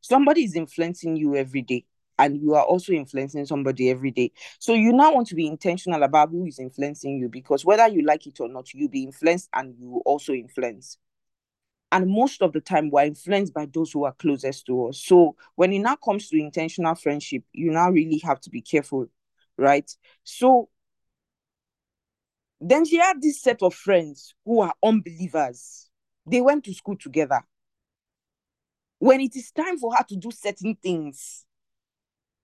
Somebody 0.00 0.44
is 0.44 0.54
influencing 0.54 1.16
you 1.16 1.34
every 1.34 1.62
day 1.62 1.84
and 2.22 2.40
you 2.40 2.54
are 2.54 2.62
also 2.62 2.92
influencing 2.92 3.44
somebody 3.44 3.90
every 3.90 4.12
day. 4.12 4.30
So 4.60 4.74
you 4.74 4.92
now 4.92 5.12
want 5.12 5.26
to 5.28 5.34
be 5.34 5.48
intentional 5.48 6.04
about 6.04 6.30
who 6.30 6.46
is 6.46 6.60
influencing 6.60 7.18
you 7.18 7.28
because 7.28 7.64
whether 7.64 7.88
you 7.88 8.02
like 8.02 8.28
it 8.28 8.38
or 8.38 8.48
not, 8.48 8.72
you 8.72 8.88
be 8.88 9.02
influenced 9.02 9.48
and 9.52 9.74
you 9.76 10.00
also 10.06 10.32
influence. 10.32 10.98
And 11.90 12.08
most 12.08 12.40
of 12.40 12.52
the 12.52 12.60
time, 12.60 12.90
we're 12.90 13.06
influenced 13.06 13.52
by 13.52 13.66
those 13.66 13.90
who 13.90 14.04
are 14.04 14.12
closest 14.12 14.66
to 14.66 14.86
us. 14.86 15.02
So 15.04 15.34
when 15.56 15.72
it 15.72 15.80
now 15.80 15.96
comes 15.96 16.28
to 16.28 16.38
intentional 16.38 16.94
friendship, 16.94 17.42
you 17.52 17.72
now 17.72 17.90
really 17.90 18.18
have 18.24 18.40
to 18.42 18.50
be 18.50 18.62
careful, 18.62 19.08
right? 19.58 19.90
So 20.22 20.68
then 22.60 22.84
she 22.84 22.98
had 22.98 23.20
this 23.20 23.42
set 23.42 23.62
of 23.62 23.74
friends 23.74 24.32
who 24.44 24.60
are 24.60 24.72
unbelievers. 24.82 25.90
They 26.24 26.40
went 26.40 26.64
to 26.64 26.74
school 26.74 26.96
together. 26.96 27.42
When 29.00 29.20
it 29.20 29.34
is 29.34 29.50
time 29.50 29.76
for 29.78 29.92
her 29.96 30.04
to 30.08 30.16
do 30.16 30.30
certain 30.30 30.76
things, 30.80 31.44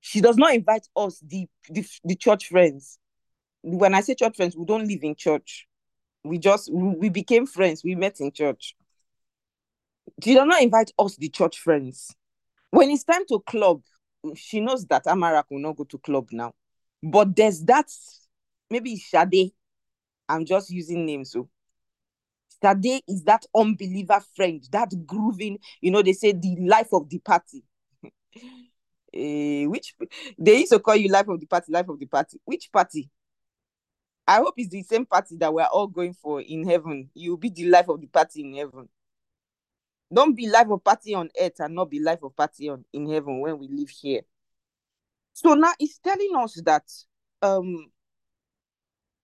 she 0.01 0.21
does 0.21 0.37
not 0.37 0.55
invite 0.55 0.87
us, 0.97 1.23
the, 1.27 1.47
the, 1.69 1.87
the 2.05 2.15
church 2.15 2.49
friends. 2.49 2.99
When 3.63 3.95
I 3.95 4.01
say 4.01 4.15
church 4.15 4.37
friends, 4.37 4.57
we 4.57 4.65
don't 4.65 4.87
live 4.87 5.03
in 5.03 5.15
church. 5.15 5.67
We 6.25 6.39
just, 6.39 6.71
we, 6.73 7.09
became 7.09 7.47
friends. 7.47 7.83
We 7.85 7.95
met 7.95 8.21
in 8.21 8.33
church. 8.33 8.75
She 10.23 10.35
does 10.35 10.47
not 10.47 10.63
invite 10.63 10.93
us, 10.99 11.17
the 11.17 11.29
church 11.29 11.59
friends. 11.59 12.15
When 12.71 12.91
it's 12.91 13.05
time 13.05 13.25
to 13.29 13.41
club, 13.41 13.83
she 14.35 14.61
knows 14.61 14.87
that 14.87 15.05
Amarak 15.05 15.45
will 15.51 15.61
not 15.61 15.77
go 15.77 15.85
to 15.85 15.99
club 15.99 16.29
now. 16.33 16.53
But 17.03 17.35
there's 17.37 17.63
that, 17.65 17.91
maybe 18.71 18.97
Shade. 18.97 19.53
I'm 20.29 20.45
just 20.45 20.71
using 20.71 21.07
names. 21.07 21.35
Oh. 21.37 21.49
So 22.63 22.75
Shade 22.83 23.03
is 23.09 23.25
that 23.25 23.47
unbeliever 23.55 24.21
friend, 24.37 24.63
that 24.73 24.93
grooving, 25.07 25.59
you 25.81 25.91
know, 25.91 26.03
they 26.03 26.13
say 26.13 26.33
the 26.33 26.57
life 26.61 26.89
of 26.93 27.09
the 27.09 27.19
party. 27.19 27.65
uh, 29.15 29.71
which 29.71 29.95
they 30.39 30.59
used 30.59 30.73
to 30.73 30.79
call 30.79 30.97
you 30.97 31.09
life 31.09 31.29
of 31.29 31.41
the 31.41 31.47
party, 31.47 31.73
life 31.73 31.89
of 31.89 31.99
the 31.99 32.07
party. 32.07 32.41
Which 32.45 32.71
party? 32.73 33.11
I 34.27 34.37
hope 34.37 34.55
it's 34.59 34.69
the 34.69 34.83
same 34.83 35.07
party 35.07 35.37
that 35.39 35.53
we're 35.53 35.65
all 35.65 35.87
going 35.87 36.13
for 36.13 36.41
in 36.41 36.69
heaven. 36.69 37.09
You'll 37.15 37.39
be 37.39 37.49
the 37.49 37.65
life 37.65 37.89
of 37.89 38.01
the 38.01 38.07
party 38.07 38.43
in 38.43 38.55
heaven. 38.55 38.89
Don't 40.13 40.35
be 40.35 40.49
life 40.49 40.69
of 40.71 40.85
party 40.85 41.15
on 41.15 41.31
earth 41.41 41.61
and 41.61 41.75
not 41.75 41.91
be 41.91 42.01
life 42.01 42.23
of 42.23 42.37
party 42.37 42.69
on 42.69 42.85
in 42.93 43.09
heaven 43.09 43.41
when 43.41 43.59
we 43.59 43.69
live 43.69 43.91
here. 43.91 44.23
So 45.35 45.55
now 45.55 45.73
it's 45.79 45.99
telling 45.99 46.33
us 46.37 46.61
that 46.65 46.85
um 47.43 47.91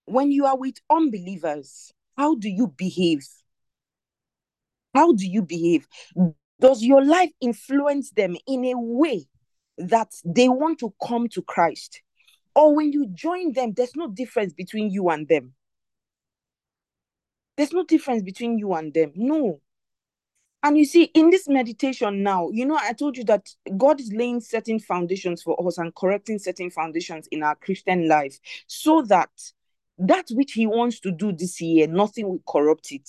when 0.07 0.30
you 0.30 0.47
are 0.47 0.57
with 0.57 0.76
unbelievers, 0.91 1.93
how 2.16 2.35
do 2.35 2.49
you 2.49 2.68
behave? 2.68 3.26
How 4.95 5.12
do 5.12 5.26
you 5.26 5.43
behave? 5.43 5.89
Does 6.61 6.82
your 6.82 7.05
life 7.05 7.32
influence 7.41 8.11
them 8.11 8.37
in 8.47 8.64
a 8.66 8.74
way 8.78 9.26
that 9.78 10.12
they 10.24 10.48
want 10.48 10.78
to 10.80 10.92
come 11.06 11.28
to 11.28 11.42
Christ. 11.42 12.02
Or 12.54 12.74
when 12.74 12.92
you 12.92 13.06
join 13.08 13.52
them, 13.52 13.72
there's 13.72 13.96
no 13.96 14.08
difference 14.08 14.52
between 14.52 14.90
you 14.90 15.08
and 15.10 15.26
them. 15.26 15.54
There's 17.56 17.72
no 17.72 17.84
difference 17.84 18.22
between 18.22 18.58
you 18.58 18.74
and 18.74 18.92
them. 18.92 19.12
No. 19.14 19.60
And 20.62 20.78
you 20.78 20.86
see, 20.86 21.04
in 21.14 21.30
this 21.30 21.46
meditation 21.46 22.22
now, 22.22 22.48
you 22.50 22.64
know, 22.64 22.78
I 22.80 22.94
told 22.94 23.16
you 23.16 23.24
that 23.24 23.48
God 23.76 24.00
is 24.00 24.10
laying 24.12 24.40
certain 24.40 24.78
foundations 24.78 25.42
for 25.42 25.54
us 25.66 25.76
and 25.76 25.94
correcting 25.94 26.38
certain 26.38 26.70
foundations 26.70 27.28
in 27.30 27.42
our 27.42 27.54
Christian 27.56 28.08
life 28.08 28.38
so 28.66 29.02
that 29.02 29.28
that 29.98 30.28
which 30.30 30.52
He 30.52 30.66
wants 30.66 31.00
to 31.00 31.12
do 31.12 31.32
this 31.32 31.60
year, 31.60 31.86
nothing 31.86 32.26
will 32.28 32.42
corrupt 32.48 32.92
it. 32.92 33.08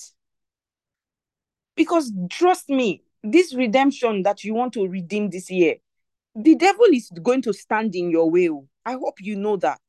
Because 1.75 2.11
trust 2.29 2.69
me, 2.69 3.03
this 3.23 3.53
redemption 3.55 4.23
that 4.23 4.43
you 4.43 4.53
want 4.53 4.73
to 4.73 4.87
redeem 4.87 5.29
this 5.29 5.49
year, 5.49 5.75
the 6.35 6.55
devil 6.55 6.85
is 6.91 7.09
going 7.23 7.41
to 7.43 7.53
stand 7.53 7.95
in 7.95 8.11
your 8.11 8.29
way. 8.29 8.49
Oh. 8.49 8.67
I 8.85 8.93
hope 8.93 9.21
you 9.21 9.35
know 9.35 9.57
that. 9.57 9.81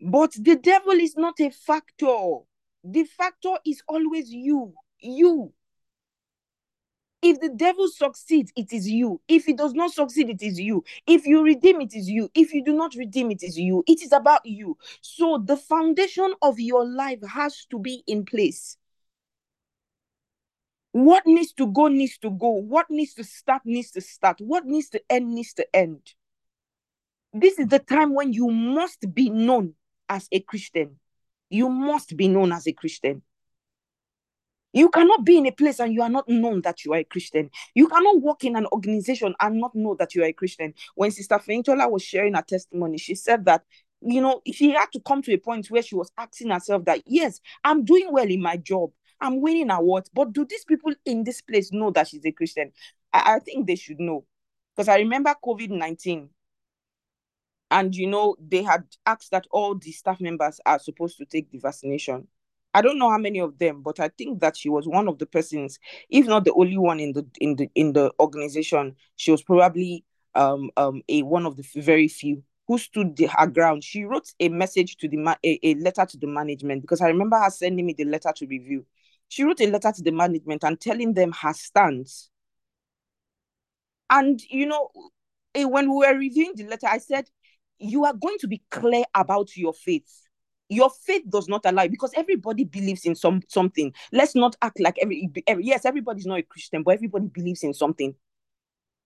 But 0.00 0.32
the 0.38 0.56
devil 0.56 0.92
is 0.92 1.16
not 1.16 1.40
a 1.40 1.50
factor. 1.50 2.38
The 2.84 3.04
factor 3.04 3.54
is 3.66 3.82
always 3.88 4.30
you. 4.30 4.74
You. 5.00 5.52
If 7.20 7.40
the 7.40 7.48
devil 7.48 7.88
succeeds, 7.88 8.52
it 8.54 8.72
is 8.72 8.88
you. 8.88 9.20
If 9.26 9.46
he 9.46 9.52
does 9.52 9.74
not 9.74 9.92
succeed, 9.92 10.30
it 10.30 10.40
is 10.40 10.60
you. 10.60 10.84
If 11.04 11.26
you 11.26 11.42
redeem, 11.42 11.80
it 11.80 11.94
is 11.94 12.08
you. 12.08 12.30
If 12.32 12.54
you 12.54 12.64
do 12.64 12.74
not 12.74 12.94
redeem, 12.94 13.32
it 13.32 13.42
is 13.42 13.58
you. 13.58 13.82
It 13.88 14.02
is 14.02 14.12
about 14.12 14.46
you. 14.46 14.76
So 15.00 15.42
the 15.44 15.56
foundation 15.56 16.32
of 16.42 16.60
your 16.60 16.86
life 16.86 17.18
has 17.28 17.66
to 17.70 17.78
be 17.80 18.04
in 18.06 18.24
place. 18.24 18.77
What 20.98 21.28
needs 21.28 21.52
to 21.52 21.68
go 21.68 21.86
needs 21.86 22.18
to 22.18 22.30
go. 22.30 22.48
What 22.48 22.90
needs 22.90 23.14
to 23.14 23.22
start 23.22 23.62
needs 23.64 23.92
to 23.92 24.00
start. 24.00 24.40
What 24.40 24.64
needs 24.64 24.88
to 24.88 25.00
end 25.08 25.32
needs 25.32 25.54
to 25.54 25.66
end. 25.72 26.00
This 27.32 27.60
is 27.60 27.68
the 27.68 27.78
time 27.78 28.14
when 28.14 28.32
you 28.32 28.48
must 28.48 29.14
be 29.14 29.30
known 29.30 29.74
as 30.08 30.26
a 30.32 30.40
Christian. 30.40 30.96
You 31.50 31.68
must 31.68 32.16
be 32.16 32.26
known 32.26 32.50
as 32.50 32.66
a 32.66 32.72
Christian. 32.72 33.22
You 34.72 34.88
cannot 34.88 35.24
be 35.24 35.38
in 35.38 35.46
a 35.46 35.52
place 35.52 35.78
and 35.78 35.94
you 35.94 36.02
are 36.02 36.08
not 36.08 36.28
known 36.28 36.62
that 36.62 36.84
you 36.84 36.92
are 36.94 36.98
a 36.98 37.04
Christian. 37.04 37.48
You 37.76 37.86
cannot 37.86 38.20
work 38.20 38.42
in 38.42 38.56
an 38.56 38.66
organization 38.72 39.36
and 39.38 39.60
not 39.60 39.76
know 39.76 39.94
that 40.00 40.16
you 40.16 40.24
are 40.24 40.26
a 40.26 40.32
Christian. 40.32 40.74
When 40.96 41.12
Sister 41.12 41.36
Feintola 41.36 41.88
was 41.88 42.02
sharing 42.02 42.34
her 42.34 42.42
testimony, 42.42 42.98
she 42.98 43.14
said 43.14 43.44
that, 43.44 43.62
you 44.00 44.20
know, 44.20 44.42
she 44.52 44.70
had 44.70 44.90
to 44.94 45.00
come 45.00 45.22
to 45.22 45.32
a 45.32 45.38
point 45.38 45.70
where 45.70 45.82
she 45.82 45.94
was 45.94 46.10
asking 46.18 46.50
herself 46.50 46.86
that, 46.86 47.02
yes, 47.06 47.40
I'm 47.62 47.84
doing 47.84 48.08
well 48.10 48.28
in 48.28 48.42
my 48.42 48.56
job. 48.56 48.90
I'm 49.20 49.40
winning 49.40 49.70
awards, 49.70 50.10
but 50.12 50.32
do 50.32 50.44
these 50.44 50.64
people 50.64 50.92
in 51.04 51.24
this 51.24 51.40
place 51.42 51.72
know 51.72 51.90
that 51.92 52.08
she's 52.08 52.24
a 52.24 52.32
Christian? 52.32 52.72
I, 53.12 53.36
I 53.36 53.38
think 53.40 53.66
they 53.66 53.76
should 53.76 54.00
know. 54.00 54.24
Because 54.74 54.88
I 54.88 54.98
remember 54.98 55.34
COVID 55.44 55.70
19 55.70 56.30
and 57.70 57.94
you 57.94 58.06
know 58.06 58.36
they 58.40 58.62
had 58.62 58.84
asked 59.06 59.30
that 59.30 59.46
all 59.50 59.74
the 59.74 59.92
staff 59.92 60.20
members 60.20 60.60
are 60.66 60.78
supposed 60.78 61.18
to 61.18 61.24
take 61.24 61.50
the 61.50 61.58
vaccination 61.58 62.26
i 62.74 62.80
don't 62.80 62.98
know 62.98 63.10
how 63.10 63.18
many 63.18 63.38
of 63.38 63.58
them 63.58 63.82
but 63.82 64.00
i 64.00 64.08
think 64.08 64.40
that 64.40 64.56
she 64.56 64.68
was 64.68 64.86
one 64.86 65.08
of 65.08 65.18
the 65.18 65.26
persons 65.26 65.78
if 66.10 66.26
not 66.26 66.44
the 66.44 66.52
only 66.54 66.78
one 66.78 67.00
in 67.00 67.12
the 67.12 67.26
in 67.40 67.56
the 67.56 67.70
in 67.74 67.92
the 67.92 68.10
organization 68.20 68.94
she 69.16 69.30
was 69.30 69.42
probably 69.42 70.04
um 70.34 70.70
um 70.76 71.02
a 71.08 71.22
one 71.22 71.46
of 71.46 71.56
the 71.56 71.64
very 71.76 72.08
few 72.08 72.42
who 72.66 72.76
stood 72.78 73.16
the, 73.16 73.26
her 73.26 73.46
ground 73.46 73.82
she 73.82 74.04
wrote 74.04 74.32
a 74.40 74.48
message 74.48 74.96
to 74.96 75.08
the 75.08 75.16
ma- 75.16 75.36
a, 75.44 75.58
a 75.62 75.74
letter 75.76 76.04
to 76.06 76.18
the 76.18 76.26
management 76.26 76.82
because 76.82 77.00
i 77.00 77.08
remember 77.08 77.38
her 77.38 77.50
sending 77.50 77.86
me 77.86 77.94
the 77.96 78.04
letter 78.04 78.32
to 78.34 78.46
review 78.46 78.84
she 79.28 79.44
wrote 79.44 79.60
a 79.60 79.66
letter 79.70 79.92
to 79.92 80.02
the 80.02 80.10
management 80.10 80.64
and 80.64 80.80
telling 80.80 81.14
them 81.14 81.32
her 81.32 81.52
stance. 81.52 82.30
And 84.10 84.40
you 84.48 84.66
know 84.66 84.90
eh, 85.54 85.64
when 85.64 85.90
we 85.90 85.96
were 85.96 86.16
reviewing 86.16 86.54
the 86.56 86.64
letter 86.64 86.86
i 86.86 86.96
said 86.96 87.28
you 87.78 88.04
are 88.04 88.14
going 88.14 88.38
to 88.38 88.48
be 88.48 88.62
clear 88.70 89.04
about 89.14 89.56
your 89.56 89.72
faith. 89.72 90.10
Your 90.68 90.90
faith 90.90 91.22
does 91.28 91.48
not 91.48 91.62
allow 91.64 91.86
because 91.86 92.12
everybody 92.14 92.64
believes 92.64 93.06
in 93.06 93.14
some 93.14 93.42
something. 93.48 93.94
Let's 94.12 94.34
not 94.34 94.56
act 94.60 94.80
like 94.80 94.98
every, 95.00 95.30
every 95.46 95.64
yes 95.64 95.84
everybody's 95.86 96.26
not 96.26 96.40
a 96.40 96.42
christian 96.42 96.82
but 96.82 96.94
everybody 96.94 97.28
believes 97.28 97.62
in 97.62 97.72
something. 97.72 98.14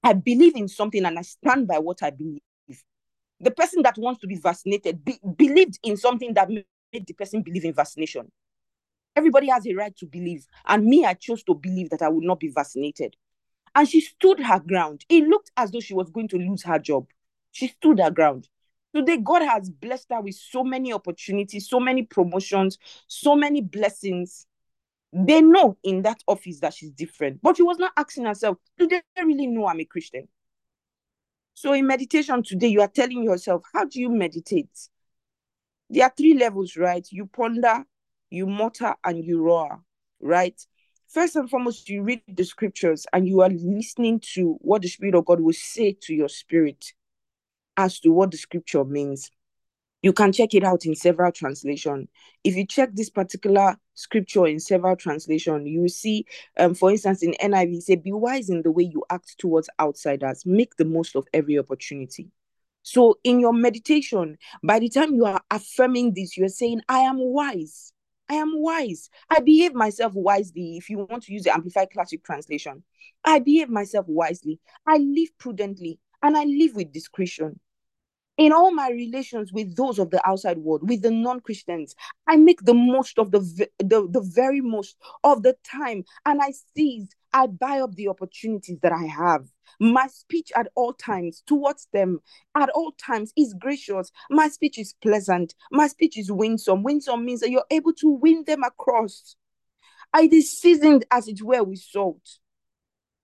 I 0.02 0.14
believe 0.14 0.56
in 0.56 0.66
something 0.66 1.04
and 1.04 1.18
i 1.18 1.22
stand 1.22 1.68
by 1.68 1.78
what 1.78 2.02
i 2.02 2.10
believe. 2.10 2.40
The 3.38 3.52
person 3.52 3.82
that 3.82 3.98
wants 3.98 4.20
to 4.22 4.26
be 4.26 4.36
vaccinated 4.36 5.04
be, 5.04 5.18
believed 5.36 5.78
in 5.84 5.96
something 5.96 6.34
that 6.34 6.48
made 6.48 6.64
the 6.92 7.14
person 7.14 7.42
believe 7.42 7.64
in 7.64 7.74
vaccination 7.74 8.30
everybody 9.16 9.48
has 9.48 9.66
a 9.66 9.74
right 9.74 9.96
to 9.96 10.06
believe 10.06 10.46
and 10.66 10.84
me 10.84 11.04
i 11.04 11.14
chose 11.14 11.42
to 11.42 11.54
believe 11.54 11.90
that 11.90 12.02
i 12.02 12.08
would 12.08 12.24
not 12.24 12.40
be 12.40 12.48
vaccinated 12.48 13.16
and 13.74 13.88
she 13.88 14.00
stood 14.00 14.40
her 14.40 14.60
ground 14.60 15.04
it 15.08 15.24
looked 15.24 15.50
as 15.56 15.70
though 15.70 15.80
she 15.80 15.94
was 15.94 16.10
going 16.10 16.28
to 16.28 16.38
lose 16.38 16.62
her 16.62 16.78
job 16.78 17.06
she 17.52 17.68
stood 17.68 17.98
her 17.98 18.10
ground 18.10 18.48
Today, 18.94 19.16
God 19.16 19.42
has 19.42 19.70
blessed 19.70 20.08
her 20.10 20.20
with 20.20 20.34
so 20.34 20.62
many 20.62 20.92
opportunities, 20.92 21.68
so 21.68 21.80
many 21.80 22.02
promotions, 22.02 22.78
so 23.06 23.34
many 23.34 23.62
blessings. 23.62 24.46
They 25.14 25.40
know 25.40 25.78
in 25.82 26.02
that 26.02 26.22
office 26.26 26.60
that 26.60 26.74
she's 26.74 26.90
different, 26.90 27.40
but 27.42 27.56
she 27.56 27.62
was 27.62 27.78
not 27.78 27.92
asking 27.96 28.26
herself, 28.26 28.58
Do 28.78 28.86
they 28.86 29.02
really 29.16 29.46
know 29.46 29.66
I'm 29.66 29.80
a 29.80 29.84
Christian? 29.84 30.28
So, 31.54 31.72
in 31.72 31.86
meditation 31.86 32.42
today, 32.42 32.68
you 32.68 32.82
are 32.82 32.88
telling 32.88 33.22
yourself, 33.22 33.62
How 33.72 33.86
do 33.86 34.00
you 34.00 34.10
meditate? 34.10 34.88
There 35.88 36.04
are 36.04 36.12
three 36.14 36.34
levels, 36.34 36.76
right? 36.76 37.06
You 37.10 37.26
ponder, 37.26 37.84
you 38.32 38.46
mutter, 38.46 38.94
and 39.04 39.24
you 39.24 39.42
roar, 39.42 39.80
right? 40.20 40.60
First 41.08 41.36
and 41.36 41.50
foremost, 41.50 41.90
you 41.90 42.02
read 42.02 42.22
the 42.26 42.44
scriptures 42.44 43.06
and 43.12 43.28
you 43.28 43.42
are 43.42 43.50
listening 43.50 44.20
to 44.34 44.56
what 44.62 44.80
the 44.80 44.88
Spirit 44.88 45.14
of 45.14 45.26
God 45.26 45.40
will 45.40 45.52
say 45.52 45.94
to 46.00 46.14
your 46.14 46.30
spirit 46.30 46.94
as 47.76 48.00
to 48.00 48.10
what 48.10 48.30
the 48.30 48.38
scripture 48.38 48.84
means. 48.84 49.30
You 50.00 50.14
can 50.14 50.32
check 50.32 50.54
it 50.54 50.64
out 50.64 50.86
in 50.86 50.94
several 50.94 51.30
translation. 51.30 52.08
If 52.42 52.56
you 52.56 52.66
check 52.66 52.90
this 52.94 53.10
particular 53.10 53.76
scripture 53.94 54.46
in 54.46 54.58
several 54.58 54.96
translation, 54.96 55.66
you 55.66 55.88
see, 55.88 56.24
um, 56.58 56.74
for 56.74 56.90
instance, 56.90 57.22
in 57.22 57.34
NIV, 57.34 57.82
say, 57.82 57.96
"Be 57.96 58.10
wise 58.10 58.48
in 58.48 58.62
the 58.62 58.72
way 58.72 58.84
you 58.84 59.04
act 59.10 59.38
towards 59.38 59.68
outsiders. 59.78 60.44
Make 60.44 60.76
the 60.76 60.86
most 60.86 61.14
of 61.14 61.28
every 61.32 61.58
opportunity." 61.58 62.30
So, 62.82 63.18
in 63.22 63.38
your 63.38 63.52
meditation, 63.52 64.38
by 64.62 64.80
the 64.80 64.88
time 64.88 65.14
you 65.14 65.24
are 65.24 65.40
affirming 65.50 66.14
this, 66.14 66.36
you 66.36 66.46
are 66.46 66.48
saying, 66.48 66.80
"I 66.88 67.00
am 67.00 67.18
wise. 67.18 67.92
I 68.32 68.36
am 68.36 68.52
wise. 68.54 69.10
I 69.28 69.40
behave 69.40 69.74
myself 69.74 70.14
wisely." 70.14 70.76
If 70.76 70.88
you 70.90 70.98
want 70.98 71.24
to 71.24 71.32
use 71.32 71.44
the 71.44 71.54
Amplified 71.54 71.90
Classic 71.90 72.22
translation, 72.24 72.82
I 73.24 73.38
behave 73.38 73.68
myself 73.68 74.06
wisely. 74.08 74.58
I 74.86 74.96
live 74.98 75.36
prudently 75.38 75.98
and 76.22 76.36
I 76.36 76.44
live 76.44 76.74
with 76.74 76.92
discretion. 76.92 77.60
In 78.38 78.52
all 78.52 78.72
my 78.72 78.90
relations 78.90 79.52
with 79.52 79.76
those 79.76 79.98
of 79.98 80.10
the 80.10 80.26
outside 80.26 80.58
world, 80.58 80.88
with 80.88 81.02
the 81.02 81.10
non-Christians, 81.10 81.94
I 82.26 82.36
make 82.36 82.62
the 82.62 82.74
most 82.74 83.18
of 83.18 83.30
the, 83.30 83.40
the, 83.78 84.08
the 84.10 84.22
very 84.22 84.62
most 84.62 84.96
of 85.22 85.42
the 85.42 85.54
time 85.64 86.04
and 86.24 86.40
I 86.40 86.52
seize, 86.74 87.14
I 87.32 87.46
buy 87.46 87.80
up 87.80 87.94
the 87.94 88.08
opportunities 88.08 88.78
that 88.82 88.92
I 88.92 89.04
have. 89.04 89.46
My 89.80 90.06
speech 90.08 90.52
at 90.54 90.68
all 90.74 90.92
times 90.92 91.42
towards 91.46 91.88
them 91.92 92.20
at 92.54 92.68
all 92.70 92.92
times 92.92 93.32
is 93.36 93.54
gracious. 93.58 94.12
My 94.30 94.48
speech 94.48 94.78
is 94.78 94.94
pleasant. 95.02 95.54
My 95.70 95.88
speech 95.88 96.18
is 96.18 96.30
winsome. 96.30 96.82
Winsome 96.82 97.24
means 97.24 97.40
that 97.40 97.50
you're 97.50 97.64
able 97.70 97.92
to 97.94 98.08
win 98.10 98.44
them 98.46 98.62
across. 98.62 99.36
It 100.14 100.32
is 100.32 100.60
seasoned 100.60 101.06
as 101.10 101.26
it 101.26 101.42
were 101.42 101.64
with 101.64 101.80
salt. 101.80 102.38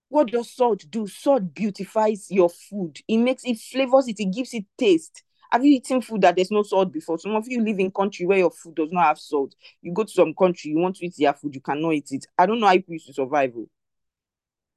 What 0.09 0.30
does 0.30 0.50
salt 0.50 0.84
do? 0.88 1.06
Salt 1.06 1.52
beautifies 1.54 2.30
your 2.30 2.48
food. 2.48 2.98
It 3.06 3.18
makes 3.18 3.44
it 3.44 3.59
flavors 3.59 4.09
it, 4.09 4.18
it 4.18 4.32
gives 4.32 4.54
it 4.54 4.64
taste. 4.78 5.22
Have 5.52 5.64
you 5.64 5.72
eaten 5.72 6.02
food 6.02 6.22
that 6.22 6.36
there's 6.36 6.50
no 6.50 6.62
salt 6.62 6.92
before? 6.92 7.18
Some 7.18 7.34
of 7.34 7.46
you 7.46 7.62
live 7.62 7.78
in 7.78 7.90
country 7.90 8.26
where 8.26 8.38
your 8.38 8.50
food 8.50 8.74
does 8.74 8.90
not 8.90 9.04
have 9.04 9.18
salt. 9.18 9.54
You 9.82 9.92
go 9.92 10.04
to 10.04 10.11
some 10.11 10.34
country, 10.34 10.70
you 10.70 10.78
want 10.78 10.96
to 10.96 11.06
eat 11.06 11.14
their 11.18 11.32
food, 11.32 11.54
you 11.54 11.61
cannot 11.61 11.92
eat 11.92 12.09
it. 12.11 12.26
I 12.36 12.46
don't 12.46 12.61
know 12.61 12.66
how 12.66 12.74
people 12.74 12.94
used 12.94 13.06
to 13.06 13.12
survive. 13.14 13.52
Oh. 13.56 13.68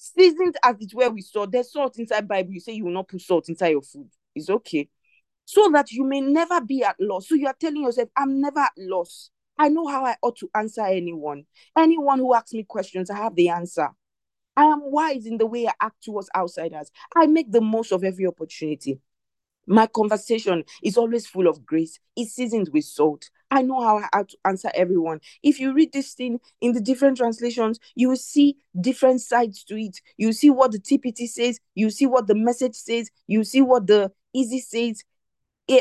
Seasoned 0.04 0.58
as 0.64 0.78
it 0.80 0.96
were 0.96 1.12
with 1.12 1.26
salt. 1.26 1.52
There's 1.52 1.72
salt 1.72 2.00
inside 2.00 2.28
Bible. 2.28 2.54
You 2.54 2.60
say 2.60 2.74
you 2.74 2.86
will 2.86 2.92
not 2.92 3.08
put 3.08 3.22
salt 3.22 3.50
inside 3.50 3.68
your 3.68 3.84
food. 3.84 4.10
It's 4.34 4.50
okay. 4.50 4.90
So 5.46 5.70
that 5.74 5.92
you 5.92 6.04
may 6.04 6.22
never 6.22 6.60
be 6.60 6.84
at 6.84 6.96
loss. 7.00 7.30
So 7.30 7.36
you 7.36 7.46
are 7.46 7.56
telling 7.60 7.84
yourself, 7.84 8.10
I'm 8.18 8.42
never 8.42 8.62
at 8.62 8.72
loss. 8.80 9.30
I 9.60 9.70
know 9.70 9.86
how 9.86 10.04
I 10.04 10.16
ought 10.24 10.38
to 10.38 10.50
answer 10.56 10.82
anyone. 10.82 11.46
Anyone 11.78 12.18
who 12.18 12.34
asks 12.34 12.54
me 12.54 12.64
questions, 12.64 13.12
I 13.12 13.18
have 13.18 13.36
the 13.36 13.50
answer. 13.50 13.90
I 14.58 14.66
am 14.66 14.92
wise 14.92 15.28
in 15.28 15.38
the 15.38 15.46
way 15.46 15.68
I 15.68 15.74
act 15.80 16.04
towards 16.04 16.32
outsiders. 16.36 16.90
I 17.16 17.28
make 17.28 17.52
the 17.52 17.62
most 17.62 17.92
of 17.92 18.04
every 18.04 18.26
opportunity. 18.26 19.00
My 19.68 19.88
conversation 19.88 20.64
is 20.84 20.98
always 20.98 21.28
full 21.28 21.48
of 21.48 21.66
grace. 21.66 22.00
It's 22.16 22.34
seasoned 22.34 22.70
with 22.74 22.86
salt. 22.86 23.30
I 23.52 23.62
know 23.62 23.82
how 23.82 23.98
I 23.98 24.08
have 24.14 24.28
to 24.28 24.38
answer 24.46 24.72
everyone. 24.74 25.20
If 25.44 25.60
you 25.60 25.74
read 25.74 25.94
this 25.94 26.14
thing 26.14 26.40
in 26.62 26.74
the 26.74 26.82
different 26.82 27.18
translations, 27.18 27.80
you 27.96 28.10
will 28.10 28.16
see 28.16 28.58
different 28.80 29.22
sides 29.22 29.64
to 29.66 29.76
it. 29.80 30.00
You 30.18 30.34
see 30.34 30.50
what 30.50 30.72
the 30.72 30.80
TPT 30.80 31.28
says. 31.28 31.60
You 31.76 31.90
see 31.90 32.06
what 32.06 32.28
the 32.28 32.36
message 32.36 32.76
says. 32.76 33.10
You 33.28 33.44
see 33.44 33.62
what 33.62 33.88
the 33.88 34.12
easy 34.34 34.60
says. 34.60 35.04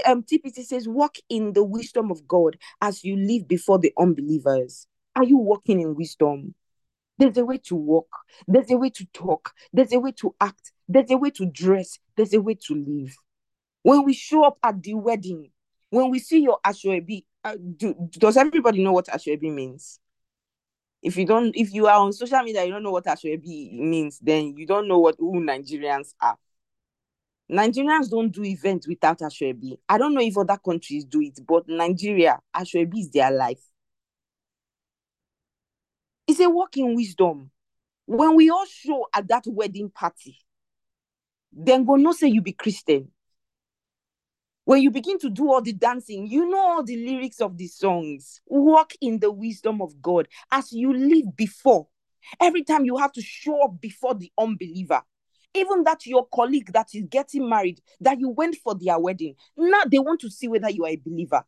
Um, 0.06 0.22
TPT 0.22 0.62
says, 0.62 0.86
walk 0.86 1.16
in 1.28 1.52
the 1.52 1.64
wisdom 1.64 2.10
of 2.10 2.28
God 2.28 2.58
as 2.80 3.02
you 3.02 3.16
live 3.16 3.48
before 3.48 3.78
the 3.78 3.92
unbelievers. 3.98 4.86
Are 5.16 5.24
you 5.24 5.38
walking 5.38 5.80
in 5.80 5.96
wisdom? 5.96 6.54
There's 7.18 7.36
a 7.36 7.44
way 7.44 7.58
to 7.64 7.74
walk. 7.74 8.08
There's 8.46 8.70
a 8.70 8.76
way 8.76 8.90
to 8.90 9.06
talk. 9.12 9.52
There's 9.72 9.92
a 9.92 9.98
way 9.98 10.12
to 10.12 10.34
act. 10.40 10.72
There's 10.88 11.10
a 11.10 11.16
way 11.16 11.30
to 11.30 11.46
dress. 11.46 11.98
There's 12.16 12.32
a 12.34 12.40
way 12.40 12.54
to 12.66 12.74
live. 12.74 13.16
When 13.82 14.04
we 14.04 14.12
show 14.12 14.44
up 14.44 14.58
at 14.62 14.82
the 14.82 14.94
wedding, 14.94 15.50
when 15.90 16.10
we 16.10 16.18
see 16.18 16.40
your 16.40 16.58
Asoebi, 16.64 17.24
uh, 17.44 17.56
do, 17.76 17.94
does 18.10 18.36
everybody 18.36 18.82
know 18.82 18.92
what 18.92 19.06
Asoebi 19.06 19.52
means? 19.52 19.98
If 21.02 21.16
you 21.16 21.24
don't, 21.26 21.56
if 21.56 21.72
you 21.72 21.86
are 21.86 21.98
on 21.98 22.12
social 22.12 22.42
media, 22.42 22.64
you 22.64 22.72
don't 22.72 22.82
know 22.82 22.90
what 22.90 23.06
Asoebi 23.06 23.72
means, 23.72 24.18
then 24.20 24.54
you 24.56 24.66
don't 24.66 24.86
know 24.86 24.98
what 24.98 25.16
who 25.18 25.40
Nigerians 25.40 26.14
are. 26.20 26.36
Nigerians 27.50 28.10
don't 28.10 28.30
do 28.30 28.44
events 28.44 28.86
without 28.86 29.18
Asoebi. 29.20 29.78
I 29.88 29.98
don't 29.98 30.14
know 30.14 30.20
if 30.20 30.36
other 30.36 30.58
countries 30.58 31.04
do 31.04 31.20
it, 31.22 31.40
but 31.46 31.64
Nigeria, 31.66 32.38
Asoebi 32.54 33.00
is 33.00 33.10
their 33.10 33.30
life. 33.30 33.62
It's 36.28 36.38
a 36.38 36.48
walk 36.48 36.76
in 36.76 36.94
wisdom. 36.94 37.50
When 38.06 38.36
we 38.36 38.50
all 38.50 38.66
show 38.66 39.06
at 39.12 39.26
that 39.28 39.44
wedding 39.46 39.90
party, 39.90 40.38
then 41.52 41.84
go 41.84 41.96
no 41.96 42.12
say 42.12 42.28
you 42.28 42.42
be 42.42 42.52
Christian. 42.52 43.10
When 44.70 44.82
you 44.82 44.92
begin 44.92 45.18
to 45.18 45.30
do 45.30 45.52
all 45.52 45.60
the 45.60 45.72
dancing, 45.72 46.28
you 46.28 46.48
know 46.48 46.60
all 46.60 46.84
the 46.84 47.04
lyrics 47.04 47.40
of 47.40 47.58
the 47.58 47.66
songs. 47.66 48.40
Walk 48.46 48.92
in 49.00 49.18
the 49.18 49.32
wisdom 49.32 49.82
of 49.82 50.00
God 50.00 50.28
as 50.52 50.72
you 50.72 50.92
live 50.92 51.34
before. 51.34 51.88
Every 52.40 52.62
time 52.62 52.84
you 52.84 52.96
have 52.96 53.10
to 53.14 53.20
show 53.20 53.64
up 53.64 53.80
before 53.80 54.14
the 54.14 54.30
unbeliever, 54.38 55.02
even 55.54 55.82
that 55.82 56.06
your 56.06 56.24
colleague 56.32 56.72
that 56.72 56.90
is 56.94 57.02
getting 57.10 57.48
married, 57.48 57.80
that 58.00 58.20
you 58.20 58.28
went 58.28 58.58
for 58.62 58.76
their 58.76 58.96
wedding, 58.96 59.34
now 59.56 59.82
they 59.90 59.98
want 59.98 60.20
to 60.20 60.30
see 60.30 60.46
whether 60.46 60.70
you 60.70 60.84
are 60.84 60.90
a 60.90 61.02
believer. 61.04 61.42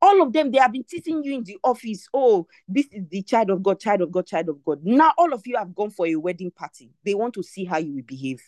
All 0.00 0.22
of 0.22 0.32
them, 0.32 0.52
they 0.52 0.58
have 0.58 0.70
been 0.70 0.84
teaching 0.84 1.24
you 1.24 1.34
in 1.34 1.42
the 1.42 1.58
office, 1.64 2.06
oh, 2.14 2.46
this 2.68 2.86
is 2.92 3.08
the 3.10 3.22
child 3.22 3.50
of 3.50 3.64
God, 3.64 3.80
child 3.80 4.02
of 4.02 4.12
God, 4.12 4.28
child 4.28 4.48
of 4.48 4.64
God. 4.64 4.78
Now 4.84 5.14
all 5.18 5.32
of 5.32 5.42
you 5.46 5.56
have 5.56 5.74
gone 5.74 5.90
for 5.90 6.06
a 6.06 6.14
wedding 6.14 6.52
party. 6.52 6.92
They 7.04 7.14
want 7.14 7.34
to 7.34 7.42
see 7.42 7.64
how 7.64 7.78
you 7.78 7.92
will 7.92 8.04
behave. 8.06 8.40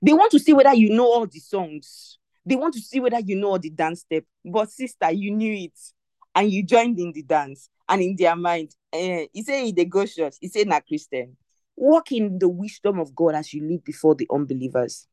They 0.00 0.14
want 0.14 0.30
to 0.30 0.38
see 0.38 0.54
whether 0.54 0.72
you 0.72 0.88
know 0.88 1.04
all 1.04 1.26
the 1.26 1.38
songs. 1.38 2.16
They 2.46 2.54
want 2.54 2.74
to 2.74 2.80
see 2.80 3.00
whether 3.00 3.18
you 3.18 3.36
know 3.36 3.58
the 3.58 3.70
dance 3.70 4.00
step. 4.00 4.24
But 4.44 4.70
sister, 4.70 5.10
you 5.10 5.32
knew 5.32 5.52
it, 5.52 5.78
and 6.34 6.50
you 6.50 6.62
joined 6.62 6.98
in 6.98 7.12
the 7.12 7.22
dance. 7.22 7.68
And 7.88 8.00
in 8.00 8.16
their 8.16 8.36
mind, 8.36 8.74
eh, 8.92 9.26
he 9.32 9.42
say 9.42 9.72
they 9.72 9.84
go 9.84 10.06
church. 10.06 10.36
He 10.40 10.48
say 10.48 10.64
na 10.64 10.80
Christian. 10.80 11.36
Walk 11.76 12.12
in 12.12 12.38
the 12.38 12.48
wisdom 12.48 13.00
of 13.00 13.14
God 13.14 13.34
as 13.34 13.52
you 13.52 13.68
live 13.68 13.84
before 13.84 14.14
the 14.14 14.26
unbelievers. 14.32 15.06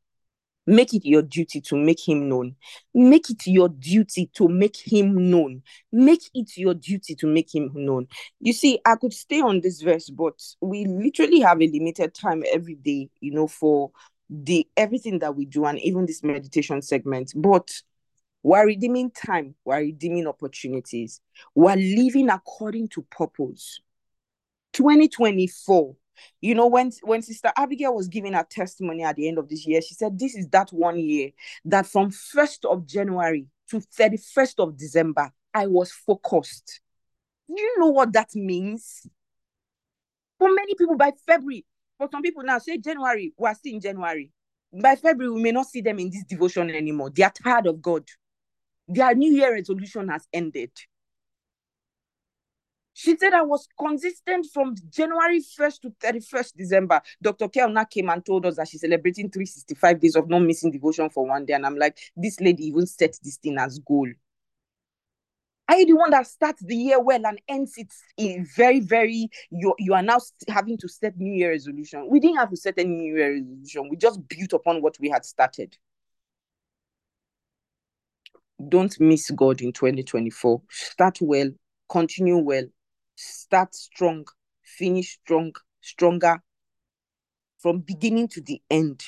Make 0.65 0.93
it 0.93 1.05
your 1.05 1.21
duty 1.21 1.59
to 1.59 1.75
make 1.75 2.07
him 2.07 2.29
known. 2.29 2.55
Make 2.93 3.29
it 3.29 3.47
your 3.47 3.67
duty 3.67 4.31
to 4.35 4.47
make 4.47 4.77
him 4.77 5.29
known. 5.29 5.61
Make 5.91 6.21
it 6.33 6.55
your 6.55 6.73
duty 6.73 7.15
to 7.15 7.27
make 7.27 7.53
him 7.53 7.71
known. 7.75 8.07
You 8.39 8.53
see, 8.53 8.79
I 8.85 8.95
could 8.95 9.11
stay 9.11 9.41
on 9.41 9.59
this 9.59 9.81
verse, 9.81 10.09
but 10.09 10.39
we 10.61 10.85
literally 10.85 11.41
have 11.41 11.61
a 11.61 11.67
limited 11.67 12.13
time 12.13 12.43
every 12.53 12.75
day, 12.75 13.09
you 13.19 13.33
know, 13.33 13.47
for 13.47 13.91
the 14.33 14.67
everything 14.75 15.19
that 15.19 15.35
we 15.35 15.45
do 15.45 15.65
and 15.65 15.79
even 15.79 16.05
this 16.05 16.23
meditation 16.23 16.81
segment. 16.81 17.33
But 17.35 17.71
we're 18.41 18.65
redeeming 18.65 19.11
time, 19.11 19.55
we're 19.63 19.79
redeeming 19.79 20.27
opportunities, 20.27 21.21
we're 21.55 21.75
living 21.75 22.29
according 22.29 22.89
to 22.89 23.03
purpose. 23.03 23.79
2024 24.73 25.95
you 26.41 26.55
know 26.55 26.67
when 26.67 26.91
when 27.03 27.21
sister 27.21 27.51
abigail 27.55 27.93
was 27.95 28.07
giving 28.07 28.33
her 28.33 28.45
testimony 28.49 29.03
at 29.03 29.15
the 29.15 29.27
end 29.27 29.37
of 29.37 29.47
this 29.47 29.67
year 29.67 29.81
she 29.81 29.93
said 29.93 30.17
this 30.17 30.35
is 30.35 30.47
that 30.47 30.69
one 30.71 30.97
year 30.99 31.29
that 31.65 31.85
from 31.85 32.09
1st 32.09 32.65
of 32.65 32.85
january 32.87 33.45
to 33.69 33.79
31st 33.79 34.55
of 34.57 34.77
december 34.77 35.31
i 35.53 35.67
was 35.67 35.91
focused 35.91 36.81
you 37.47 37.75
know 37.79 37.89
what 37.89 38.11
that 38.13 38.33
means 38.35 39.07
for 40.39 40.51
many 40.51 40.73
people 40.75 40.97
by 40.97 41.11
february 41.25 41.65
for 41.97 42.07
some 42.11 42.21
people 42.21 42.43
now 42.43 42.59
say 42.59 42.77
january 42.77 43.33
we're 43.37 43.53
still 43.53 43.73
in 43.73 43.81
january 43.81 44.31
by 44.81 44.95
february 44.95 45.33
we 45.33 45.41
may 45.41 45.51
not 45.51 45.65
see 45.65 45.81
them 45.81 45.99
in 45.99 46.09
this 46.09 46.23
devotion 46.23 46.69
anymore 46.69 47.09
they 47.09 47.23
are 47.23 47.31
tired 47.31 47.67
of 47.67 47.81
god 47.81 48.03
their 48.87 49.13
new 49.15 49.31
year 49.31 49.53
resolution 49.53 50.09
has 50.09 50.27
ended 50.33 50.71
she 52.93 53.17
said 53.17 53.33
I 53.33 53.41
was 53.41 53.67
consistent 53.77 54.47
from 54.53 54.75
January 54.89 55.39
1st 55.39 55.81
to 55.81 55.89
31st 55.99 56.53
December. 56.55 57.01
Dr. 57.21 57.47
Kelna 57.47 57.89
came 57.89 58.09
and 58.09 58.23
told 58.23 58.45
us 58.45 58.57
that 58.57 58.67
she's 58.67 58.81
celebrating 58.81 59.31
365 59.31 59.99
days 59.99 60.15
of 60.15 60.29
not 60.29 60.43
missing 60.43 60.71
devotion 60.71 61.09
for 61.09 61.25
one 61.27 61.45
day. 61.45 61.53
And 61.53 61.65
I'm 61.65 61.75
like, 61.75 61.97
this 62.15 62.39
lady 62.39 62.67
even 62.67 62.85
set 62.85 63.17
this 63.23 63.37
thing 63.37 63.57
as 63.57 63.79
goal. 63.79 64.07
Are 65.73 65.79
you 65.79 65.87
the 65.87 65.95
one 65.95 66.11
that 66.11 66.27
starts 66.27 66.61
the 66.61 66.75
year 66.75 67.01
well 67.01 67.25
and 67.25 67.41
ends 67.47 67.73
it 67.79 67.91
very, 68.55 68.79
very, 68.79 69.27
you, 69.49 69.73
you 69.79 69.95
are 69.95 70.03
now 70.03 70.19
having 70.47 70.77
to 70.77 70.87
set 70.87 71.17
New 71.17 71.33
Year 71.33 71.49
resolution? 71.49 72.07
We 72.11 72.19
didn't 72.19 72.37
have 72.37 72.51
to 72.51 72.55
set 72.55 72.75
any 72.77 72.91
New 72.91 73.15
Year 73.15 73.33
resolution. 73.33 73.89
We 73.89 73.97
just 73.97 74.19
built 74.27 74.53
upon 74.53 74.83
what 74.83 74.97
we 74.99 75.09
had 75.09 75.25
started. 75.25 75.75
Don't 78.69 78.99
miss 78.99 79.31
God 79.31 79.61
in 79.61 79.73
2024. 79.73 80.61
Start 80.69 81.17
well, 81.21 81.49
continue 81.89 82.37
well, 82.37 82.65
start 83.15 83.73
strong, 83.73 84.25
finish 84.63 85.17
strong, 85.23 85.53
stronger 85.81 86.39
from 87.57 87.79
beginning 87.79 88.27
to 88.27 88.41
the 88.41 88.61
end. 88.69 89.03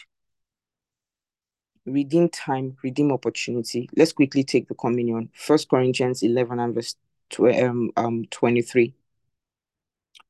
Redeem 1.85 2.29
time, 2.29 2.77
redeem 2.83 3.11
opportunity. 3.11 3.89
Let's 3.95 4.13
quickly 4.13 4.43
take 4.43 4.67
the 4.67 4.75
communion. 4.75 5.29
First 5.33 5.69
Corinthians 5.69 6.23
11 6.23 6.59
and 6.59 6.73
verse 6.73 6.95
um, 7.39 7.91
um, 7.95 8.25
23. 8.31 8.93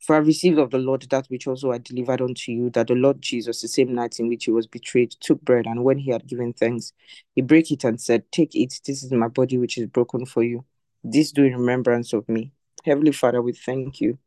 For 0.05 0.15
I 0.15 0.19
received 0.19 0.59
of 0.59 0.69
the 0.69 0.77
Lord 0.77 1.01
that 1.09 1.25
which 1.29 1.47
also 1.47 1.71
I 1.71 1.79
delivered 1.79 2.21
unto 2.21 2.51
you, 2.51 2.69
that 2.71 2.87
the 2.87 2.93
Lord 2.93 3.21
Jesus, 3.21 3.61
the 3.61 3.67
same 3.67 3.95
night 3.95 4.19
in 4.19 4.27
which 4.27 4.45
he 4.45 4.51
was 4.51 4.67
betrayed, 4.67 5.15
took 5.19 5.41
bread, 5.41 5.65
and 5.65 5.83
when 5.83 5.97
he 5.97 6.11
had 6.11 6.27
given 6.27 6.53
thanks, 6.53 6.93
he 7.33 7.41
brake 7.41 7.71
it 7.71 7.83
and 7.83 7.99
said, 7.99 8.31
Take 8.31 8.53
it, 8.53 8.81
this 8.85 9.03
is 9.03 9.11
my 9.11 9.29
body 9.29 9.57
which 9.57 9.79
is 9.79 9.87
broken 9.87 10.25
for 10.27 10.43
you. 10.43 10.63
This 11.03 11.31
do 11.31 11.43
in 11.43 11.53
remembrance 11.53 12.13
of 12.13 12.29
me. 12.29 12.51
Heavenly 12.83 13.13
Father, 13.13 13.41
we 13.41 13.53
thank 13.53 13.99
you. 13.99 14.19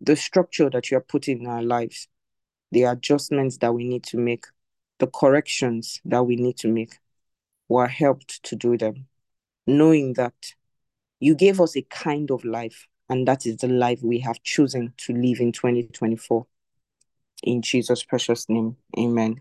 The 0.00 0.16
structure 0.16 0.68
that 0.68 0.90
you 0.90 0.98
are 0.98 1.02
putting 1.02 1.40
in 1.40 1.46
our 1.46 1.62
lives, 1.62 2.08
the 2.70 2.84
adjustments 2.84 3.58
that 3.58 3.74
we 3.74 3.84
need 3.84 4.04
to 4.04 4.16
make, 4.16 4.46
the 4.98 5.06
corrections 5.06 6.00
that 6.04 6.24
we 6.24 6.36
need 6.36 6.56
to 6.58 6.68
make, 6.68 6.98
we 7.68 7.80
are 7.80 7.88
helped 7.88 8.42
to 8.44 8.56
do 8.56 8.76
them, 8.76 9.06
knowing 9.66 10.14
that 10.14 10.34
you 11.20 11.34
gave 11.34 11.60
us 11.60 11.76
a 11.76 11.82
kind 11.82 12.30
of 12.30 12.44
life, 12.44 12.86
and 13.08 13.26
that 13.26 13.46
is 13.46 13.56
the 13.58 13.68
life 13.68 14.00
we 14.02 14.20
have 14.20 14.42
chosen 14.42 14.92
to 14.98 15.12
live 15.12 15.40
in 15.40 15.52
2024. 15.52 16.46
In 17.44 17.62
Jesus' 17.62 18.04
precious 18.04 18.48
name, 18.48 18.76
amen. 18.98 19.40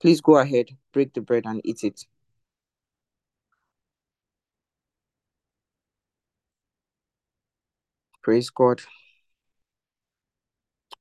Please 0.00 0.20
go 0.20 0.36
ahead, 0.36 0.68
break 0.92 1.14
the 1.14 1.20
bread, 1.20 1.44
and 1.46 1.60
eat 1.64 1.84
it. 1.84 2.04
Praise 8.22 8.50
God. 8.50 8.82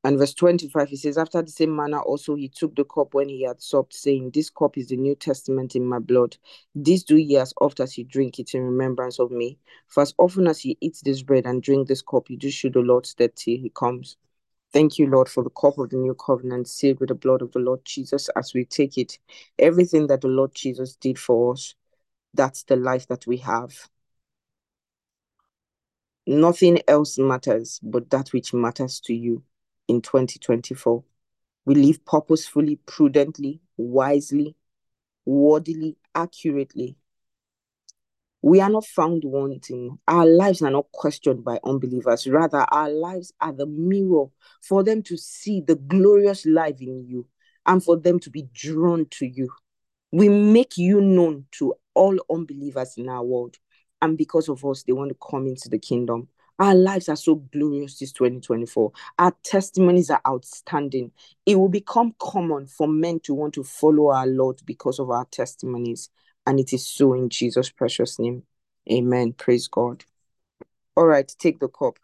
And 0.03 0.17
verse 0.17 0.33
25, 0.33 0.89
he 0.89 0.95
says, 0.95 1.17
After 1.17 1.41
the 1.41 1.51
same 1.51 1.75
manner 1.75 1.99
also 1.99 2.35
he 2.35 2.47
took 2.47 2.75
the 2.75 2.85
cup 2.85 3.13
when 3.13 3.29
he 3.29 3.43
had 3.43 3.61
supped, 3.61 3.93
saying, 3.93 4.31
This 4.31 4.49
cup 4.49 4.77
is 4.77 4.87
the 4.87 4.95
New 4.95 5.15
Testament 5.15 5.75
in 5.75 5.85
my 5.85 5.99
blood. 5.99 6.37
This 6.75 7.03
do 7.03 7.17
ye 7.17 7.37
as 7.37 7.53
oft 7.59 7.79
as 7.79 7.97
you 7.97 8.03
drink 8.03 8.39
it 8.39 8.53
in 8.53 8.63
remembrance 8.63 9.19
of 9.19 9.31
me. 9.31 9.57
For 9.87 10.01
as 10.01 10.13
often 10.17 10.47
as 10.47 10.63
ye 10.63 10.77
eat 10.81 11.01
this 11.03 11.23
bread 11.23 11.45
and 11.45 11.61
drink 11.61 11.87
this 11.87 12.01
cup, 12.01 12.29
you 12.29 12.37
do 12.37 12.49
show 12.49 12.69
the 12.69 12.79
Lord's 12.79 13.13
death 13.15 13.35
till 13.35 13.57
he 13.57 13.71
comes. 13.75 14.17
Thank 14.71 14.99
you, 14.99 15.07
Lord, 15.07 15.27
for 15.27 15.43
the 15.43 15.49
cup 15.49 15.77
of 15.77 15.89
the 15.89 15.97
new 15.97 16.13
covenant 16.13 16.67
sealed 16.67 16.99
with 16.99 17.09
the 17.09 17.15
blood 17.15 17.41
of 17.41 17.51
the 17.51 17.59
Lord 17.59 17.83
Jesus 17.83 18.29
as 18.35 18.53
we 18.53 18.65
take 18.65 18.97
it. 18.97 19.17
Everything 19.57 20.07
that 20.07 20.21
the 20.21 20.27
Lord 20.27 20.53
Jesus 20.53 20.95
did 20.95 21.17
for 21.17 21.53
us, 21.53 21.73
that's 22.33 22.63
the 22.63 22.75
life 22.75 23.07
that 23.07 23.25
we 23.25 23.37
have. 23.37 23.89
Nothing 26.27 26.81
else 26.87 27.17
matters 27.17 27.79
but 27.81 28.09
that 28.09 28.33
which 28.33 28.53
matters 28.53 28.99
to 29.01 29.13
you 29.13 29.43
in 29.87 30.01
2024. 30.01 31.03
We 31.65 31.75
live 31.75 32.05
purposefully, 32.05 32.79
prudently, 32.85 33.61
wisely, 33.75 34.55
worthily, 35.25 35.97
accurately. 36.15 36.97
We 38.41 38.61
are 38.61 38.69
not 38.69 38.85
found 38.85 39.23
wanting. 39.25 39.99
Our 40.07 40.25
lives 40.25 40.61
are 40.61 40.71
not 40.71 40.91
questioned 40.91 41.43
by 41.43 41.59
unbelievers. 41.63 42.27
Rather, 42.27 42.59
our 42.71 42.89
lives 42.89 43.33
are 43.41 43.51
the 43.51 43.65
mirror 43.65 44.27
for 44.61 44.83
them 44.83 45.01
to 45.03 45.17
see 45.17 45.61
the 45.61 45.75
glorious 45.75 46.45
life 46.45 46.79
in 46.79 47.05
you 47.05 47.27
and 47.65 47.83
for 47.83 47.97
them 47.97 48.19
to 48.19 48.29
be 48.29 48.47
drawn 48.53 49.07
to 49.11 49.25
you. 49.25 49.49
We 50.11 50.29
make 50.29 50.77
you 50.77 51.01
known 51.01 51.45
to 51.53 51.73
all 51.93 52.17
unbelievers 52.29 52.93
in 52.97 53.09
our 53.09 53.23
world. 53.23 53.57
And 54.01 54.17
because 54.17 54.47
of 54.47 54.63
us, 54.63 54.83
they 54.83 54.93
want 54.93 55.09
to 55.09 55.17
come 55.29 55.47
into 55.47 55.67
the 55.67 55.79
kingdom. 55.79 56.29
Our 56.59 56.73
lives 56.73 57.07
are 57.07 57.15
so 57.15 57.35
glorious 57.35 57.99
this 57.99 58.11
2024. 58.13 58.91
Our 59.19 59.33
testimonies 59.43 60.09
are 60.09 60.21
outstanding. 60.27 61.11
It 61.45 61.55
will 61.55 61.69
become 61.69 62.15
common 62.19 62.65
for 62.65 62.87
men 62.87 63.19
to 63.21 63.33
want 63.35 63.53
to 63.55 63.63
follow 63.63 64.07
our 64.07 64.25
Lord 64.25 64.61
because 64.65 64.97
of 64.99 65.11
our 65.11 65.25
testimonies. 65.25 66.09
And 66.47 66.59
it 66.59 66.73
is 66.73 66.87
so 66.87 67.13
in 67.13 67.29
Jesus' 67.29 67.69
precious 67.69 68.17
name. 68.17 68.43
Amen. 68.91 69.33
Praise 69.33 69.67
God. 69.67 70.03
All 70.95 71.05
right, 71.05 71.31
take 71.37 71.59
the 71.59 71.67
cup. 71.67 71.99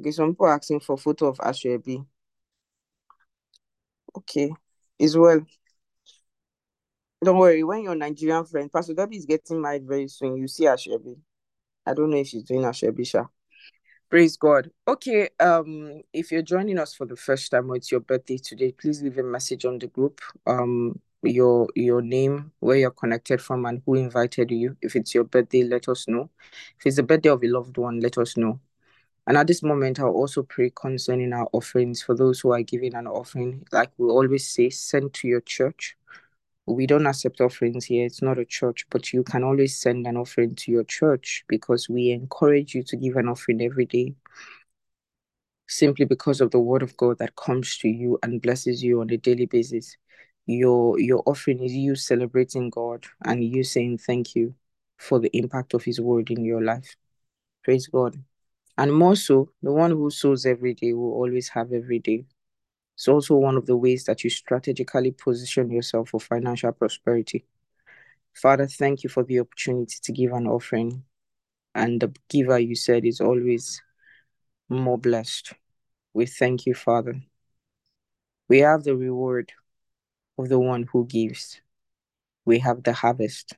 Okay, 0.00 0.12
some 0.12 0.32
people 0.32 0.46
are 0.46 0.54
asking 0.54 0.80
for 0.80 0.96
photo 0.96 1.26
of 1.26 1.38
Asoebi. 1.38 2.06
Okay, 4.16 4.52
as 5.00 5.16
well. 5.16 5.44
Don't 7.24 7.38
worry, 7.38 7.64
when 7.64 7.82
your 7.82 7.94
Nigerian 7.94 8.44
friend, 8.44 8.70
Pastor 8.72 8.94
Debbie 8.94 9.16
is 9.16 9.26
getting 9.26 9.60
married 9.60 9.86
very 9.86 10.08
soon, 10.08 10.36
you 10.36 10.46
see 10.46 10.64
Asoebi. 10.64 11.16
I 11.86 11.94
don't 11.94 12.10
know 12.10 12.16
if 12.18 12.28
she's 12.28 12.44
doing 12.44 12.62
Ashebisha. 12.62 13.28
Praise 14.08 14.36
God. 14.36 14.70
Okay, 14.86 15.30
um, 15.40 16.02
if 16.12 16.30
you're 16.30 16.42
joining 16.42 16.78
us 16.78 16.94
for 16.94 17.06
the 17.06 17.16
first 17.16 17.50
time 17.50 17.70
or 17.70 17.76
it's 17.76 17.90
your 17.90 18.00
birthday 18.00 18.36
today, 18.36 18.72
please 18.72 19.02
leave 19.02 19.16
a 19.18 19.22
message 19.22 19.64
on 19.64 19.78
the 19.78 19.86
group. 19.86 20.20
Um, 20.46 21.00
your 21.22 21.68
your 21.74 22.02
name, 22.02 22.52
where 22.60 22.76
you're 22.76 22.90
connected 22.90 23.40
from, 23.40 23.64
and 23.64 23.80
who 23.86 23.94
invited 23.94 24.50
you. 24.50 24.76
If 24.82 24.96
it's 24.96 25.14
your 25.14 25.24
birthday, 25.24 25.64
let 25.64 25.88
us 25.88 26.06
know. 26.08 26.28
If 26.78 26.86
it's 26.86 26.96
the 26.96 27.02
birthday 27.02 27.30
of 27.30 27.42
a 27.42 27.48
loved 27.48 27.78
one, 27.78 28.00
let 28.00 28.18
us 28.18 28.36
know. 28.36 28.60
And 29.26 29.36
at 29.36 29.46
this 29.46 29.62
moment, 29.62 30.00
I'll 30.00 30.08
also 30.08 30.42
pray 30.42 30.72
concerning 30.74 31.32
our 31.32 31.48
offerings 31.52 32.02
for 32.02 32.14
those 32.14 32.40
who 32.40 32.52
are 32.52 32.62
giving 32.62 32.94
an 32.94 33.06
offering. 33.06 33.64
Like 33.72 33.92
we 33.96 34.08
always 34.08 34.48
say, 34.48 34.68
send 34.68 35.14
to 35.14 35.28
your 35.28 35.40
church. 35.40 35.96
We 36.66 36.86
don't 36.86 37.06
accept 37.06 37.40
offerings 37.40 37.84
here. 37.84 38.06
It's 38.06 38.22
not 38.22 38.38
a 38.38 38.44
church, 38.44 38.86
but 38.90 39.12
you 39.12 39.24
can 39.24 39.42
always 39.42 39.80
send 39.80 40.06
an 40.06 40.16
offering 40.16 40.54
to 40.56 40.70
your 40.70 40.84
church 40.84 41.44
because 41.48 41.88
we 41.88 42.10
encourage 42.10 42.74
you 42.74 42.82
to 42.84 42.96
give 42.96 43.16
an 43.16 43.28
offering 43.28 43.60
every 43.60 43.86
day 43.86 44.14
simply 45.72 46.04
because 46.04 46.40
of 46.40 46.50
the 46.50 46.60
word 46.60 46.82
of 46.82 46.96
God 46.96 47.18
that 47.18 47.36
comes 47.36 47.78
to 47.78 47.88
you 47.88 48.18
and 48.22 48.42
blesses 48.42 48.82
you 48.82 49.00
on 49.00 49.10
a 49.10 49.16
daily 49.16 49.46
basis. 49.46 49.96
Your 50.46 50.98
your 50.98 51.22
offering 51.26 51.62
is 51.62 51.72
you 51.72 51.94
celebrating 51.94 52.70
God 52.70 53.06
and 53.24 53.42
you 53.44 53.64
saying 53.64 53.98
thank 53.98 54.34
you 54.34 54.54
for 54.98 55.18
the 55.18 55.30
impact 55.36 55.74
of 55.74 55.82
his 55.82 56.00
word 56.00 56.30
in 56.30 56.44
your 56.44 56.62
life. 56.62 56.96
Praise 57.64 57.86
God. 57.86 58.22
And 58.78 58.92
more 58.92 59.16
so, 59.16 59.50
the 59.62 59.72
one 59.72 59.90
who 59.90 60.10
sows 60.10 60.46
every 60.46 60.74
day 60.74 60.92
will 60.92 61.12
always 61.12 61.48
have 61.50 61.72
every 61.72 61.98
day. 61.98 62.24
It's 62.94 63.08
also 63.08 63.34
one 63.36 63.56
of 63.56 63.66
the 63.66 63.76
ways 63.76 64.04
that 64.04 64.22
you 64.22 64.30
strategically 64.30 65.12
position 65.12 65.70
yourself 65.70 66.10
for 66.10 66.20
financial 66.20 66.72
prosperity. 66.72 67.44
Father, 68.34 68.66
thank 68.66 69.02
you 69.02 69.10
for 69.10 69.24
the 69.24 69.40
opportunity 69.40 69.96
to 70.02 70.12
give 70.12 70.32
an 70.32 70.46
offering. 70.46 71.04
And 71.74 72.00
the 72.00 72.14
giver, 72.28 72.58
you 72.58 72.74
said, 72.74 73.04
is 73.04 73.20
always 73.20 73.82
more 74.68 74.98
blessed. 74.98 75.54
We 76.14 76.26
thank 76.26 76.66
you, 76.66 76.74
Father. 76.74 77.20
We 78.48 78.58
have 78.58 78.84
the 78.84 78.96
reward 78.96 79.52
of 80.38 80.48
the 80.48 80.58
one 80.58 80.86
who 80.92 81.06
gives. 81.06 81.60
We 82.44 82.58
have 82.58 82.82
the 82.82 82.92
harvest. 82.92 83.54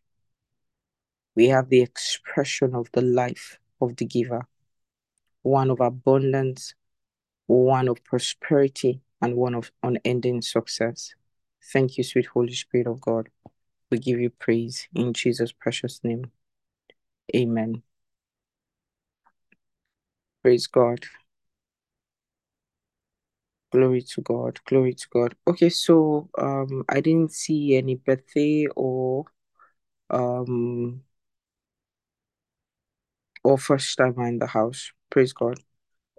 We 1.34 1.48
have 1.48 1.68
the 1.68 1.82
expression 1.82 2.74
of 2.74 2.90
the 2.92 3.02
life 3.02 3.58
of 3.80 3.96
the 3.96 4.04
giver, 4.04 4.46
one 5.42 5.70
of 5.70 5.80
abundance, 5.80 6.74
one 7.46 7.88
of 7.88 8.04
prosperity, 8.04 9.00
and 9.24 9.36
one 9.36 9.54
of 9.54 9.72
unending 9.82 10.42
success. 10.42 11.14
Thank 11.72 11.96
you, 11.96 12.04
sweet 12.04 12.26
Holy 12.26 12.52
Spirit 12.52 12.86
of 12.86 13.00
God. 13.00 13.30
We 13.90 13.98
give 13.98 14.20
you 14.20 14.30
praise 14.30 14.86
in 14.94 15.14
Jesus' 15.14 15.52
precious 15.52 16.02
name. 16.04 16.30
Amen. 17.34 17.82
Praise 20.42 20.66
God. 20.66 21.04
Glory 23.72 24.02
to 24.02 24.20
God. 24.20 24.60
Glory 24.66 24.94
to 24.94 25.08
God. 25.10 25.34
Okay, 25.48 25.70
so 25.70 26.28
um 26.38 26.84
I 26.88 27.00
didn't 27.00 27.32
see 27.32 27.76
any 27.76 27.94
birthday 27.94 28.66
or 28.76 29.24
um 30.10 31.02
or 33.42 33.58
first 33.58 33.96
timer 33.96 34.26
in 34.28 34.38
the 34.38 34.46
house. 34.46 34.92
Praise 35.10 35.32
God. 35.32 35.58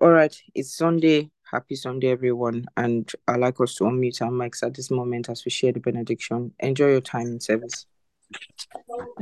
All 0.02 0.10
right, 0.10 0.36
it's 0.56 0.74
Sunday. 0.76 1.30
Happy 1.52 1.76
Sunday, 1.76 2.10
everyone. 2.10 2.66
And 2.76 3.10
I'd 3.28 3.40
like 3.40 3.62
us 3.62 3.76
to 3.76 3.84
unmute 3.84 4.22
our 4.22 4.32
mics 4.32 4.64
at 4.64 4.74
this 4.74 4.90
moment 4.90 5.30
as 5.30 5.46
we 5.46 5.52
share 5.52 5.72
the 5.72 5.80
benediction. 5.80 6.54
Enjoy 6.60 6.90
your 6.90 7.02
time 7.02 7.28
in 7.28 7.40
service. 7.40 7.86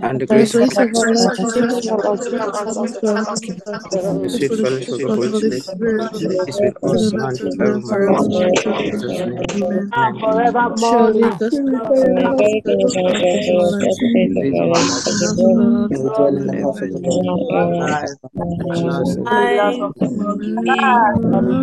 And 0.02 0.22
the 0.22 0.26
grace 0.26 0.56
of 0.56 0.62
Grace 0.62 0.78
our 0.78 0.88
Lord 0.88 1.38
Jesus 1.38 1.42
Jesus 1.42 1.88
Christ, 1.90 1.90
Christ, 1.90 3.02
the 3.02 4.00
and 4.08 4.24
the 4.24 4.30
sweet 4.30 4.56
fellowship 4.56 4.94
of 4.94 5.00
the 5.00 5.08
Holy 5.08 5.60
Spirit 5.60 6.08
is 6.48 6.60
with 6.62 6.84
us 6.84 7.14
now 7.14 7.28
and 7.28 7.58
now 7.58 7.66
and 7.76 7.88
forevermore. 7.88 8.48
forevermore. 8.48 8.48
In 8.48 8.92
Jesus' 8.92 9.20
name. 9.20 9.44
Amen. 9.64 9.92
Amen. 9.94 10.78
Surely 10.78 11.22
God's 11.22 11.50
goodness 11.50 11.94
and 11.94 12.16
mercy 12.16 12.62
shall 12.64 13.44
follow 13.44 13.68
us 13.68 13.84
Days 14.24 14.54
of 14.54 14.64
our 14.64 14.64
in 14.64 14.64
the 14.64 14.70
lives. 14.70 14.92
house 14.92 15.08
of 15.08 15.20
the 15.20 15.44
Lord 15.44 15.92
And 15.92 16.04
we 16.04 16.10
dwell 16.10 16.38
in 16.38 16.48
the 16.48 16.54
house 16.62 16.82
of 16.82 16.90
the 16.92 17.00
Lord 17.00 17.26
forever 17.50 17.76
and 17.84 17.96
ever. 18.04 18.30
In 18.44 18.72
Jesus' 18.74 19.16
name. 19.16 19.28
Amen. 21.26 21.54